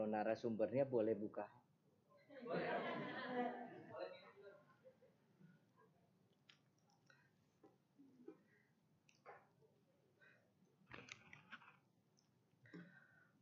kalau 0.00 0.16
narasumbernya 0.16 0.88
boleh 0.88 1.12
buka. 1.12 1.44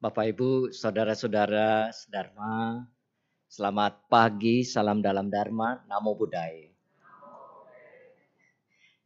Bapak 0.02 0.34
Ibu, 0.34 0.74
saudara-saudara 0.74 1.94
Dharma, 2.10 2.82
selamat 3.46 4.10
pagi, 4.10 4.66
salam 4.66 4.98
dalam 4.98 5.30
Dharma, 5.30 5.78
namo 5.86 6.18
buddhaya. 6.18 6.74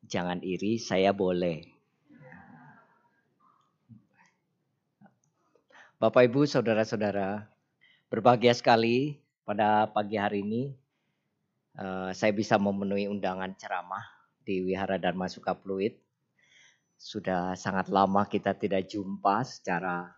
Jangan 0.09 0.41
iri, 0.41 0.80
saya 0.80 1.12
boleh. 1.12 1.72
Bapak 6.02 6.27
Ibu, 6.27 6.51
saudara-saudara, 6.51 7.47
berbahagia 8.11 8.51
sekali 8.59 9.23
pada 9.47 9.87
pagi 9.87 10.19
hari 10.19 10.42
ini 10.42 10.75
uh, 11.78 12.11
saya 12.11 12.34
bisa 12.34 12.59
memenuhi 12.59 13.06
undangan 13.06 13.55
ceramah 13.55 14.02
di 14.42 14.66
Wihara 14.66 14.98
Dharma 14.98 15.30
Sukapluit. 15.30 15.95
Sudah 16.98 17.55
sangat 17.55 17.87
lama 17.87 18.27
kita 18.27 18.51
tidak 18.51 18.91
jumpa 18.91 19.47
secara 19.47 20.11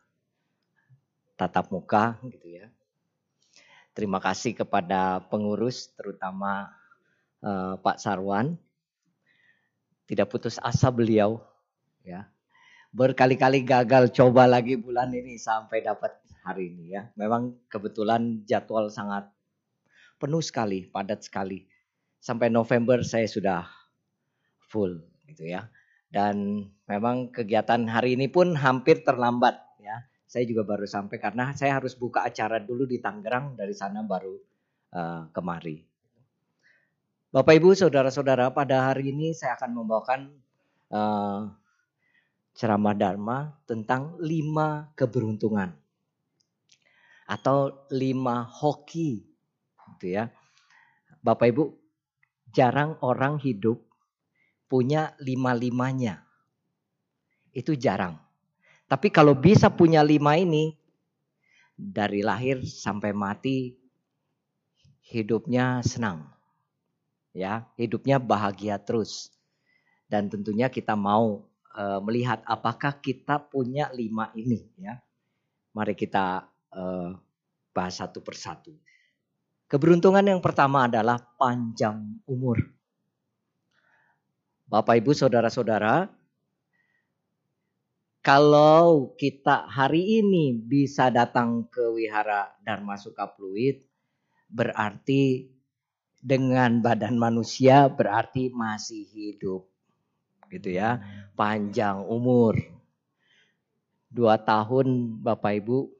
tatap 1.36 1.68
muka 1.68 2.16
gitu 2.32 2.64
ya. 2.64 2.72
Terima 3.92 4.24
kasih 4.24 4.56
kepada 4.56 5.20
pengurus 5.28 5.92
terutama 6.00 6.72
uh, 7.44 7.76
Pak 7.76 8.00
Sarwan. 8.00 8.56
Tidak 10.08 10.32
putus 10.32 10.56
asa 10.64 10.88
beliau 10.88 11.44
ya. 12.00 12.24
Berkali-kali 12.94 13.66
gagal 13.66 14.14
coba 14.14 14.46
lagi 14.46 14.78
bulan 14.78 15.10
ini 15.10 15.34
sampai 15.34 15.82
dapat 15.82 16.14
hari 16.46 16.70
ini 16.70 16.94
ya. 16.94 17.10
Memang 17.18 17.66
kebetulan 17.66 18.46
jadwal 18.46 18.86
sangat 18.86 19.26
penuh 20.22 20.40
sekali, 20.40 20.86
padat 20.86 21.26
sekali. 21.26 21.66
Sampai 22.22 22.54
November 22.54 23.02
saya 23.02 23.26
sudah 23.26 23.66
full 24.70 25.02
gitu 25.26 25.50
ya. 25.50 25.66
Dan 26.06 26.70
memang 26.86 27.34
kegiatan 27.34 27.90
hari 27.90 28.14
ini 28.14 28.30
pun 28.30 28.54
hampir 28.54 29.02
terlambat 29.02 29.64
saya 30.34 30.50
juga 30.50 30.66
baru 30.66 30.82
sampai 30.82 31.22
karena 31.22 31.54
saya 31.54 31.78
harus 31.78 31.94
buka 31.94 32.26
acara 32.26 32.58
dulu 32.58 32.90
di 32.90 32.98
Tangerang 32.98 33.54
dari 33.54 33.70
sana 33.70 34.02
baru 34.02 34.34
uh, 34.90 35.30
kemari. 35.30 35.78
Bapak 37.30 37.54
Ibu, 37.54 37.70
saudara-saudara, 37.78 38.50
pada 38.50 38.90
hari 38.90 39.14
ini 39.14 39.30
saya 39.30 39.54
akan 39.54 39.70
membawakan 39.78 40.34
uh, 40.90 41.54
ceramah 42.54 42.94
Dharma 42.94 43.50
tentang 43.66 44.14
lima 44.22 44.88
keberuntungan 44.94 45.74
atau 47.26 47.88
lima 47.90 48.44
hoki, 48.46 49.24
gitu 49.96 50.06
ya. 50.14 50.30
Bapak 51.24 51.50
Ibu, 51.50 51.64
jarang 52.52 53.00
orang 53.00 53.40
hidup 53.40 53.80
punya 54.68 55.16
lima-limanya. 55.18 56.20
Itu 57.50 57.74
jarang. 57.74 58.20
Tapi 58.84 59.08
kalau 59.08 59.32
bisa 59.32 59.72
punya 59.72 60.04
lima 60.04 60.36
ini, 60.36 60.76
dari 61.74 62.22
lahir 62.22 62.62
sampai 62.62 63.10
mati 63.10 63.74
hidupnya 65.10 65.82
senang. 65.82 66.30
Ya, 67.34 67.66
hidupnya 67.74 68.22
bahagia 68.22 68.78
terus. 68.78 69.32
Dan 70.06 70.30
tentunya 70.30 70.70
kita 70.70 70.94
mau 70.94 71.42
uh, 71.74 72.00
melihat 72.00 72.40
apakah 72.46 73.02
kita 73.02 73.42
punya 73.42 73.90
lima 73.90 74.30
ini 74.38 74.62
ya. 74.78 74.96
Mari 75.74 75.98
kita 75.98 76.46
uh, 76.70 77.10
bahas 77.74 77.94
satu 77.98 78.22
persatu. 78.22 78.70
Keberuntungan 79.66 80.22
yang 80.22 80.38
pertama 80.38 80.86
adalah 80.86 81.18
panjang 81.18 82.22
umur. 82.30 82.62
Bapak 84.70 85.02
Ibu 85.02 85.12
saudara-saudara, 85.12 86.06
kalau 88.24 89.12
kita 89.18 89.66
hari 89.68 90.22
ini 90.22 90.54
bisa 90.56 91.10
datang 91.10 91.66
ke 91.68 91.90
wihara 91.90 92.54
Dharma 92.62 92.96
Sukapluit, 92.96 93.84
berarti 94.48 95.50
dengan 96.24 96.80
badan 96.80 97.20
manusia 97.20 97.90
berarti 97.92 98.48
masih 98.48 99.04
hidup. 99.10 99.73
Gitu 100.54 100.78
ya, 100.78 101.02
panjang 101.34 102.06
umur. 102.06 102.54
Dua 104.06 104.38
tahun 104.38 105.18
Bapak 105.26 105.58
Ibu, 105.58 105.90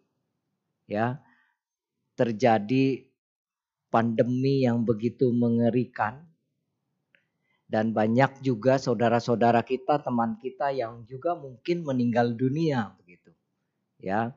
ya, 0.87 1.19
terjadi 2.15 3.03
pandemi 3.91 4.63
yang 4.63 4.87
begitu 4.87 5.35
mengerikan 5.35 6.23
dan 7.75 7.91
banyak 7.91 8.45
juga 8.45 8.77
saudara-saudara 8.79 9.65
kita, 9.67 9.99
teman 9.99 10.39
kita 10.39 10.71
yang 10.71 11.03
juga 11.09 11.35
mungkin 11.35 11.83
meninggal 11.83 12.37
dunia 12.37 12.95
begitu. 13.03 13.35
Ya. 13.99 14.37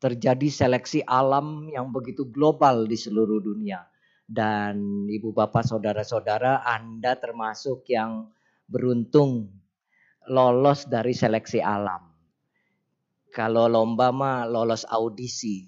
Terjadi 0.00 0.48
seleksi 0.50 1.04
alam 1.06 1.70
yang 1.70 1.92
begitu 1.92 2.26
global 2.26 2.88
di 2.88 2.96
seluruh 2.98 3.44
dunia. 3.44 3.86
Dan 4.24 5.04
Ibu 5.04 5.36
Bapak 5.36 5.68
saudara-saudara, 5.68 6.64
Anda 6.64 7.14
termasuk 7.20 7.86
yang 7.92 8.32
beruntung 8.66 9.50
lolos 10.28 10.86
dari 10.86 11.14
seleksi 11.16 11.58
alam. 11.58 12.12
Kalau 13.32 13.66
lomba 13.66 14.12
mah 14.12 14.44
lolos 14.44 14.84
audisi 14.84 15.64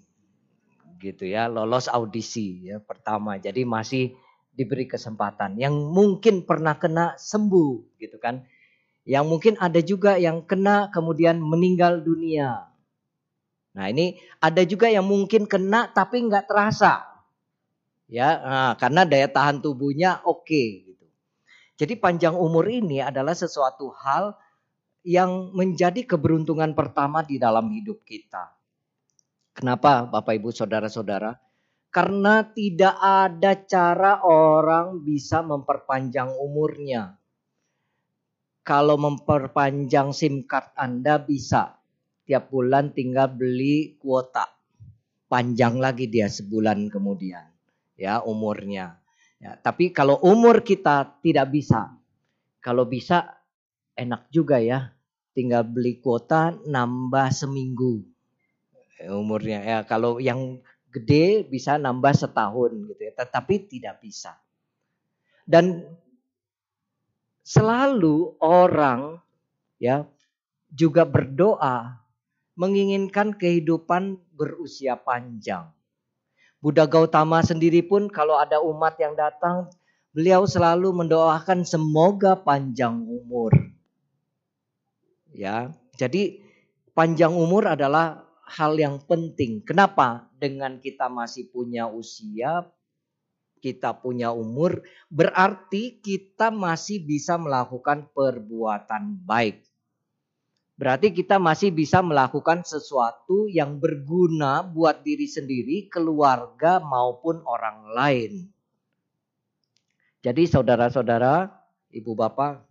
gitu 1.00 1.25
ya, 1.25 1.49
lolos 1.49 1.88
audisi 1.88 2.69
ya 2.69 2.81
pertama. 2.81 3.41
Jadi 3.41 3.65
masih 3.65 4.12
diberi 4.53 4.87
kesempatan. 4.87 5.59
Yang 5.59 5.75
mungkin 5.91 6.44
pernah 6.47 6.77
kena 6.78 7.16
sembuh 7.16 7.99
gitu 7.99 8.16
kan. 8.21 8.44
Yang 9.05 9.25
mungkin 9.28 9.55
ada 9.61 9.81
juga 9.84 10.16
yang 10.16 10.44
kena 10.49 10.88
kemudian 10.88 11.41
meninggal 11.41 12.00
dunia. 12.00 12.72
Nah 13.75 13.87
ini 13.91 14.16
ada 14.38 14.62
juga 14.65 14.87
yang 14.88 15.05
mungkin 15.05 15.44
kena 15.50 15.91
tapi 15.91 16.25
nggak 16.25 16.47
terasa. 16.47 17.05
Ya, 18.05 18.37
nah, 18.37 18.72
karena 18.76 19.09
daya 19.09 19.32
tahan 19.32 19.65
tubuhnya 19.65 20.21
oke 20.28 20.44
okay. 20.44 20.94
Jadi 21.74 21.98
panjang 21.98 22.38
umur 22.38 22.70
ini 22.70 23.02
adalah 23.02 23.34
sesuatu 23.34 23.90
hal 23.90 24.38
yang 25.04 25.52
menjadi 25.52 26.06
keberuntungan 26.06 26.72
pertama 26.72 27.20
di 27.26 27.36
dalam 27.36 27.68
hidup 27.74 28.06
kita. 28.06 28.54
Kenapa 29.54 30.06
Bapak 30.06 30.34
Ibu 30.38 30.50
Saudara-saudara? 30.50 31.34
Karena 31.94 32.42
tidak 32.42 32.98
ada 32.98 33.54
cara 33.70 34.18
orang 34.26 35.06
bisa 35.06 35.46
memperpanjang 35.46 36.34
umurnya. 36.34 37.14
Kalau 38.64 38.98
memperpanjang 38.98 40.10
SIM 40.10 40.48
card 40.48 40.74
Anda 40.74 41.22
bisa. 41.22 41.78
Tiap 42.24 42.48
bulan 42.48 42.96
tinggal 42.96 43.36
beli 43.36 44.00
kuota. 44.00 44.48
Panjang 45.28 45.76
lagi 45.78 46.08
dia 46.08 46.26
sebulan 46.26 46.88
kemudian. 46.88 47.44
Ya 47.94 48.24
umurnya. 48.24 49.03
Ya, 49.44 49.60
tapi 49.60 49.93
kalau 49.93 50.16
umur 50.25 50.65
kita 50.65 51.21
tidak 51.21 51.53
bisa. 51.53 51.93
Kalau 52.65 52.88
bisa 52.88 53.44
enak 53.93 54.32
juga 54.32 54.56
ya. 54.56 54.88
Tinggal 55.37 55.69
beli 55.69 56.00
kuota 56.00 56.56
nambah 56.65 57.28
seminggu 57.28 58.15
umurnya 59.10 59.60
ya 59.60 59.78
kalau 59.84 60.22
yang 60.22 60.62
gede 60.94 61.43
bisa 61.50 61.75
nambah 61.75 62.14
setahun 62.14 62.70
gitu 62.87 63.02
ya, 63.02 63.12
tetapi 63.19 63.67
tidak 63.67 63.99
bisa. 63.99 64.38
Dan 65.43 65.82
selalu 67.43 68.38
orang 68.38 69.19
ya 69.82 70.06
juga 70.70 71.02
berdoa 71.02 71.99
menginginkan 72.55 73.35
kehidupan 73.35 74.17
berusia 74.32 74.94
panjang. 74.94 75.75
Buddha 76.64 76.88
Gautama 76.88 77.44
sendiri 77.44 77.84
pun 77.84 78.08
kalau 78.08 78.40
ada 78.40 78.56
umat 78.56 78.96
yang 78.96 79.12
datang, 79.12 79.69
beliau 80.16 80.49
selalu 80.49 80.96
mendoakan 80.96 81.61
semoga 81.61 82.40
panjang 82.40 83.05
umur. 83.05 83.52
Ya, 85.28 85.76
jadi 86.00 86.40
panjang 86.96 87.37
umur 87.37 87.69
adalah 87.69 88.25
hal 88.49 88.81
yang 88.81 88.96
penting. 89.05 89.61
Kenapa? 89.61 90.32
Dengan 90.40 90.81
kita 90.81 91.12
masih 91.12 91.52
punya 91.52 91.84
usia, 91.84 92.64
kita 93.61 94.00
punya 94.00 94.32
umur, 94.32 94.81
berarti 95.12 96.00
kita 96.00 96.49
masih 96.49 97.05
bisa 97.05 97.37
melakukan 97.37 98.08
perbuatan 98.16 99.20
baik. 99.20 99.61
Berarti 100.75 101.15
kita 101.15 101.38
masih 101.38 101.71
bisa 101.71 102.03
melakukan 102.03 102.67
sesuatu 102.67 103.47
yang 103.47 103.79
berguna 103.79 104.67
buat 104.67 105.06
diri 105.06 105.31
sendiri, 105.31 105.87
keluarga 105.87 106.82
maupun 106.82 107.47
orang 107.47 107.94
lain. 107.94 108.32
Jadi 110.19 110.50
saudara-saudara, 110.50 111.47
ibu 111.94 112.19
bapak, 112.19 112.67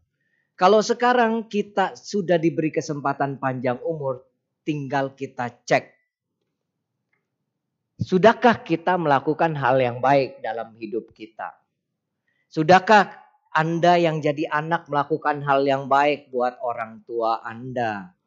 kalau 0.60 0.84
sekarang 0.84 1.48
kita 1.48 1.96
sudah 1.96 2.36
diberi 2.36 2.76
kesempatan 2.76 3.40
panjang 3.40 3.80
umur, 3.88 4.28
tinggal 4.68 5.16
kita 5.16 5.48
cek. 5.64 5.96
Sudahkah 8.04 8.68
kita 8.68 9.00
melakukan 9.00 9.56
hal 9.56 9.80
yang 9.80 10.04
baik 10.04 10.44
dalam 10.44 10.76
hidup 10.76 11.16
kita? 11.16 11.56
Sudahkah 12.52 13.23
Anda 13.54 14.02
yang 14.02 14.18
jadi 14.18 14.50
anak 14.50 14.90
melakukan 14.90 15.46
hal 15.46 15.62
yang 15.62 15.86
baik 15.86 16.34
buat 16.34 16.58
orang 16.66 17.06
tua 17.06 17.38
Anda? 17.46 18.18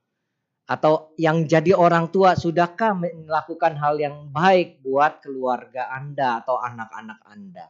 Atau 0.66 1.14
yang 1.18 1.46
jadi 1.50 1.74
orang 1.74 2.14
tua, 2.14 2.38
sudahkah 2.38 2.94
melakukan 2.94 3.74
hal 3.78 3.98
yang 3.98 4.30
baik 4.30 4.82
buat 4.86 5.22
keluarga 5.22 5.90
Anda 5.90 6.42
atau 6.42 6.58
anak-anak 6.62 7.20
Anda? 7.26 7.66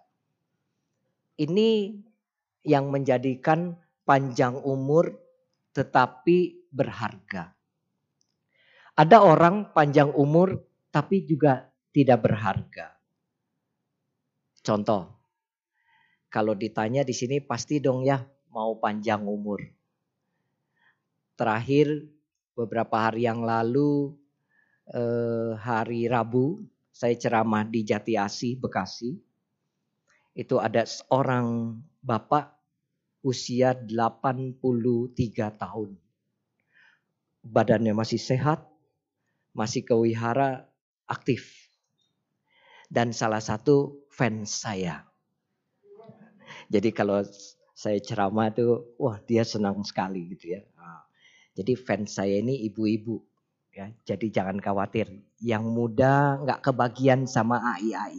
Ini 1.36 1.96
yang 2.64 2.92
menjadikan 2.92 3.76
panjang 4.04 4.60
umur 4.60 5.16
tetapi 5.72 6.68
berharga. 6.72 7.56
Ada 8.96 9.20
orang 9.20 9.76
panjang 9.76 10.12
umur 10.12 10.56
tapi 10.88 11.24
juga 11.24 11.68
tidak 11.92 12.24
berharga. 12.24 12.96
Contoh, 14.64 15.15
kalau 16.36 16.52
ditanya 16.52 17.00
di 17.00 17.16
sini 17.16 17.40
pasti 17.40 17.80
dong 17.80 18.04
ya 18.04 18.20
mau 18.52 18.76
panjang 18.76 19.24
umur. 19.24 19.64
Terakhir 21.32 22.12
beberapa 22.52 23.08
hari 23.08 23.24
yang 23.24 23.40
lalu 23.40 24.12
eh, 24.92 25.56
hari 25.56 26.04
Rabu 26.12 26.60
saya 26.92 27.16
ceramah 27.16 27.64
di 27.64 27.88
Jati 27.88 28.20
Asih 28.20 28.60
Bekasi. 28.60 29.16
Itu 30.36 30.60
ada 30.60 30.84
seorang 30.84 31.80
bapak 32.04 32.52
usia 33.24 33.72
83 33.72 34.60
tahun. 35.56 35.96
Badannya 37.48 37.96
masih 37.96 38.20
sehat, 38.20 38.60
masih 39.56 39.88
kewihara, 39.88 40.68
aktif. 41.08 41.72
Dan 42.92 43.16
salah 43.16 43.40
satu 43.40 44.04
fans 44.12 44.52
saya. 44.52 45.15
Jadi 46.66 46.90
kalau 46.90 47.22
saya 47.76 48.00
ceramah 48.00 48.50
tuh, 48.50 48.96
wah 48.96 49.20
dia 49.22 49.44
senang 49.44 49.84
sekali 49.84 50.32
gitu 50.34 50.56
ya. 50.56 50.60
Nah, 50.74 51.04
jadi 51.54 51.76
fans 51.76 52.16
saya 52.16 52.40
ini 52.40 52.66
ibu-ibu. 52.66 53.20
Ya, 53.76 53.92
jadi 54.08 54.32
jangan 54.32 54.56
khawatir. 54.56 55.12
Yang 55.36 55.64
muda 55.68 56.40
nggak 56.40 56.64
kebagian 56.64 57.28
sama 57.28 57.60
AI 57.60 57.92
AI. 57.92 58.14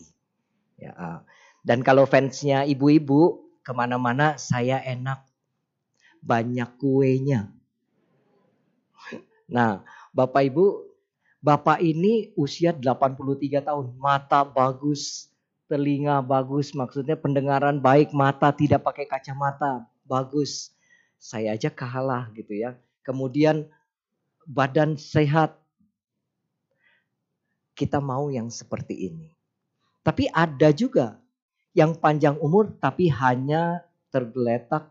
Ya, 0.77 0.93
ah. 0.93 1.19
dan 1.65 1.81
kalau 1.81 2.05
fansnya 2.05 2.61
ibu-ibu, 2.69 3.41
ke 3.65 3.75
mana-mana 3.75 4.39
saya 4.39 4.79
enak. 4.79 5.25
Banyak 6.23 6.77
kuenya. 6.79 7.51
Nah, 9.51 9.83
Bapak 10.15 10.47
Ibu, 10.47 10.65
Bapak 11.43 11.83
ini 11.83 12.31
usia 12.39 12.71
83 12.71 13.63
tahun, 13.63 13.95
mata 13.99 14.43
bagus, 14.43 15.31
telinga 15.67 16.23
bagus, 16.23 16.71
maksudnya 16.71 17.19
pendengaran 17.19 17.83
baik, 17.83 18.15
mata 18.15 18.51
tidak 18.55 18.87
pakai 18.87 19.05
kacamata, 19.05 19.83
bagus. 20.07 20.71
Saya 21.19 21.53
aja 21.53 21.67
kalah 21.67 22.31
gitu 22.33 22.55
ya. 22.55 22.75
Kemudian 23.03 23.67
badan 24.47 24.95
sehat. 24.95 25.59
Kita 27.77 28.01
mau 28.01 28.33
yang 28.33 28.49
seperti 28.49 29.13
ini. 29.13 29.29
Tapi 30.01 30.25
ada 30.33 30.73
juga 30.73 31.21
yang 31.77 31.93
panjang 31.93 32.33
umur 32.41 32.73
tapi 32.81 33.05
hanya 33.11 33.85
tergeletak 34.09 34.89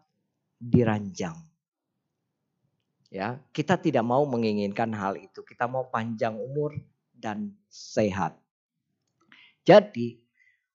di 0.61 0.87
ranjang. 0.87 1.35
Ya, 3.11 3.41
kita 3.51 3.75
tidak 3.81 4.07
mau 4.07 4.23
menginginkan 4.29 4.93
hal 4.95 5.19
itu. 5.19 5.43
Kita 5.43 5.67
mau 5.67 5.89
panjang 5.91 6.37
umur 6.39 6.79
dan 7.11 7.55
sehat. 7.67 8.39
Jadi, 9.67 10.26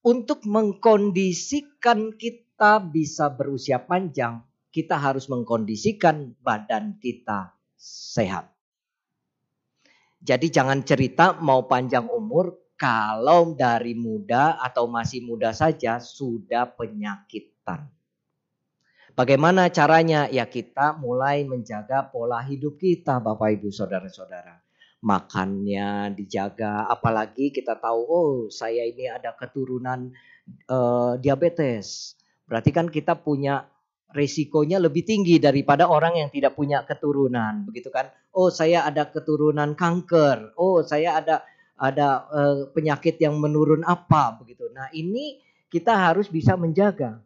untuk 0.02 0.42
mengkondisikan 0.46 2.18
kita 2.18 2.82
bisa 2.82 3.30
berusia 3.30 3.82
panjang, 3.82 4.42
kita 4.74 4.98
harus 4.98 5.30
mengkondisikan 5.30 6.34
badan 6.42 6.98
kita 6.98 7.54
sehat. 7.78 8.50
Jadi 10.22 10.54
jangan 10.54 10.86
cerita 10.86 11.34
mau 11.42 11.66
panjang 11.66 12.06
umur 12.06 12.54
kalau 12.78 13.58
dari 13.58 13.98
muda 13.98 14.58
atau 14.62 14.86
masih 14.86 15.26
muda 15.26 15.54
saja 15.54 15.98
sudah 15.98 16.70
penyakitan. 16.78 17.90
Bagaimana 19.18 19.68
caranya? 19.74 20.30
Ya 20.30 20.46
kita 20.46 20.98
mulai 20.98 21.44
menjaga 21.44 22.06
pola 22.10 22.42
hidup 22.42 22.80
kita 22.80 23.18
Bapak 23.20 23.60
Ibu 23.60 23.70
Saudara-saudara. 23.70 24.61
Makannya 25.02 26.14
dijaga, 26.14 26.86
apalagi 26.86 27.50
kita 27.50 27.74
tahu 27.82 28.02
oh 28.06 28.34
saya 28.54 28.86
ini 28.86 29.10
ada 29.10 29.34
keturunan 29.34 30.14
uh, 30.70 31.18
diabetes. 31.18 32.14
Berarti 32.46 32.70
kan 32.70 32.86
kita 32.86 33.18
punya 33.18 33.66
resikonya 34.12 34.78
lebih 34.78 35.08
tinggi 35.08 35.40
daripada 35.40 35.88
orang 35.88 36.20
yang 36.20 36.30
tidak 36.30 36.54
punya 36.54 36.84
keturunan, 36.84 37.64
begitu 37.66 37.90
kan? 37.90 38.12
Oh, 38.36 38.52
saya 38.52 38.84
ada 38.86 39.08
keturunan 39.08 39.74
kanker. 39.74 40.54
Oh, 40.60 40.84
saya 40.84 41.18
ada 41.18 41.42
ada 41.80 42.30
uh, 42.30 42.70
penyakit 42.70 43.18
yang 43.18 43.42
menurun 43.42 43.82
apa 43.88 44.38
begitu. 44.38 44.70
Nah, 44.70 44.92
ini 44.94 45.42
kita 45.72 45.96
harus 45.98 46.30
bisa 46.30 46.54
menjaga. 46.54 47.24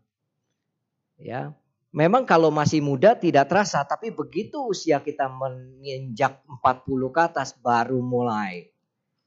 Ya. 1.19 1.51
Memang 1.96 2.28
kalau 2.28 2.52
masih 2.52 2.84
muda 2.84 3.16
tidak 3.16 3.48
terasa, 3.48 3.80
tapi 3.88 4.12
begitu 4.12 4.60
usia 4.68 5.00
kita 5.00 5.32
menginjak 5.32 6.44
40 6.44 7.16
ke 7.16 7.22
atas 7.24 7.56
baru 7.56 8.04
mulai 8.04 8.68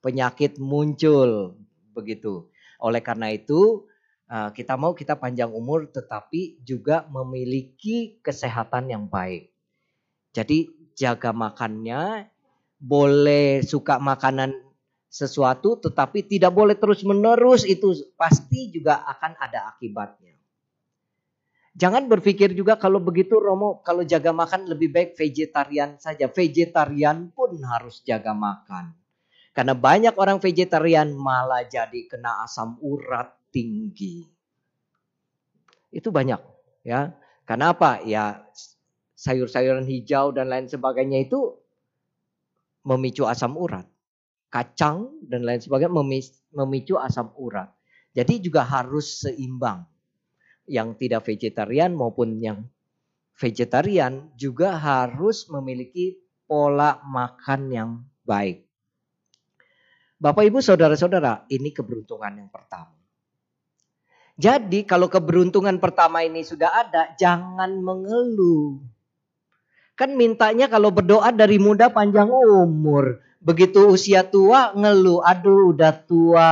penyakit 0.04 0.60
muncul 0.60 1.56
begitu. 1.96 2.52
Oleh 2.76 3.00
karena 3.00 3.32
itu, 3.32 3.88
eh, 4.28 4.52
kita 4.52 4.76
mau 4.76 4.92
kita 4.92 5.16
panjang 5.16 5.48
umur 5.48 5.88
tetapi 5.88 6.60
juga 6.60 7.08
memiliki 7.08 8.20
kesehatan 8.20 8.92
yang 8.92 9.08
baik. 9.08 9.48
Jadi 10.36 10.68
jaga 10.92 11.32
makannya, 11.32 12.28
boleh 12.78 13.64
suka 13.64 13.96
makanan 13.96 14.54
sesuatu 15.08 15.80
tetapi 15.80 16.20
tidak 16.28 16.52
boleh 16.52 16.76
terus-menerus 16.76 17.64
itu 17.64 17.96
pasti 18.14 18.68
juga 18.70 19.02
akan 19.08 19.40
ada 19.40 19.72
akibatnya. 19.72 20.37
Jangan 21.76 22.08
berpikir 22.08 22.56
juga 22.56 22.80
kalau 22.80 23.02
begitu 23.02 23.36
Romo 23.36 23.84
kalau 23.84 24.02
jaga 24.06 24.32
makan 24.32 24.70
lebih 24.70 24.88
baik 24.92 25.10
vegetarian 25.18 26.00
saja. 26.00 26.30
Vegetarian 26.30 27.28
pun 27.34 27.58
harus 27.64 28.00
jaga 28.06 28.32
makan. 28.32 28.96
Karena 29.52 29.74
banyak 29.74 30.14
orang 30.16 30.38
vegetarian 30.38 31.12
malah 31.12 31.66
jadi 31.66 32.06
kena 32.06 32.46
asam 32.46 32.78
urat 32.78 33.34
tinggi. 33.50 34.24
Itu 35.90 36.14
banyak 36.14 36.40
ya. 36.86 37.12
Karena 37.44 37.74
apa? 37.74 38.04
Ya 38.04 38.44
sayur-sayuran 39.18 39.88
hijau 39.88 40.30
dan 40.30 40.46
lain 40.46 40.70
sebagainya 40.70 41.26
itu 41.26 41.58
memicu 42.86 43.26
asam 43.26 43.58
urat 43.58 43.88
kacang 44.48 45.12
dan 45.28 45.44
lain 45.44 45.60
sebagainya 45.60 45.92
memicu 46.52 46.96
asam 46.96 47.32
urat. 47.36 47.68
Jadi 48.16 48.40
juga 48.40 48.64
harus 48.64 49.22
seimbang. 49.22 49.84
Yang 50.68 50.88
tidak 51.00 51.24
vegetarian 51.24 51.96
maupun 51.96 52.36
yang 52.38 52.68
vegetarian 53.38 54.28
juga 54.36 54.76
harus 54.76 55.48
memiliki 55.48 56.20
pola 56.44 57.00
makan 57.08 57.60
yang 57.72 57.90
baik. 58.28 58.68
Bapak 60.18 60.44
Ibu 60.50 60.58
saudara-saudara, 60.58 61.46
ini 61.48 61.70
keberuntungan 61.70 62.42
yang 62.42 62.50
pertama. 62.50 62.98
Jadi 64.38 64.86
kalau 64.86 65.06
keberuntungan 65.10 65.78
pertama 65.82 66.22
ini 66.22 66.42
sudah 66.42 66.70
ada, 66.70 67.14
jangan 67.18 67.78
mengeluh. 67.78 68.82
Kan 69.98 70.14
mintanya 70.14 70.70
kalau 70.70 70.94
berdoa 70.94 71.34
dari 71.34 71.58
muda 71.58 71.90
panjang 71.90 72.30
umur. 72.30 73.18
Begitu 73.38 73.94
usia 73.94 74.26
tua 74.26 74.74
ngeluh, 74.74 75.22
aduh 75.22 75.70
udah 75.70 75.94
tua 76.02 76.50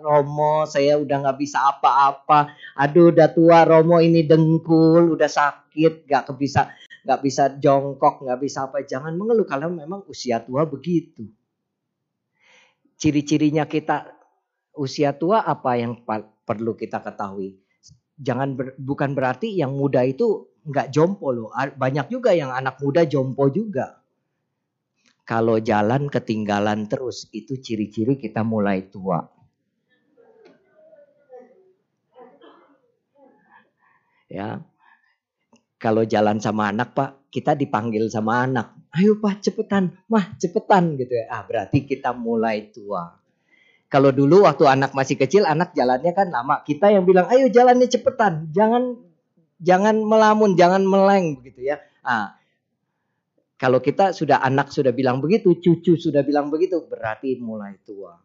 Romo, 0.00 0.64
saya 0.64 0.96
udah 0.96 1.28
nggak 1.28 1.38
bisa 1.38 1.60
apa-apa. 1.60 2.56
Aduh 2.80 3.12
udah 3.12 3.28
tua 3.36 3.68
Romo 3.68 4.00
ini 4.00 4.24
dengkul, 4.24 5.12
udah 5.12 5.28
sakit, 5.28 6.08
nggak 6.08 6.32
bisa 6.40 6.72
nggak 7.04 7.20
bisa 7.20 7.52
jongkok, 7.60 8.24
nggak 8.24 8.40
bisa 8.40 8.64
apa. 8.64 8.80
Jangan 8.80 9.12
mengeluh 9.12 9.44
kalau 9.44 9.68
memang 9.68 10.08
usia 10.08 10.40
tua 10.40 10.64
begitu. 10.64 11.28
Ciri-cirinya 12.96 13.68
kita 13.68 14.08
usia 14.80 15.12
tua 15.12 15.44
apa 15.44 15.76
yang 15.76 16.00
perlu 16.48 16.72
kita 16.72 17.04
ketahui? 17.04 17.60
Jangan 18.16 18.56
ber, 18.56 18.72
bukan 18.80 19.12
berarti 19.12 19.52
yang 19.52 19.76
muda 19.76 20.00
itu 20.00 20.48
nggak 20.64 20.88
jompo 20.88 21.28
loh. 21.28 21.52
Banyak 21.52 22.08
juga 22.08 22.32
yang 22.32 22.56
anak 22.56 22.80
muda 22.80 23.04
jompo 23.04 23.52
juga. 23.52 24.00
Kalau 25.32 25.56
jalan 25.64 26.12
ketinggalan 26.12 26.92
terus, 26.92 27.24
itu 27.32 27.56
ciri-ciri 27.56 28.20
kita 28.20 28.44
mulai 28.44 28.84
tua. 28.92 29.24
Ya. 34.28 34.60
Kalau 35.80 36.04
jalan 36.04 36.36
sama 36.36 36.68
anak, 36.68 36.92
Pak, 36.92 37.32
kita 37.32 37.56
dipanggil 37.56 38.12
sama 38.12 38.44
anak. 38.44 38.76
Ayo, 38.92 39.16
Pak, 39.24 39.40
cepetan. 39.40 39.96
Mah, 40.12 40.36
cepetan 40.36 41.00
gitu 41.00 41.16
ya. 41.16 41.24
Ah, 41.32 41.48
berarti 41.48 41.88
kita 41.88 42.12
mulai 42.12 42.68
tua. 42.68 43.16
Kalau 43.88 44.12
dulu 44.12 44.44
waktu 44.44 44.68
anak 44.68 44.92
masih 44.92 45.16
kecil, 45.16 45.48
anak 45.48 45.72
jalannya 45.72 46.12
kan 46.12 46.28
lama. 46.28 46.60
Kita 46.60 46.92
yang 46.92 47.08
bilang, 47.08 47.32
ayo 47.32 47.48
jalannya 47.48 47.88
cepetan, 47.88 48.52
jangan 48.52 49.00
jangan 49.64 49.96
melamun, 49.96 50.60
jangan 50.60 50.84
meleng 50.84 51.40
begitu 51.40 51.72
ya. 51.72 51.80
Ah, 52.04 52.36
kalau 53.62 53.78
kita 53.78 54.10
sudah 54.10 54.42
anak 54.42 54.74
sudah 54.74 54.90
bilang 54.90 55.22
begitu, 55.22 55.54
cucu 55.62 55.94
sudah 55.94 56.26
bilang 56.26 56.50
begitu, 56.50 56.82
berarti 56.82 57.38
mulai 57.38 57.78
tua. 57.86 58.18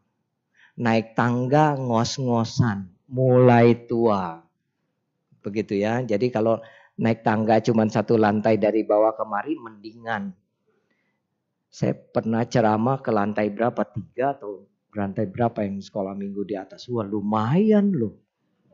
Naik 0.81 1.13
tangga 1.13 1.77
ngos-ngosan, 1.77 2.89
mulai 3.13 3.85
tua. 3.85 4.41
Begitu 5.45 5.77
ya. 5.77 6.01
Jadi 6.01 6.33
kalau 6.33 6.57
naik 6.97 7.21
tangga 7.21 7.61
cuma 7.61 7.85
satu 7.85 8.17
lantai 8.17 8.57
dari 8.57 8.81
bawah 8.81 9.13
kemari, 9.13 9.53
mendingan. 9.61 10.33
Saya 11.69 11.93
pernah 11.93 12.41
ceramah 12.41 13.05
ke 13.05 13.13
lantai 13.13 13.53
berapa? 13.53 13.85
Tiga 13.93 14.33
atau 14.33 14.65
Rantai 14.97 15.29
berapa 15.29 15.61
yang 15.61 15.77
sekolah 15.77 16.17
minggu 16.17 16.41
di 16.41 16.57
atas? 16.57 16.89
Wah 16.89 17.05
lumayan 17.05 17.93
loh. 17.93 18.17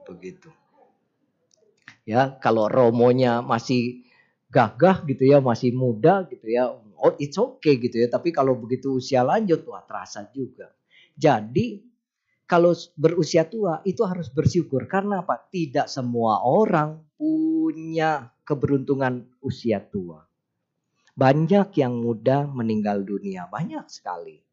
Begitu. 0.08 0.48
Ya 2.08 2.40
kalau 2.40 2.72
romonya 2.72 3.44
masih 3.44 4.08
gagah 4.54 5.02
gitu 5.10 5.26
ya, 5.26 5.42
masih 5.42 5.74
muda 5.74 6.30
gitu 6.30 6.46
ya, 6.46 6.70
oh 6.78 7.14
it's 7.18 7.42
okay 7.42 7.82
gitu 7.82 7.98
ya. 7.98 8.08
Tapi 8.08 8.30
kalau 8.30 8.54
begitu 8.54 9.02
usia 9.02 9.26
lanjut, 9.26 9.66
wah 9.66 9.82
terasa 9.82 10.30
juga. 10.30 10.70
Jadi 11.18 11.82
kalau 12.46 12.78
berusia 12.94 13.50
tua 13.50 13.82
itu 13.82 14.06
harus 14.06 14.30
bersyukur. 14.30 14.86
Karena 14.86 15.26
apa? 15.26 15.42
Tidak 15.50 15.90
semua 15.90 16.46
orang 16.46 17.02
punya 17.18 18.30
keberuntungan 18.46 19.26
usia 19.42 19.82
tua. 19.82 20.22
Banyak 21.18 21.74
yang 21.78 21.98
muda 21.98 22.46
meninggal 22.46 23.02
dunia, 23.02 23.50
banyak 23.50 23.90
sekali 23.90 24.44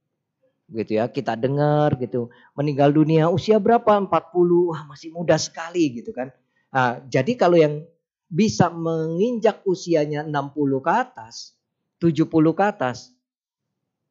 gitu 0.71 1.02
ya 1.02 1.11
kita 1.11 1.35
dengar 1.35 1.99
gitu 1.99 2.30
meninggal 2.54 2.95
dunia 2.95 3.26
usia 3.26 3.59
berapa 3.59 3.99
40 4.07 4.71
wah 4.71 4.87
masih 4.87 5.11
muda 5.11 5.35
sekali 5.35 5.99
gitu 5.99 6.14
kan 6.14 6.30
nah, 6.71 7.02
jadi 7.11 7.35
kalau 7.35 7.59
yang 7.59 7.83
bisa 8.30 8.70
menginjak 8.70 9.66
usianya 9.66 10.22
60 10.22 10.54
ke 10.87 10.92
atas 10.92 11.58
70 11.99 12.30
ke 12.30 12.64
atas 12.64 13.10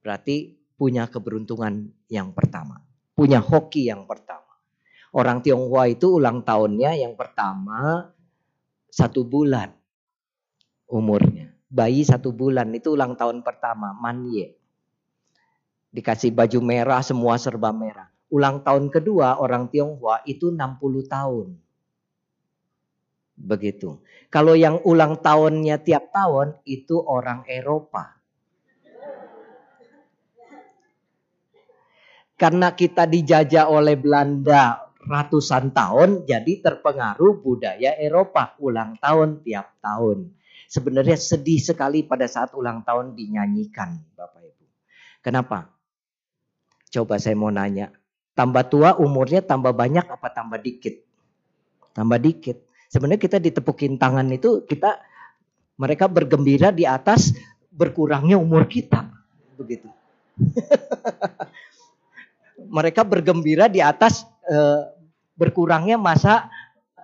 berarti 0.04 0.60
punya 0.76 1.08
keberuntungan 1.08 1.88
yang 2.12 2.36
pertama 2.36 2.84
punya 3.16 3.40
hoki 3.40 3.88
yang 3.88 4.04
pertama 4.04 4.60
orang 5.16 5.40
Tionghoa 5.40 5.90
itu 5.90 6.20
ulang 6.20 6.44
tahunnya 6.44 7.00
yang 7.00 7.16
pertama 7.16 8.12
satu 8.92 9.24
bulan 9.24 9.72
umurnya 10.92 11.56
bayi 11.72 12.04
satu 12.04 12.36
bulan 12.36 12.70
itu 12.76 12.92
ulang 12.94 13.16
tahun 13.16 13.40
pertama 13.42 13.96
manye 13.96 14.60
Dikasih 15.90 16.30
baju 16.30 16.60
merah, 16.62 17.02
semua 17.02 17.42
serba 17.42 17.74
merah. 17.74 18.14
Ulang 18.30 18.62
tahun 18.62 18.94
kedua 18.94 19.42
orang 19.42 19.74
Tionghoa 19.74 20.22
itu 20.30 20.54
60 20.54 20.78
tahun. 21.10 21.58
Begitu. 23.50 23.98
Kalau 24.30 24.54
yang 24.54 24.78
ulang 24.86 25.26
tahunnya 25.26 25.82
tiap 25.82 26.14
tahun 26.14 26.62
itu 26.70 27.02
orang 27.02 27.50
Eropa. 27.50 28.14
Karena 32.38 32.72
kita 32.72 33.10
dijajah 33.10 33.68
oleh 33.68 33.98
Belanda 33.98 34.94
ratusan 35.02 35.74
tahun, 35.74 36.30
jadi 36.30 36.62
terpengaruh 36.62 37.42
budaya 37.42 37.98
Eropa. 37.98 38.54
Ulang 38.62 39.02
tahun 39.02 39.42
tiap 39.42 39.82
tahun. 39.82 40.38
Sebenarnya 40.70 41.18
sedih 41.18 41.58
sekali 41.58 42.06
pada 42.06 42.30
saat 42.30 42.54
ulang 42.54 42.86
tahun 42.86 43.18
dinyanyikan, 43.18 43.98
Bapak 44.14 44.46
Ibu. 44.46 44.66
Kenapa? 45.26 45.74
Coba 46.94 47.18
saya 47.18 47.34
mau 47.34 47.50
nanya, 47.50 47.90
tambah 48.38 48.70
tua 48.70 48.96
umurnya 49.02 49.42
tambah 49.42 49.74
banyak 49.74 50.06
apa 50.06 50.30
tambah 50.30 50.62
dikit? 50.62 51.02
Tambah 51.98 52.22
dikit. 52.22 52.69
Sebenarnya 52.90 53.22
kita 53.22 53.38
ditepukin 53.38 54.02
tangan 54.02 54.26
itu 54.34 54.66
kita 54.66 54.98
mereka 55.78 56.10
bergembira 56.10 56.74
di 56.74 56.90
atas 56.90 57.38
berkurangnya 57.70 58.36
umur 58.36 58.66
kita. 58.66 59.08
Begitu. 59.56 59.88
mereka 62.78 63.08
bergembira 63.08 63.72
di 63.72 63.80
atas 63.80 64.26
uh, 64.50 64.90
berkurangnya 65.40 65.96
masa 65.96 66.52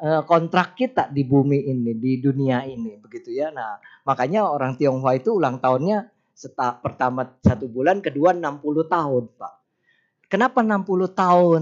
uh, 0.02 0.22
kontrak 0.28 0.76
kita 0.76 1.08
di 1.08 1.24
bumi 1.24 1.70
ini, 1.72 1.96
di 1.96 2.20
dunia 2.20 2.68
ini, 2.68 3.00
begitu 3.00 3.32
ya. 3.32 3.54
Nah, 3.54 3.80
makanya 4.04 4.50
orang 4.50 4.76
Tionghoa 4.76 5.16
itu 5.16 5.38
ulang 5.40 5.64
tahunnya 5.64 6.12
seta, 6.36 6.76
pertama 6.84 7.32
satu 7.40 7.72
bulan, 7.72 8.04
kedua 8.04 8.36
60 8.36 8.60
tahun, 8.92 9.24
Pak. 9.40 9.54
Kenapa 10.28 10.60
60 10.60 11.16
tahun? 11.16 11.62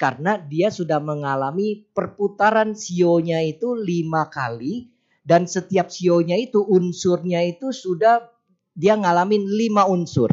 Karena 0.00 0.40
dia 0.40 0.72
sudah 0.72 0.96
mengalami 0.96 1.84
perputaran 1.92 2.72
sionya 2.72 3.44
itu 3.44 3.76
lima 3.76 4.32
kali 4.32 4.88
dan 5.20 5.44
setiap 5.44 5.92
sionya 5.92 6.40
itu 6.40 6.64
unsurnya 6.64 7.44
itu 7.44 7.68
sudah 7.68 8.24
dia 8.72 8.96
ngalamin 8.96 9.44
lima 9.44 9.84
unsur. 9.84 10.32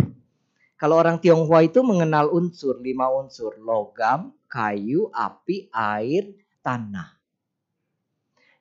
Kalau 0.79 0.95
orang 0.95 1.19
Tionghoa 1.19 1.67
itu 1.67 1.83
mengenal 1.83 2.31
unsur, 2.31 2.79
lima 2.79 3.11
unsur. 3.11 3.59
Logam, 3.59 4.31
kayu, 4.47 5.11
api, 5.11 5.67
air, 5.73 6.31
tanah. 6.63 7.19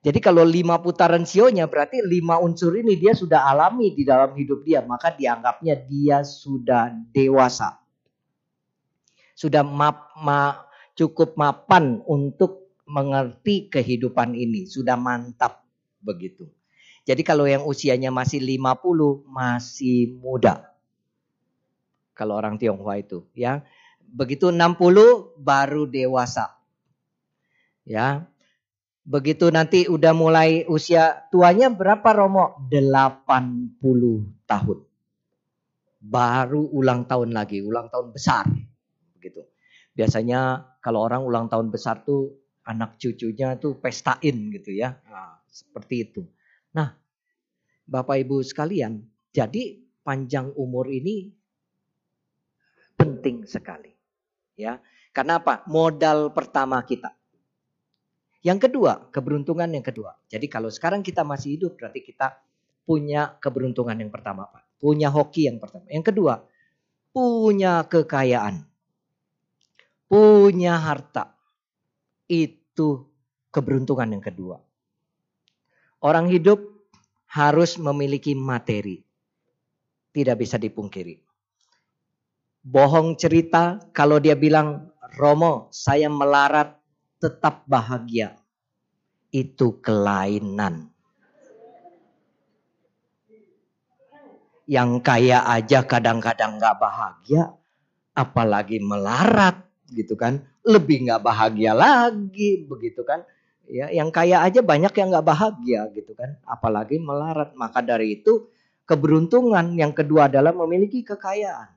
Jadi 0.02 0.18
kalau 0.18 0.42
lima 0.42 0.82
putaran 0.82 1.22
sionya 1.22 1.70
berarti 1.70 2.02
lima 2.02 2.42
unsur 2.42 2.74
ini 2.74 2.98
dia 2.98 3.14
sudah 3.14 3.46
alami 3.46 3.94
di 3.94 4.02
dalam 4.02 4.34
hidup 4.34 4.66
dia. 4.66 4.82
Maka 4.82 5.14
dianggapnya 5.14 5.86
dia 5.86 6.26
sudah 6.26 6.90
dewasa 7.14 7.86
sudah 9.36 9.60
map, 9.60 10.16
ma, 10.16 10.64
cukup 10.96 11.36
mapan 11.36 12.00
untuk 12.08 12.72
mengerti 12.88 13.68
kehidupan 13.68 14.32
ini, 14.32 14.64
sudah 14.64 14.96
mantap 14.96 15.62
begitu. 16.00 16.48
Jadi 17.06 17.22
kalau 17.22 17.46
yang 17.46 17.62
usianya 17.62 18.10
masih 18.10 18.42
50 18.42 19.22
masih 19.30 20.16
muda. 20.18 20.74
Kalau 22.16 22.34
orang 22.34 22.58
Tionghoa 22.58 22.98
itu, 22.98 23.28
ya. 23.36 23.62
Begitu 24.02 24.50
60 24.50 25.36
baru 25.38 25.84
dewasa. 25.86 26.56
Ya. 27.86 28.26
Begitu 29.06 29.54
nanti 29.54 29.86
udah 29.86 30.10
mulai 30.16 30.66
usia 30.66 31.30
tuanya 31.30 31.70
berapa 31.70 32.10
Romo? 32.10 32.66
80 32.72 33.78
tahun. 34.50 34.78
Baru 36.02 36.62
ulang 36.74 37.06
tahun 37.06 37.30
lagi, 37.30 37.62
ulang 37.62 37.86
tahun 37.86 38.10
besar 38.10 38.50
gitu. 39.22 39.46
Biasanya 39.96 40.60
kalau 40.84 41.08
orang 41.08 41.24
ulang 41.24 41.46
tahun 41.48 41.72
besar 41.72 42.04
tuh 42.04 42.36
anak 42.68 43.00
cucunya 43.00 43.56
tuh 43.56 43.80
pestain 43.80 44.52
gitu 44.52 44.76
ya. 44.76 44.92
Nah, 45.08 45.40
seperti 45.48 46.04
itu. 46.04 46.22
Nah, 46.76 46.92
Bapak 47.88 48.20
Ibu 48.20 48.44
sekalian, 48.44 49.00
jadi 49.32 49.80
panjang 50.04 50.52
umur 50.52 50.92
ini 50.92 51.32
penting 53.00 53.48
sekali. 53.48 53.96
Ya. 54.60 54.84
Karena 55.16 55.40
apa? 55.40 55.64
Modal 55.64 56.28
pertama 56.36 56.76
kita. 56.84 57.16
Yang 58.44 58.68
kedua, 58.68 59.08
keberuntungan 59.08 59.66
yang 59.72 59.82
kedua. 59.82 60.12
Jadi 60.28 60.44
kalau 60.46 60.68
sekarang 60.68 61.00
kita 61.00 61.24
masih 61.24 61.56
hidup 61.56 61.80
berarti 61.80 62.04
kita 62.04 62.36
punya 62.84 63.32
keberuntungan 63.40 63.96
yang 63.96 64.12
pertama, 64.12 64.44
Pak. 64.44 64.76
Punya 64.76 65.08
hoki 65.08 65.48
yang 65.48 65.56
pertama. 65.56 65.88
Yang 65.88 66.12
kedua, 66.12 66.44
punya 67.16 67.80
kekayaan 67.88 68.75
punya 70.06 70.78
harta. 70.78 71.34
Itu 72.26 73.06
keberuntungan 73.54 74.18
yang 74.18 74.24
kedua. 74.24 74.58
Orang 76.02 76.30
hidup 76.30 76.58
harus 77.30 77.78
memiliki 77.78 78.34
materi. 78.34 79.02
Tidak 80.10 80.36
bisa 80.38 80.56
dipungkiri. 80.56 81.20
Bohong 82.66 83.14
cerita 83.14 83.78
kalau 83.94 84.18
dia 84.18 84.34
bilang, 84.34 84.90
Romo 85.16 85.70
saya 85.70 86.10
melarat 86.10 86.74
tetap 87.22 87.62
bahagia. 87.68 88.34
Itu 89.30 89.78
kelainan. 89.78 90.90
Yang 94.66 94.90
kaya 95.06 95.46
aja 95.46 95.86
kadang-kadang 95.86 96.58
gak 96.58 96.76
bahagia. 96.82 97.54
Apalagi 98.16 98.80
melarat 98.82 99.65
gitu 99.90 100.18
kan. 100.18 100.42
Lebih 100.66 101.06
nggak 101.06 101.22
bahagia 101.22 101.72
lagi 101.76 102.66
begitu 102.66 103.06
kan. 103.06 103.22
Ya 103.66 103.90
yang 103.90 104.14
kaya 104.14 104.46
aja 104.46 104.62
banyak 104.62 104.94
yang 104.94 105.10
nggak 105.10 105.26
bahagia 105.26 105.90
gitu 105.94 106.14
kan. 106.14 106.38
Apalagi 106.46 106.98
melarat. 106.98 107.54
Maka 107.54 107.82
dari 107.82 108.22
itu 108.22 108.50
keberuntungan 108.86 109.74
yang 109.74 109.94
kedua 109.94 110.30
adalah 110.30 110.54
memiliki 110.54 111.02
kekayaan. 111.02 111.74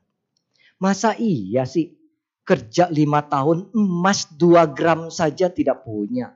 Masa 0.80 1.18
iya 1.20 1.68
sih? 1.68 1.98
Kerja 2.46 2.89
lima 2.89 3.22
tahun 3.30 3.70
emas 3.78 4.25
dua 4.34 4.66
gram 4.66 5.13
saja 5.13 5.54
tidak 5.54 5.86
punya. 5.86 6.34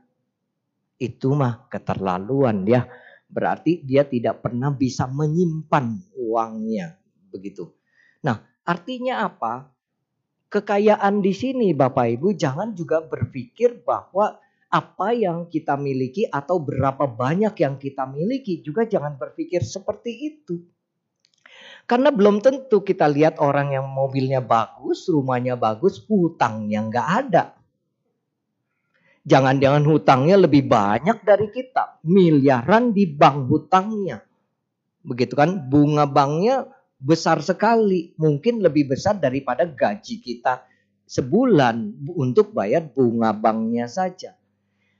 Itu 1.01 1.34
mah 1.34 1.65
keterlaluan 1.74 2.70
ya. 2.70 2.86
Berarti 3.34 3.82
dia 3.82 4.06
tidak 4.06 4.46
pernah 4.46 4.70
bisa 4.70 5.10
menyimpan 5.10 6.13
uangnya 6.13 7.01
begitu. 7.34 7.74
Nah 8.22 8.46
artinya 8.62 9.25
apa 9.25 9.73
kekayaan 10.53 11.25
di 11.25 11.33
sini 11.33 11.74
Bapak 11.74 12.13
Ibu 12.13 12.38
jangan 12.38 12.77
juga 12.77 13.01
berpikir 13.01 13.81
bahwa 13.81 14.38
apa 14.69 15.10
yang 15.13 15.50
kita 15.50 15.74
miliki 15.74 16.29
atau 16.29 16.62
berapa 16.62 17.10
banyak 17.10 17.57
yang 17.57 17.81
kita 17.81 18.05
miliki 18.05 18.62
juga 18.62 18.86
jangan 18.86 19.17
berpikir 19.17 19.65
seperti 19.65 20.12
itu. 20.33 20.62
Karena 21.89 22.13
belum 22.13 22.41
tentu 22.41 22.86
kita 22.86 23.10
lihat 23.10 23.41
orang 23.41 23.74
yang 23.74 23.86
mobilnya 23.89 24.45
bagus, 24.45 25.10
rumahnya 25.10 25.57
bagus, 25.57 26.01
hutangnya 26.05 26.86
nggak 26.86 27.10
ada. 27.25 27.43
Jangan-jangan 29.24 29.83
hutangnya 29.88 30.38
lebih 30.38 30.67
banyak 30.69 31.22
dari 31.22 31.48
kita. 31.50 32.01
Miliaran 32.07 32.91
di 32.91 33.03
bank 33.07 33.38
hutangnya. 33.48 34.22
Begitu 35.03 35.33
kan, 35.36 35.69
bunga 35.69 36.07
banknya 36.07 36.72
besar 37.03 37.43
sekali, 37.43 38.15
mungkin 38.15 38.63
lebih 38.63 38.95
besar 38.95 39.19
daripada 39.19 39.67
gaji 39.67 40.24
kita 40.24 40.63
sebulan 41.03 42.07
untuk 42.15 42.55
bayar 42.55 42.88
bunga 42.88 43.36
banknya 43.36 43.91
saja. 43.91 44.39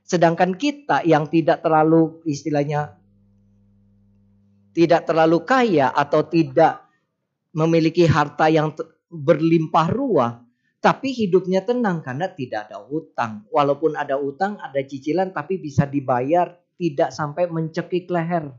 Sedangkan 0.04 0.60
kita 0.60 1.08
yang 1.08 1.32
tidak 1.32 1.64
terlalu 1.64 2.20
istilahnya 2.28 3.00
tidak 4.76 5.08
terlalu 5.08 5.48
kaya 5.48 5.96
atau 5.96 6.28
tidak 6.28 6.84
memiliki 7.56 8.04
harta 8.04 8.50
yang 8.50 8.74
berlimpah 9.08 9.88
ruah, 9.94 10.42
tapi 10.82 11.14
hidupnya 11.14 11.64
tenang 11.64 12.02
karena 12.02 12.28
tidak 12.28 12.68
ada 12.68 12.82
hutang. 12.84 13.46
Walaupun 13.54 13.94
ada 13.96 14.18
hutang, 14.18 14.58
ada 14.60 14.82
cicilan 14.82 15.32
tapi 15.32 15.62
bisa 15.62 15.86
dibayar, 15.86 16.52
tidak 16.76 17.14
sampai 17.14 17.48
mencekik 17.48 18.10
leher. 18.10 18.50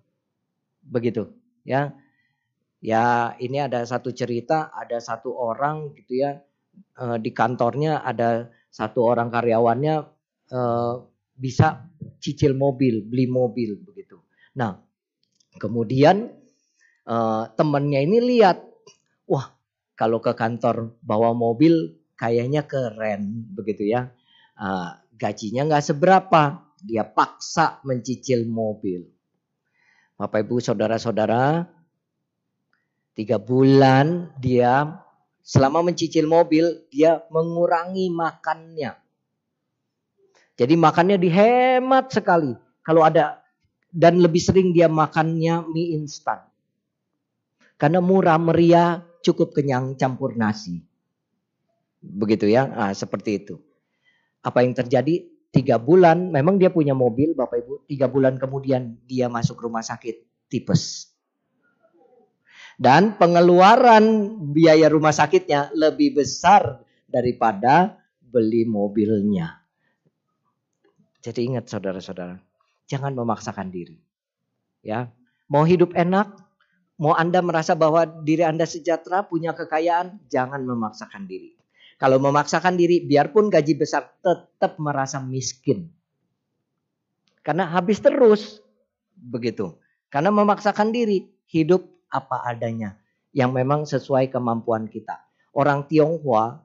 Begitu, 0.80 1.28
ya. 1.66 1.92
Ya, 2.84 3.32
ini 3.40 3.64
ada 3.64 3.80
satu 3.88 4.12
cerita, 4.12 4.68
ada 4.68 5.00
satu 5.00 5.32
orang 5.32 5.96
gitu 5.96 6.20
ya 6.20 6.36
eh, 7.00 7.16
di 7.16 7.32
kantornya 7.32 8.04
ada 8.04 8.52
satu 8.68 9.08
orang 9.08 9.32
karyawannya 9.32 9.94
eh, 10.52 10.94
bisa 11.32 11.88
cicil 12.20 12.52
mobil, 12.52 13.00
beli 13.08 13.24
mobil 13.24 13.80
begitu. 13.80 14.20
Nah, 14.60 14.76
kemudian 15.56 16.28
eh, 17.08 17.44
temannya 17.56 18.04
ini 18.04 18.20
lihat, 18.20 18.60
wah 19.32 19.48
kalau 19.96 20.20
ke 20.20 20.36
kantor 20.36 21.00
bawa 21.00 21.32
mobil 21.32 21.96
kayaknya 22.20 22.68
keren 22.68 23.48
begitu 23.56 23.88
ya. 23.88 24.12
gajinya 25.14 25.66
nggak 25.66 25.82
seberapa, 25.82 26.62
dia 26.78 27.02
paksa 27.02 27.82
mencicil 27.82 28.46
mobil. 28.46 29.02
Bapak 30.14 30.46
Ibu 30.46 30.62
saudara-saudara, 30.62 31.73
Tiga 33.14 33.38
bulan 33.38 34.34
dia 34.42 34.90
selama 35.38 35.86
mencicil 35.86 36.26
mobil 36.26 36.82
dia 36.90 37.22
mengurangi 37.30 38.10
makannya. 38.10 38.98
Jadi 40.54 40.74
makannya 40.74 41.18
dihemat 41.18 42.10
sekali. 42.10 42.54
Kalau 42.82 43.06
ada 43.06 43.38
dan 43.94 44.18
lebih 44.18 44.42
sering 44.42 44.74
dia 44.74 44.90
makannya 44.90 45.62
mie 45.70 45.94
instan. 45.94 46.42
Karena 47.78 48.02
murah 48.02 48.38
meriah 48.38 49.02
cukup 49.22 49.54
kenyang 49.54 49.94
campur 49.94 50.34
nasi. 50.34 50.82
Begitu 52.02 52.50
ya, 52.50 52.66
nah, 52.68 52.92
seperti 52.92 53.46
itu. 53.46 53.56
Apa 54.44 54.66
yang 54.66 54.76
terjadi? 54.76 55.24
Tiga 55.54 55.78
bulan, 55.78 56.34
memang 56.34 56.58
dia 56.58 56.66
punya 56.66 56.98
mobil 56.98 57.30
Bapak 57.30 57.62
Ibu. 57.62 57.74
Tiga 57.86 58.10
bulan 58.10 58.42
kemudian 58.42 58.98
dia 59.06 59.30
masuk 59.30 59.62
rumah 59.62 59.86
sakit 59.86 60.50
tipes. 60.50 61.13
Dan 62.74 63.14
pengeluaran 63.14 64.34
biaya 64.50 64.90
rumah 64.90 65.14
sakitnya 65.14 65.70
lebih 65.74 66.18
besar 66.18 66.82
daripada 67.06 68.02
beli 68.18 68.66
mobilnya. 68.66 69.62
Jadi 71.22 71.54
ingat 71.54 71.70
saudara-saudara, 71.70 72.36
jangan 72.90 73.14
memaksakan 73.14 73.70
diri. 73.70 73.96
Ya, 74.84 75.08
mau 75.48 75.64
hidup 75.64 75.94
enak, 75.96 76.34
mau 76.98 77.16
Anda 77.16 77.40
merasa 77.40 77.72
bahwa 77.78 78.04
diri 78.04 78.44
Anda 78.44 78.68
sejahtera, 78.68 79.24
punya 79.24 79.54
kekayaan, 79.56 80.26
jangan 80.28 80.66
memaksakan 80.66 81.24
diri. 81.24 81.54
Kalau 81.96 82.18
memaksakan 82.18 82.74
diri, 82.74 83.06
biarpun 83.06 83.48
gaji 83.48 83.78
besar, 83.78 84.18
tetap 84.20 84.76
merasa 84.82 85.22
miskin. 85.22 85.88
Karena 87.40 87.70
habis 87.70 88.02
terus, 88.02 88.58
begitu. 89.14 89.78
Karena 90.10 90.34
memaksakan 90.34 90.90
diri, 90.90 91.30
hidup 91.48 91.93
apa 92.14 92.46
adanya 92.46 92.94
yang 93.34 93.50
memang 93.50 93.82
sesuai 93.82 94.30
kemampuan 94.30 94.86
kita. 94.86 95.18
Orang 95.50 95.90
Tionghoa 95.90 96.62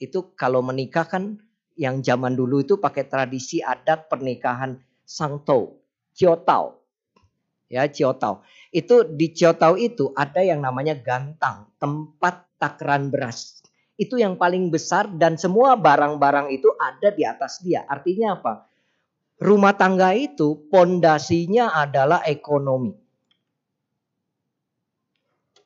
itu 0.00 0.32
kalau 0.32 0.64
menikah 0.64 1.04
kan 1.04 1.36
yang 1.76 2.00
zaman 2.00 2.32
dulu 2.34 2.64
itu 2.64 2.80
pakai 2.80 3.06
tradisi 3.06 3.60
adat 3.60 4.08
pernikahan 4.08 4.80
Sangto, 5.04 5.84
Ciotao. 6.16 6.80
Ya, 7.68 7.84
Ciotao. 7.86 8.42
Itu 8.72 9.04
di 9.04 9.36
Ciotao 9.36 9.76
itu 9.76 10.10
ada 10.16 10.40
yang 10.40 10.64
namanya 10.64 10.96
gantang, 10.96 11.68
tempat 11.76 12.48
takaran 12.56 13.12
beras. 13.12 13.60
Itu 13.98 14.16
yang 14.16 14.36
paling 14.40 14.72
besar 14.72 15.10
dan 15.12 15.36
semua 15.36 15.76
barang-barang 15.76 16.52
itu 16.54 16.70
ada 16.76 17.12
di 17.12 17.22
atas 17.24 17.60
dia. 17.60 17.84
Artinya 17.84 18.38
apa? 18.38 18.68
Rumah 19.38 19.74
tangga 19.78 20.18
itu 20.18 20.66
pondasinya 20.66 21.70
adalah 21.78 22.26
ekonomi. 22.26 23.07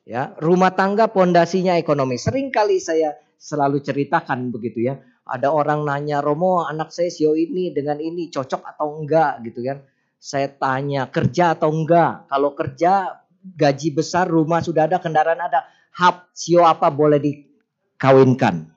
Ya, 0.03 0.35
rumah 0.43 0.75
tangga 0.75 1.07
pondasinya 1.07 1.79
ekonomi. 1.79 2.19
Sering 2.19 2.51
kali 2.51 2.83
saya 2.83 3.15
selalu 3.39 3.79
ceritakan 3.79 4.51
begitu 4.51 4.83
ya. 4.83 4.99
Ada 5.23 5.47
orang 5.47 5.87
nanya, 5.87 6.19
Romo 6.19 6.67
anak 6.67 6.91
saya 6.91 7.07
sio 7.07 7.31
ini 7.39 7.71
dengan 7.71 7.95
ini 8.03 8.27
cocok 8.27 8.67
atau 8.67 8.99
enggak 8.99 9.39
gitu 9.47 9.63
kan. 9.63 9.79
Saya 10.19 10.51
tanya, 10.51 11.07
kerja 11.07 11.55
atau 11.55 11.71
enggak? 11.71 12.27
Kalau 12.27 12.51
kerja 12.51 13.23
gaji 13.43 13.95
besar, 13.95 14.27
rumah 14.27 14.59
sudah 14.59 14.91
ada, 14.91 14.99
kendaraan 14.99 15.39
ada. 15.39 15.63
Hap, 15.95 16.35
sio 16.35 16.67
apa 16.67 16.91
boleh 16.91 17.23
dikawinkan? 17.23 18.67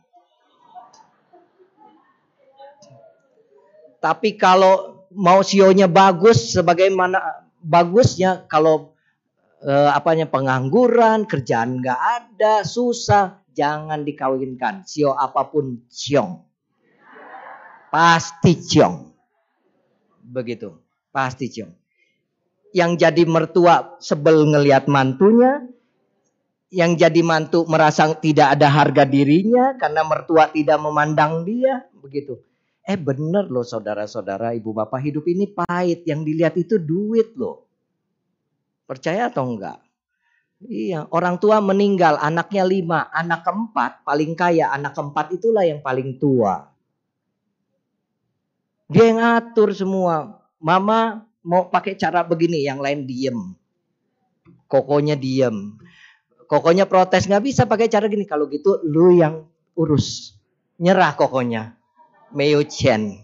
Tapi 3.99 4.39
kalau 4.39 5.03
mau 5.11 5.43
sionya 5.43 5.91
bagus, 5.91 6.55
sebagaimana 6.55 7.19
bagusnya 7.59 8.47
kalau 8.47 8.95
eh, 9.67 9.91
apanya 9.91 10.31
pengangguran, 10.31 11.27
kerjaan 11.27 11.83
nggak 11.83 12.01
ada, 12.01 12.63
susah, 12.63 13.43
jangan 13.51 14.07
dikawinkan. 14.07 14.87
Sio 14.87 15.13
apa 15.19 15.51
pun 15.51 15.83
ciong. 15.91 16.47
Pasti 17.91 18.53
ciong. 18.55 18.97
Begitu, 20.27 20.71
pasti 21.11 21.51
ciong. 21.51 21.73
Yang 22.77 22.93
jadi 23.03 23.23
mertua 23.27 23.97
sebel 23.99 24.47
ngelihat 24.47 24.87
mantunya, 24.87 25.65
yang 26.69 26.99
jadi 26.99 27.23
mantu 27.23 27.65
merasa 27.71 28.13
tidak 28.19 28.59
ada 28.59 28.69
harga 28.69 29.07
dirinya 29.07 29.79
karena 29.81 30.03
mertua 30.05 30.51
tidak 30.51 30.77
memandang 30.83 31.47
dia, 31.47 31.89
begitu. 31.95 32.43
Eh 32.87 32.99
bener 33.01 33.51
loh 33.51 33.67
saudara-saudara, 33.67 34.55
ibu 34.55 34.71
bapak 34.71 35.03
hidup 35.03 35.27
ini 35.27 35.51
pahit. 35.51 36.07
Yang 36.07 36.21
dilihat 36.23 36.55
itu 36.55 36.79
duit 36.79 37.35
loh. 37.35 37.66
Percaya 38.87 39.29
atau 39.29 39.51
enggak? 39.51 39.83
Iya, 40.63 41.05
orang 41.13 41.37
tua 41.37 41.61
meninggal, 41.61 42.17
anaknya 42.17 42.65
lima, 42.65 43.13
anak 43.13 43.45
keempat 43.45 44.09
paling 44.09 44.33
kaya, 44.33 44.73
anak 44.73 44.97
keempat 44.97 45.37
itulah 45.37 45.69
yang 45.69 45.85
paling 45.85 46.17
tua. 46.17 46.73
Dia 48.89 49.13
yang 49.13 49.21
atur 49.21 49.75
semua. 49.77 50.41
Mama 50.57 51.29
mau 51.45 51.69
pakai 51.69 51.99
cara 51.99 52.25
begini, 52.25 52.65
yang 52.65 52.81
lain 52.81 53.05
diem. 53.05 53.53
Kokonya 54.71 55.19
diem. 55.19 55.77
Kokonya 56.47 56.87
protes, 56.87 57.27
nggak 57.27 57.45
bisa 57.45 57.63
pakai 57.67 57.91
cara 57.91 58.07
gini. 58.07 58.25
Kalau 58.25 58.47
gitu 58.49 58.81
lu 58.87 59.19
yang 59.19 59.45
urus. 59.77 60.39
Nyerah 60.79 61.19
kokonya. 61.19 61.75
Meo 62.33 62.63
Chen. 62.65 63.23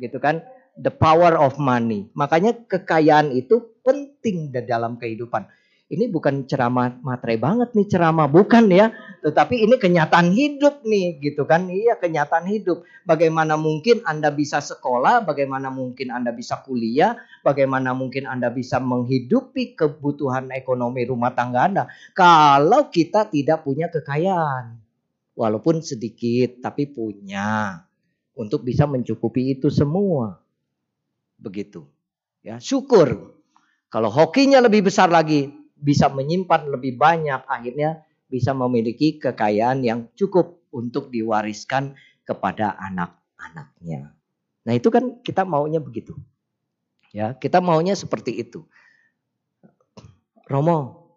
Gitu 0.00 0.16
kan 0.18 0.40
the 0.80 0.92
power 0.92 1.36
of 1.36 1.56
money. 1.60 2.08
Makanya 2.16 2.56
kekayaan 2.68 3.32
itu 3.32 3.75
penting 3.86 4.50
dalam 4.66 4.98
kehidupan. 4.98 5.46
Ini 5.86 6.10
bukan 6.10 6.50
ceramah 6.50 6.98
materai 6.98 7.38
banget 7.38 7.70
nih 7.78 7.86
ceramah, 7.86 8.26
bukan 8.26 8.66
ya. 8.74 8.90
Tetapi 9.22 9.70
ini 9.70 9.78
kenyataan 9.78 10.34
hidup 10.34 10.82
nih 10.82 11.22
gitu 11.22 11.46
kan. 11.46 11.70
Iya 11.70 11.94
kenyataan 11.94 12.50
hidup. 12.50 12.82
Bagaimana 13.06 13.54
mungkin 13.54 14.02
Anda 14.02 14.34
bisa 14.34 14.58
sekolah, 14.58 15.22
bagaimana 15.22 15.70
mungkin 15.70 16.10
Anda 16.10 16.34
bisa 16.34 16.58
kuliah, 16.66 17.14
bagaimana 17.46 17.94
mungkin 17.94 18.26
Anda 18.26 18.50
bisa 18.50 18.82
menghidupi 18.82 19.78
kebutuhan 19.78 20.50
ekonomi 20.50 21.06
rumah 21.06 21.38
tangga 21.38 21.70
Anda. 21.70 21.84
Kalau 22.18 22.90
kita 22.90 23.30
tidak 23.30 23.62
punya 23.62 23.86
kekayaan. 23.86 24.82
Walaupun 25.38 25.86
sedikit 25.86 26.66
tapi 26.66 26.90
punya. 26.90 27.78
Untuk 28.34 28.66
bisa 28.66 28.90
mencukupi 28.90 29.54
itu 29.54 29.70
semua. 29.70 30.42
Begitu. 31.38 31.86
Ya, 32.42 32.58
syukur. 32.58 33.35
Kalau 33.90 34.10
hokinya 34.10 34.58
lebih 34.62 34.86
besar 34.90 35.08
lagi, 35.08 35.50
bisa 35.76 36.10
menyimpan 36.10 36.68
lebih 36.70 36.98
banyak, 36.98 37.46
akhirnya 37.46 38.02
bisa 38.26 38.50
memiliki 38.52 39.18
kekayaan 39.22 39.82
yang 39.86 40.10
cukup. 40.18 40.56
untuk 40.76 41.08
diwariskan 41.08 41.96
kepada 42.28 42.76
anak-anaknya. 42.76 44.12
Nah, 44.68 44.72
itu 44.76 44.92
kan 44.92 45.24
kita 45.24 45.48
maunya 45.48 45.80
begitu. 45.80 46.12
Ya, 47.16 47.32
kita 47.32 47.64
maunya 47.64 47.96
seperti 47.96 48.36
itu. 48.36 48.68
Romo, 50.44 51.08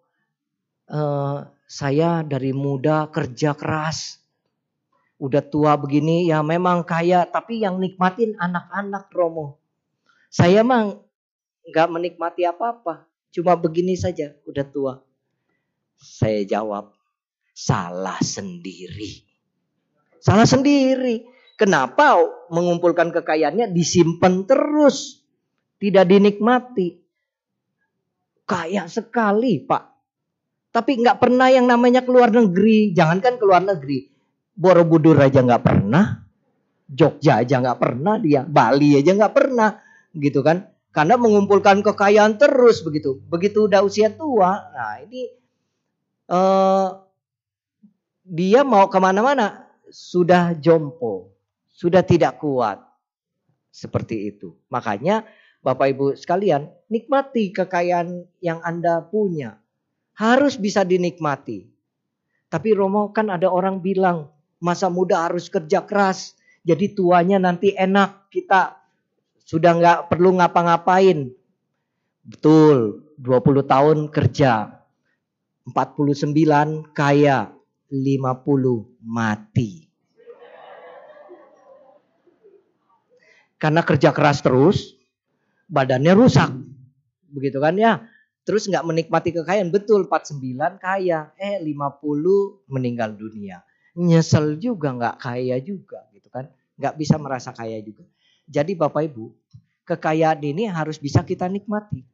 eh, 0.88 1.38
saya 1.68 2.24
dari 2.24 2.56
muda 2.56 3.12
kerja 3.12 3.52
keras. 3.52 4.24
Udah 5.20 5.44
tua 5.44 5.76
begini 5.76 6.32
ya 6.32 6.40
memang 6.40 6.88
kaya, 6.88 7.28
tapi 7.28 7.60
yang 7.60 7.76
nikmatin 7.76 8.40
anak-anak 8.40 9.12
Romo. 9.12 9.60
Saya 10.32 10.64
mah 10.64 10.96
nggak 11.70 11.88
menikmati 11.90 12.44
apa-apa. 12.44 13.06
Cuma 13.30 13.54
begini 13.54 13.94
saja, 13.94 14.34
udah 14.50 14.66
tua. 14.66 14.94
Saya 16.00 16.42
jawab, 16.44 16.92
salah 17.54 18.18
sendiri. 18.20 19.24
Salah 20.20 20.50
sendiri. 20.50 21.28
Kenapa 21.60 22.24
mengumpulkan 22.48 23.12
kekayaannya 23.12 23.76
disimpan 23.76 24.48
terus? 24.48 25.20
Tidak 25.80 26.08
dinikmati. 26.08 27.00
Kaya 28.48 28.88
sekali 28.88 29.62
Pak. 29.62 29.84
Tapi 30.72 30.92
nggak 31.04 31.20
pernah 31.20 31.52
yang 31.52 31.68
namanya 31.68 32.02
keluar 32.02 32.32
negeri. 32.32 32.96
Jangankan 32.96 33.36
keluar 33.38 33.62
negeri. 33.62 34.08
Borobudur 34.56 35.20
aja 35.20 35.44
nggak 35.44 35.64
pernah. 35.64 36.24
Jogja 36.90 37.44
aja 37.44 37.60
nggak 37.62 37.80
pernah 37.80 38.16
dia. 38.18 38.42
Bali 38.48 38.98
aja 38.98 39.12
nggak 39.14 39.34
pernah. 39.36 39.70
Gitu 40.16 40.40
kan. 40.42 40.64
Karena 40.90 41.16
mengumpulkan 41.18 41.86
kekayaan 41.86 42.42
terus 42.42 42.82
begitu. 42.82 43.22
Begitu 43.30 43.70
udah 43.70 43.86
usia 43.86 44.10
tua. 44.10 44.70
Nah 44.74 45.02
ini. 45.06 45.30
Uh, 46.30 47.02
dia 48.26 48.62
mau 48.62 48.86
ke 48.90 48.98
mana-mana. 49.02 49.66
Sudah 49.90 50.54
jompo 50.54 51.40
sudah 51.80 52.04
tidak 52.04 52.44
kuat. 52.44 52.84
Seperti 53.72 54.36
itu. 54.36 54.60
Makanya 54.68 55.24
Bapak 55.64 55.96
Ibu 55.96 56.06
sekalian, 56.20 56.68
nikmati 56.92 57.56
kekayaan 57.56 58.28
yang 58.44 58.60
Anda 58.68 59.00
punya. 59.08 59.64
Harus 60.20 60.60
bisa 60.60 60.84
dinikmati. 60.84 61.72
Tapi 62.52 62.76
Romo 62.76 63.16
kan 63.16 63.32
ada 63.32 63.48
orang 63.48 63.80
bilang, 63.80 64.28
masa 64.60 64.92
muda 64.92 65.24
harus 65.24 65.48
kerja 65.48 65.88
keras. 65.88 66.36
Jadi 66.68 66.92
tuanya 66.92 67.40
nanti 67.40 67.72
enak, 67.72 68.28
kita 68.28 68.79
sudah 69.50 69.72
nggak 69.82 70.00
perlu 70.14 70.38
ngapa-ngapain. 70.38 71.34
Betul, 72.22 73.10
20 73.18 73.66
tahun 73.66 73.98
kerja. 74.14 74.78
49 75.66 76.94
kaya, 76.94 77.50
50 77.90 78.86
mati. 79.02 79.90
Karena 83.58 83.82
kerja 83.82 84.14
keras 84.14 84.46
terus, 84.46 84.94
badannya 85.66 86.14
rusak. 86.14 86.54
Begitu 87.34 87.58
kan 87.58 87.74
ya. 87.74 88.06
Terus 88.46 88.70
nggak 88.70 88.86
menikmati 88.86 89.34
kekayaan. 89.34 89.74
Betul 89.74 90.06
49 90.06 90.78
kaya. 90.78 91.34
Eh 91.42 91.58
50 91.58 92.70
meninggal 92.70 93.18
dunia. 93.18 93.66
Nyesel 93.98 94.62
juga 94.62 94.94
nggak 94.94 95.16
kaya 95.22 95.58
juga 95.58 96.06
gitu 96.14 96.30
kan. 96.30 96.50
Nggak 96.78 96.96
bisa 97.02 97.18
merasa 97.18 97.50
kaya 97.52 97.82
juga. 97.82 98.06
Jadi 98.50 98.74
Bapak 98.74 99.06
Ibu, 99.06 99.30
kekayaan 99.90 100.46
ini 100.46 100.70
harus 100.70 101.02
bisa 101.02 101.26
kita 101.26 101.50
nikmati. 101.50 102.06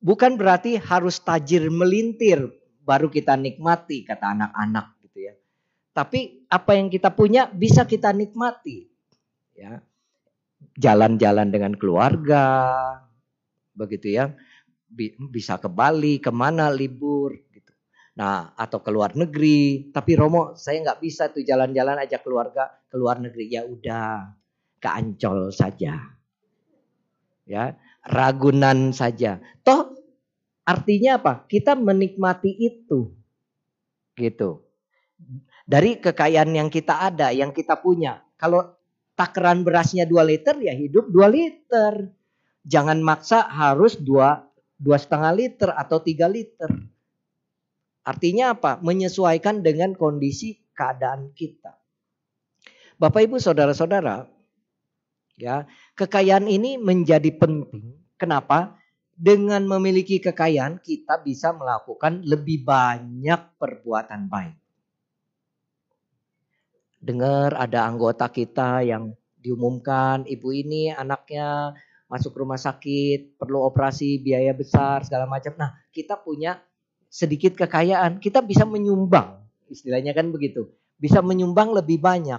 Bukan 0.00 0.40
berarti 0.40 0.80
harus 0.80 1.20
tajir 1.20 1.68
melintir 1.68 2.48
baru 2.82 3.12
kita 3.12 3.36
nikmati 3.36 4.08
kata 4.08 4.32
anak-anak 4.32 4.96
gitu 5.04 5.28
ya. 5.28 5.34
Tapi 5.92 6.48
apa 6.48 6.72
yang 6.72 6.88
kita 6.88 7.12
punya 7.12 7.52
bisa 7.52 7.84
kita 7.84 8.10
nikmati. 8.16 8.88
Ya 9.52 9.84
jalan-jalan 10.78 11.48
dengan 11.52 11.72
keluarga, 11.76 12.44
begitu 13.74 14.16
ya, 14.16 14.32
bisa 15.32 15.58
ke 15.58 15.68
Bali, 15.68 16.22
ke 16.22 16.30
mana 16.30 16.70
libur, 16.72 17.34
gitu. 17.52 17.72
Nah, 18.16 18.52
atau 18.56 18.80
ke 18.84 18.90
luar 18.92 19.16
negeri. 19.16 19.88
Tapi 19.90 20.12
Romo, 20.16 20.52
saya 20.56 20.80
nggak 20.84 21.00
bisa 21.00 21.32
tuh 21.32 21.42
jalan-jalan 21.44 21.96
aja 22.00 22.20
keluarga 22.20 22.68
ke 22.88 22.96
luar 22.96 23.20
negeri. 23.20 23.48
Ya 23.48 23.64
udah, 23.64 24.36
ke 24.78 24.88
Ancol 24.88 25.50
saja. 25.52 25.96
Ya, 27.52 27.76
Ragunan 28.08 28.96
saja. 28.96 29.44
Toh 29.60 29.92
artinya 30.64 31.20
apa? 31.20 31.44
Kita 31.44 31.76
menikmati 31.76 32.48
itu. 32.48 33.12
Gitu. 34.16 34.64
Dari 35.68 36.00
kekayaan 36.00 36.56
yang 36.56 36.72
kita 36.72 37.12
ada, 37.12 37.28
yang 37.28 37.52
kita 37.52 37.76
punya. 37.76 38.24
Kalau 38.40 38.72
takaran 39.12 39.62
berasnya 39.62 40.08
2 40.08 40.24
liter 40.24 40.56
ya 40.64 40.72
hidup 40.72 41.12
2 41.12 41.28
liter. 41.28 42.08
Jangan 42.62 43.02
maksa 43.02 43.42
harus 43.42 43.98
dua 43.98 44.46
dua 44.78 44.98
setengah 44.98 45.34
liter 45.34 45.70
atau 45.74 45.98
3 45.98 46.26
liter. 46.30 46.70
Artinya 48.02 48.54
apa? 48.58 48.82
Menyesuaikan 48.82 49.62
dengan 49.62 49.94
kondisi 49.94 50.58
keadaan 50.74 51.30
kita. 51.34 51.78
Bapak 52.98 53.26
Ibu 53.26 53.38
saudara-saudara, 53.38 54.30
ya, 55.38 55.66
kekayaan 55.98 56.48
ini 56.48 56.78
menjadi 56.80 57.30
penting. 57.36 57.98
Kenapa? 58.16 58.78
Dengan 59.12 59.62
memiliki 59.68 60.18
kekayaan 60.18 60.80
kita 60.80 61.20
bisa 61.20 61.52
melakukan 61.52 62.24
lebih 62.24 62.64
banyak 62.64 63.40
perbuatan 63.60 64.26
baik 64.26 64.62
dengar 67.02 67.58
ada 67.58 67.90
anggota 67.90 68.30
kita 68.30 68.86
yang 68.86 69.10
diumumkan 69.42 70.22
ibu 70.30 70.54
ini 70.54 70.94
anaknya 70.94 71.74
masuk 72.06 72.38
rumah 72.38 72.60
sakit, 72.60 73.40
perlu 73.40 73.66
operasi, 73.66 74.22
biaya 74.22 74.54
besar, 74.54 75.02
segala 75.02 75.26
macam. 75.26 75.56
Nah, 75.58 75.74
kita 75.90 76.20
punya 76.20 76.60
sedikit 77.08 77.56
kekayaan, 77.56 78.20
kita 78.22 78.44
bisa 78.44 78.68
menyumbang, 78.68 79.42
istilahnya 79.72 80.14
kan 80.14 80.28
begitu. 80.30 80.70
Bisa 81.00 81.24
menyumbang 81.24 81.72
lebih 81.72 81.98
banyak. 81.98 82.38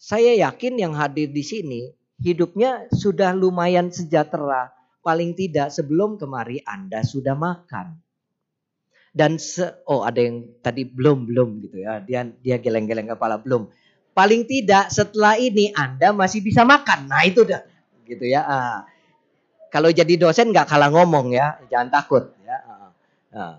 Saya 0.00 0.34
yakin 0.48 0.80
yang 0.80 0.96
hadir 0.96 1.30
di 1.30 1.44
sini 1.44 1.92
hidupnya 2.20 2.88
sudah 2.92 3.32
lumayan 3.36 3.92
sejahtera. 3.92 4.72
Paling 5.00 5.38
tidak 5.38 5.70
sebelum 5.70 6.18
kemari 6.18 6.58
Anda 6.66 7.06
sudah 7.06 7.38
makan 7.38 8.06
dan 9.16 9.40
se 9.40 9.64
oh 9.88 10.04
ada 10.04 10.20
yang 10.20 10.44
tadi 10.60 10.84
belum 10.84 11.24
belum 11.24 11.48
gitu 11.64 11.80
ya 11.80 12.04
dia 12.04 12.28
dia 12.44 12.60
geleng-geleng 12.60 13.08
kepala 13.08 13.40
belum 13.40 13.72
paling 14.12 14.44
tidak 14.44 14.92
setelah 14.92 15.40
ini 15.40 15.72
anda 15.72 16.12
masih 16.12 16.44
bisa 16.44 16.68
makan 16.68 17.08
nah 17.08 17.24
itu 17.24 17.48
dah 17.48 17.64
gitu 18.04 18.28
ya 18.28 18.44
ah. 18.44 18.84
kalau 19.72 19.88
jadi 19.88 20.20
dosen 20.20 20.52
nggak 20.52 20.68
kalah 20.68 20.92
ngomong 20.92 21.32
ya 21.32 21.56
jangan 21.72 21.88
takut 21.88 22.28
ya 22.44 22.56
ah. 22.60 22.92
Ah. 23.32 23.54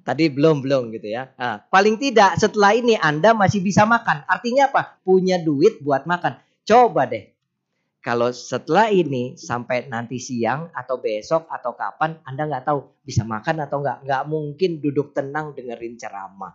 tadi 0.00 0.32
belum 0.32 0.64
belum 0.64 0.88
gitu 0.96 1.12
ya 1.12 1.28
ah. 1.36 1.60
paling 1.68 2.00
tidak 2.00 2.40
setelah 2.40 2.72
ini 2.72 2.96
anda 2.96 3.36
masih 3.36 3.60
bisa 3.60 3.84
makan 3.84 4.24
artinya 4.24 4.72
apa 4.72 4.96
punya 5.04 5.36
duit 5.36 5.76
buat 5.84 6.08
makan 6.08 6.40
coba 6.64 7.04
deh 7.04 7.35
kalau 8.06 8.30
setelah 8.30 8.86
ini 8.86 9.34
sampai 9.34 9.90
nanti 9.90 10.22
siang 10.22 10.70
atau 10.70 11.02
besok 11.02 11.50
atau 11.50 11.74
kapan 11.74 12.14
Anda 12.22 12.46
nggak 12.46 12.70
tahu 12.70 13.02
bisa 13.02 13.26
makan 13.26 13.66
atau 13.66 13.82
nggak. 13.82 14.06
Nggak 14.06 14.22
mungkin 14.30 14.78
duduk 14.78 15.10
tenang 15.10 15.58
dengerin 15.58 15.98
ceramah. 15.98 16.54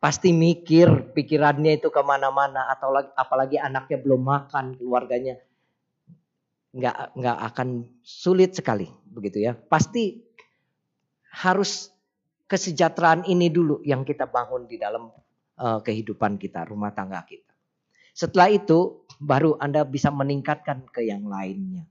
Pasti 0.00 0.32
mikir 0.32 1.12
pikirannya 1.12 1.76
itu 1.76 1.92
ke 1.92 2.00
mana-mana 2.00 2.72
atau 2.72 2.96
apalagi 2.96 3.60
anaknya 3.60 4.00
belum 4.00 4.24
makan 4.24 4.80
keluarganya 4.80 5.36
nggak 6.72 7.12
nggak 7.12 7.38
akan 7.52 7.84
sulit 8.00 8.56
sekali 8.56 8.88
begitu 9.04 9.44
ya. 9.44 9.52
Pasti 9.52 10.24
harus 11.44 11.92
kesejahteraan 12.48 13.28
ini 13.28 13.52
dulu 13.52 13.84
yang 13.84 14.08
kita 14.08 14.24
bangun 14.24 14.64
di 14.64 14.80
dalam 14.80 15.12
uh, 15.60 15.84
kehidupan 15.84 16.40
kita, 16.40 16.64
rumah 16.64 16.96
tangga 16.96 17.20
kita. 17.28 17.52
Setelah 18.14 18.48
itu 18.48 19.03
baru 19.20 19.58
Anda 19.58 19.86
bisa 19.86 20.10
meningkatkan 20.10 20.86
ke 20.90 21.06
yang 21.06 21.26
lainnya. 21.26 21.86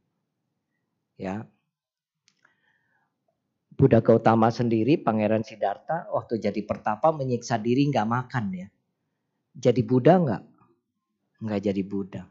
Ya. 1.19 1.45
Buddha 3.73 4.05
Gautama 4.05 4.53
sendiri, 4.53 5.01
Pangeran 5.01 5.41
Siddhartha, 5.41 6.07
waktu 6.13 6.37
jadi 6.37 6.61
pertapa 6.61 7.09
menyiksa 7.09 7.57
diri 7.57 7.89
nggak 7.89 8.07
makan 8.07 8.45
ya. 8.53 8.67
Jadi 9.53 9.81
Buddha 9.81 10.21
nggak? 10.21 10.43
Nggak 11.43 11.61
jadi 11.61 11.81
Buddha. 11.83 12.23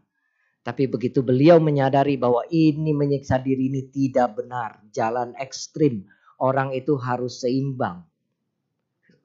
Tapi 0.62 0.86
begitu 0.86 1.26
beliau 1.26 1.58
menyadari 1.58 2.14
bahwa 2.14 2.46
ini 2.46 2.94
menyiksa 2.94 3.42
diri 3.42 3.66
ini 3.66 3.90
tidak 3.90 4.38
benar, 4.38 4.78
jalan 4.94 5.34
ekstrim, 5.34 6.06
orang 6.38 6.70
itu 6.70 6.94
harus 6.94 7.42
seimbang, 7.42 8.06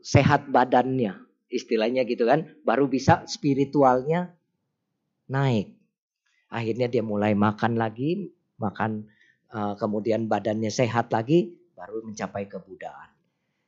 sehat 0.02 0.50
badannya, 0.50 1.14
istilahnya 1.54 2.10
gitu 2.10 2.26
kan, 2.26 2.50
baru 2.66 2.90
bisa 2.90 3.22
spiritualnya 3.30 4.37
naik. 5.32 5.76
Akhirnya 6.48 6.88
dia 6.88 7.04
mulai 7.04 7.36
makan 7.36 7.76
lagi, 7.76 8.32
makan 8.60 9.08
uh, 9.52 9.76
kemudian 9.76 10.32
badannya 10.32 10.72
sehat 10.72 11.12
lagi, 11.12 11.56
baru 11.76 12.04
mencapai 12.08 12.48
kebudaan. 12.48 13.12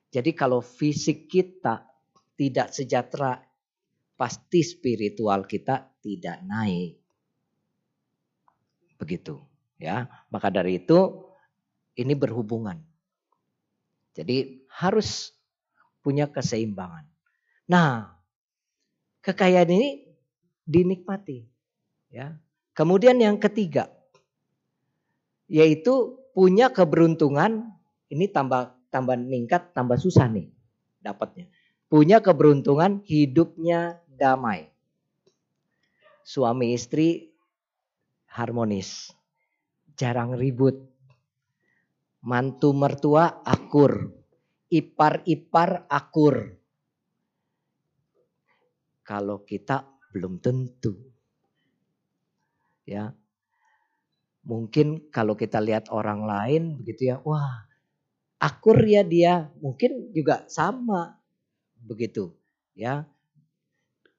Jadi 0.09 0.33
kalau 0.33 0.63
fisik 0.63 1.29
kita 1.29 1.85
tidak 2.39 2.73
sejahtera, 2.73 3.37
pasti 4.15 4.63
spiritual 4.65 5.45
kita 5.45 5.95
tidak 6.01 6.41
naik. 6.47 6.97
Begitu, 8.99 9.39
ya. 9.79 10.07
Maka 10.31 10.49
dari 10.49 10.81
itu 10.81 11.29
ini 11.99 12.15
berhubungan. 12.15 12.79
Jadi 14.15 14.67
harus 14.79 15.35
punya 15.99 16.31
keseimbangan. 16.31 17.05
Nah, 17.69 18.15
kekayaan 19.21 19.69
ini 19.69 19.89
dinikmati, 20.63 21.48
ya. 22.09 22.37
Kemudian 22.73 23.17
yang 23.21 23.37
ketiga 23.41 23.89
yaitu 25.49 26.21
punya 26.37 26.69
keberuntungan 26.69 27.73
ini 28.13 28.29
tambah 28.29 28.77
tambah 28.93 29.17
meningkat 29.17 29.73
tambah 29.73 29.97
susah 29.97 30.29
nih 30.29 30.49
dapatnya. 31.01 31.49
Punya 31.89 32.21
keberuntungan 32.21 33.01
hidupnya 33.01 33.97
damai. 34.05 34.69
Suami 36.21 36.77
istri 36.77 37.33
harmonis. 38.29 39.09
Jarang 39.97 40.37
ribut. 40.37 40.77
Mantu 42.21 42.77
mertua 42.77 43.41
akur. 43.41 44.13
Ipar-ipar 44.69 45.89
akur. 45.89 46.53
Kalau 49.01 49.41
kita 49.41 49.81
belum 50.13 50.37
tentu. 50.37 50.93
Ya. 52.89 53.13
Mungkin 54.41 55.13
kalau 55.13 55.37
kita 55.37 55.61
lihat 55.61 55.93
orang 55.93 56.25
lain 56.25 56.81
begitu 56.81 57.13
ya, 57.13 57.21
wah 57.21 57.69
akur 58.41 58.81
ya 58.81 59.05
dia, 59.05 59.53
mungkin 59.61 60.09
juga 60.09 60.49
sama 60.49 61.21
begitu 61.77 62.33
ya. 62.73 63.05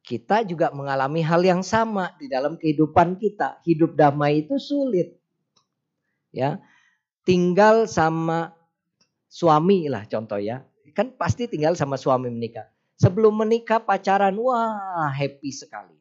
Kita 0.06 0.46
juga 0.46 0.70
mengalami 0.70 1.20
hal 1.22 1.42
yang 1.42 1.62
sama 1.66 2.14
di 2.18 2.30
dalam 2.30 2.54
kehidupan 2.56 3.18
kita. 3.18 3.58
Hidup 3.66 3.98
damai 3.98 4.46
itu 4.46 4.56
sulit. 4.56 5.18
Ya. 6.30 6.62
Tinggal 7.26 7.84
sama 7.84 8.56
suami 9.28 9.86
lah 9.86 10.08
contoh 10.08 10.40
ya. 10.40 10.66
Kan 10.96 11.14
pasti 11.14 11.46
tinggal 11.46 11.78
sama 11.78 11.94
suami 11.94 12.26
menikah. 12.32 12.66
Sebelum 12.98 13.38
menikah 13.38 13.78
pacaran, 13.78 14.34
wah 14.40 15.12
happy 15.14 15.52
sekali. 15.54 15.99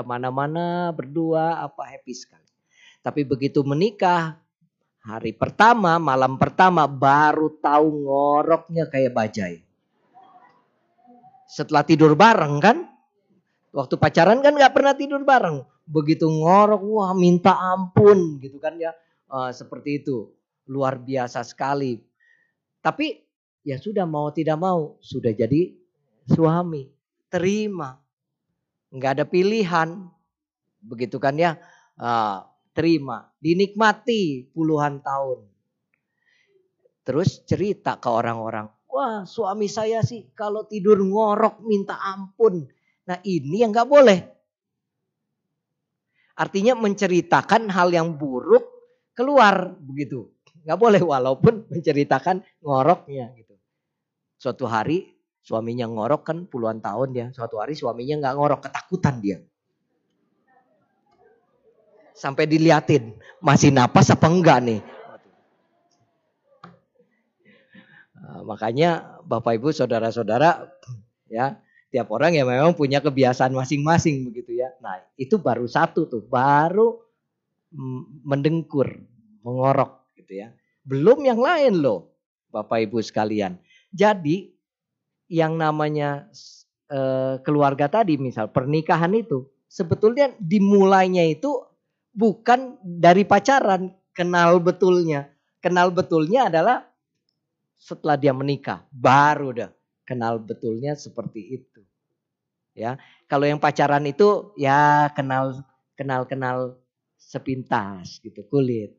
Ke 0.00 0.02
mana-mana 0.08 0.88
berdua 0.96 1.60
apa 1.60 1.84
happy 1.84 2.16
sekali. 2.16 2.48
Tapi 3.04 3.20
begitu 3.28 3.60
menikah, 3.60 4.40
Hari 5.00 5.32
pertama, 5.32 5.96
malam 5.96 6.36
pertama 6.36 6.84
baru 6.84 7.56
tahu 7.56 8.04
ngoroknya 8.04 8.84
kayak 8.84 9.12
bajai. 9.16 9.56
Setelah 11.48 11.84
tidur 11.88 12.12
bareng 12.12 12.60
kan, 12.60 12.84
waktu 13.72 13.96
pacaran 13.96 14.44
kan 14.44 14.52
nggak 14.52 14.72
pernah 14.76 14.92
tidur 14.92 15.24
bareng. 15.24 15.64
Begitu 15.88 16.28
ngorok, 16.28 16.80
wah 16.84 17.12
minta 17.16 17.56
ampun 17.56 18.36
gitu 18.44 18.60
kan 18.60 18.76
ya. 18.76 18.92
Uh, 19.28 19.48
seperti 19.52 20.04
itu, 20.04 20.36
luar 20.68 21.00
biasa 21.00 21.48
sekali. 21.48 22.00
Tapi 22.84 23.20
ya 23.64 23.80
sudah 23.80 24.04
mau 24.04 24.28
tidak 24.32 24.60
mau, 24.60 25.00
sudah 25.00 25.32
jadi 25.32 25.76
suami. 26.28 26.88
Terima, 27.32 27.99
nggak 28.90 29.10
ada 29.18 29.24
pilihan. 29.26 30.06
Begitu 30.82 31.16
kan 31.18 31.38
ya. 31.38 31.58
Uh, 32.00 32.42
terima, 32.72 33.28
dinikmati 33.42 34.48
puluhan 34.54 35.02
tahun. 35.02 35.44
Terus 37.04 37.42
cerita 37.44 37.98
ke 37.98 38.06
orang-orang, 38.06 38.70
wah 38.86 39.24
suami 39.26 39.66
saya 39.66 40.04
sih 40.04 40.30
kalau 40.36 40.68
tidur 40.68 41.00
ngorok 41.00 41.64
minta 41.64 41.98
ampun. 41.98 42.68
Nah 43.08 43.18
ini 43.26 43.64
yang 43.64 43.74
gak 43.74 43.90
boleh. 43.90 44.20
Artinya 46.38 46.78
menceritakan 46.78 47.68
hal 47.68 47.90
yang 47.90 48.14
buruk 48.14 48.62
keluar 49.12 49.74
begitu. 49.80 50.30
Gak 50.62 50.78
boleh 50.78 51.02
walaupun 51.02 51.66
menceritakan 51.72 52.44
ngoroknya 52.62 53.34
gitu. 53.34 53.58
Suatu 54.38 54.64
hari 54.70 55.19
suaminya 55.40 55.88
ngorok 55.88 56.22
kan 56.24 56.38
puluhan 56.46 56.78
tahun 56.84 57.10
ya. 57.16 57.26
Suatu 57.32 57.58
hari 57.60 57.76
suaminya 57.76 58.30
gak 58.30 58.36
ngorok, 58.36 58.60
ketakutan 58.68 59.18
dia 59.20 59.38
sampai 62.20 62.44
diliatin 62.44 63.16
masih 63.40 63.72
napas 63.72 64.12
apa 64.12 64.28
enggak 64.28 64.60
nih. 64.60 64.80
Nah, 68.20 68.44
makanya 68.44 69.16
Bapak 69.24 69.56
Ibu 69.56 69.72
saudara-saudara 69.72 70.68
ya 71.32 71.56
tiap 71.88 72.12
orang 72.12 72.36
ya 72.36 72.44
memang 72.44 72.76
punya 72.76 73.00
kebiasaan 73.00 73.56
masing-masing 73.56 74.28
begitu 74.28 74.60
ya. 74.60 74.68
Nah 74.84 75.00
itu 75.16 75.40
baru 75.40 75.64
satu 75.64 76.04
tuh 76.12 76.20
baru 76.20 77.00
mendengkur 78.28 79.00
mengorok 79.40 80.12
gitu 80.20 80.44
ya. 80.44 80.52
Belum 80.84 81.24
yang 81.24 81.40
lain 81.40 81.80
loh 81.80 82.12
Bapak 82.52 82.84
Ibu 82.84 83.00
sekalian. 83.00 83.56
Jadi 83.90 84.52
yang 85.30 85.54
namanya 85.54 86.26
e, 86.90 87.00
keluarga 87.46 87.86
tadi 87.86 88.18
misal 88.18 88.50
pernikahan 88.50 89.14
itu 89.14 89.46
sebetulnya 89.70 90.34
dimulainya 90.42 91.30
itu 91.30 91.62
bukan 92.10 92.76
dari 92.82 93.22
pacaran, 93.22 93.94
kenal 94.10 94.58
betulnya. 94.58 95.30
Kenal 95.62 95.94
betulnya 95.94 96.50
adalah 96.50 96.82
setelah 97.78 98.18
dia 98.18 98.34
menikah, 98.34 98.84
baru 98.90 99.48
dah 99.54 99.70
kenal 100.04 100.42
betulnya 100.42 100.98
seperti 100.98 101.62
itu. 101.62 101.80
Ya, 102.74 102.98
kalau 103.30 103.46
yang 103.46 103.62
pacaran 103.62 104.02
itu 104.08 104.56
ya 104.58 105.10
kenal 105.14 105.62
kenal 105.94 106.26
kenal 106.26 106.80
sepintas 107.20 108.18
gitu 108.24 108.42
kulit. 108.48 108.96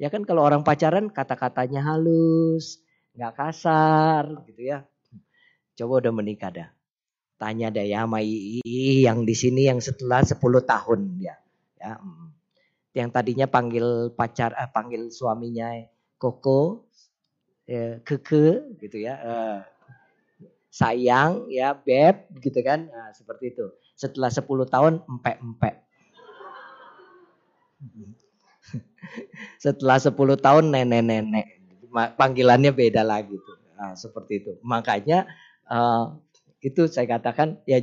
Ya 0.00 0.08
kan 0.08 0.24
kalau 0.24 0.40
orang 0.40 0.64
pacaran 0.64 1.12
kata-katanya 1.12 1.84
halus, 1.84 2.80
nggak 3.12 3.36
kasar 3.36 4.24
gitu 4.48 4.72
ya. 4.72 4.88
Coba 5.80 6.04
udah 6.04 6.12
menikah 6.12 6.52
dah. 6.52 6.68
Tanya 7.40 7.72
deh 7.72 7.88
ya 7.88 8.04
sama 8.04 8.20
yang 9.00 9.24
di 9.24 9.32
sini 9.32 9.64
yang 9.64 9.80
setelah 9.80 10.20
10 10.20 10.36
tahun 10.60 11.00
ya. 11.16 11.40
Ya, 11.80 11.96
yang 12.92 13.08
tadinya 13.08 13.48
panggil 13.48 14.12
pacar 14.12 14.52
eh, 14.52 14.68
panggil 14.68 15.08
suaminya 15.08 15.72
koko 16.20 16.84
eh, 17.64 18.04
keke 18.04 18.76
gitu 18.76 19.00
ya 19.00 19.16
eh, 19.16 19.58
sayang 20.68 21.48
ya 21.48 21.72
beb 21.72 22.28
gitu 22.44 22.60
kan. 22.60 22.92
Nah, 22.92 23.16
seperti 23.16 23.56
itu. 23.56 23.72
Setelah 23.96 24.28
10 24.28 24.44
tahun 24.68 25.00
empek 25.08 25.36
empek. 25.40 25.74
Setelah 29.64 29.96
10 29.96 30.12
tahun 30.44 30.64
nenek 30.68 31.00
nenek 31.08 31.46
panggilannya 32.20 32.68
beda 32.68 33.00
lagi 33.00 33.40
tuh. 33.40 33.56
Nah, 33.80 33.96
seperti 33.96 34.44
itu. 34.44 34.52
Makanya 34.60 35.24
uh, 35.70 36.18
itu 36.60 36.90
saya 36.90 37.06
katakan 37.06 37.62
ya 37.64 37.80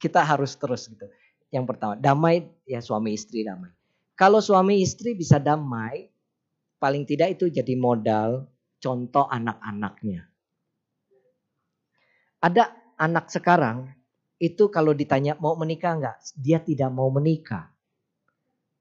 kita 0.00 0.24
harus 0.24 0.56
terus 0.56 0.88
gitu 0.88 1.06
yang 1.52 1.68
pertama 1.68 1.94
damai 1.94 2.48
ya 2.66 2.82
suami 2.82 3.14
istri 3.14 3.46
damai 3.46 3.78
kalau 4.18 4.42
suami 4.42 4.82
istri 4.82 5.14
bisa 5.14 5.38
damai, 5.38 6.10
paling 6.82 7.06
tidak 7.06 7.38
itu 7.38 7.54
jadi 7.54 7.78
modal 7.78 8.50
contoh 8.82 9.30
anak-anaknya. 9.30 10.26
Ada 12.42 12.74
anak 12.98 13.30
sekarang 13.30 13.94
itu 14.42 14.66
kalau 14.74 14.90
ditanya 14.90 15.38
mau 15.38 15.54
menikah 15.54 15.94
enggak, 15.94 16.18
dia 16.34 16.58
tidak 16.58 16.90
mau 16.90 17.14
menikah. 17.14 17.70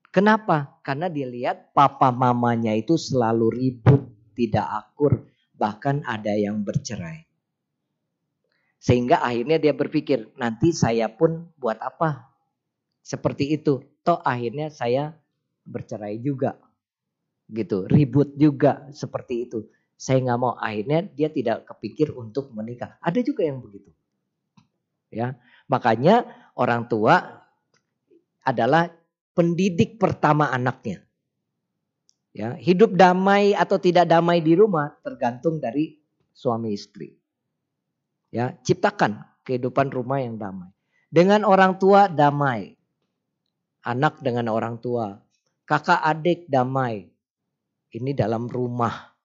Kenapa? 0.09 0.81
Karena 0.81 1.05
dia 1.05 1.29
lihat 1.29 1.69
papa 1.77 2.09
mamanya 2.09 2.73
itu 2.73 2.97
selalu 2.97 3.53
ribut, 3.53 4.09
tidak 4.33 4.65
akur, 4.65 5.21
bahkan 5.53 6.01
ada 6.01 6.33
yang 6.33 6.65
bercerai. 6.65 7.26
Sehingga 8.87 9.19
akhirnya 9.19 9.59
dia 9.59 9.75
berpikir, 9.75 10.31
nanti 10.39 10.71
saya 10.71 11.11
pun 11.11 11.51
buat 11.59 11.75
apa? 11.83 12.31
Seperti 13.03 13.59
itu. 13.59 13.83
Toh 13.99 14.23
akhirnya 14.23 14.71
saya 14.71 15.11
bercerai 15.67 16.15
juga. 16.23 16.55
Gitu, 17.51 17.83
ribut 17.91 18.31
juga 18.39 18.87
seperti 18.95 19.43
itu. 19.43 19.67
Saya 19.99 20.23
nggak 20.23 20.39
mau 20.39 20.55
akhirnya 20.55 21.03
dia 21.03 21.27
tidak 21.27 21.67
kepikir 21.67 22.15
untuk 22.15 22.55
menikah. 22.55 22.95
Ada 23.03 23.19
juga 23.27 23.43
yang 23.43 23.59
begitu. 23.59 23.91
Ya, 25.11 25.35
makanya 25.67 26.23
orang 26.55 26.87
tua 26.87 27.43
adalah 28.39 28.87
pendidik 29.35 29.99
pertama 29.99 30.47
anaknya. 30.47 31.03
Ya, 32.31 32.55
hidup 32.55 32.95
damai 32.95 33.51
atau 33.51 33.75
tidak 33.75 34.07
damai 34.07 34.39
di 34.39 34.55
rumah 34.55 34.95
tergantung 35.03 35.59
dari 35.59 35.99
suami 36.31 36.71
istri. 36.71 37.16
Ya, 38.29 38.55
ciptakan 38.63 39.23
kehidupan 39.47 39.91
rumah 39.91 40.19
yang 40.19 40.35
damai. 40.35 40.71
Dengan 41.07 41.47
orang 41.47 41.79
tua 41.79 42.11
damai. 42.11 42.75
Anak 43.87 44.19
dengan 44.19 44.51
orang 44.51 44.83
tua 44.83 45.15
kakak 45.67 45.99
adik 45.99 46.47
damai. 46.47 47.11
Ini 47.91 48.11
dalam 48.15 48.47
rumah. 48.47 49.15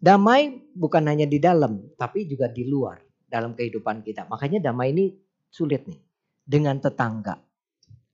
Damai 0.00 0.52
bukan 0.76 1.04
hanya 1.08 1.24
di 1.24 1.40
dalam, 1.40 1.92
tapi 1.96 2.24
juga 2.24 2.48
di 2.48 2.64
luar. 2.64 3.00
dalam 3.24 3.50
kehidupan 3.50 4.06
kita. 4.06 4.30
Makanya 4.30 4.70
damai 4.70 4.94
ini 4.94 5.10
sulit 5.50 5.90
nih. 5.90 5.98
Dengan 6.46 6.78
tetangga. 6.78 7.34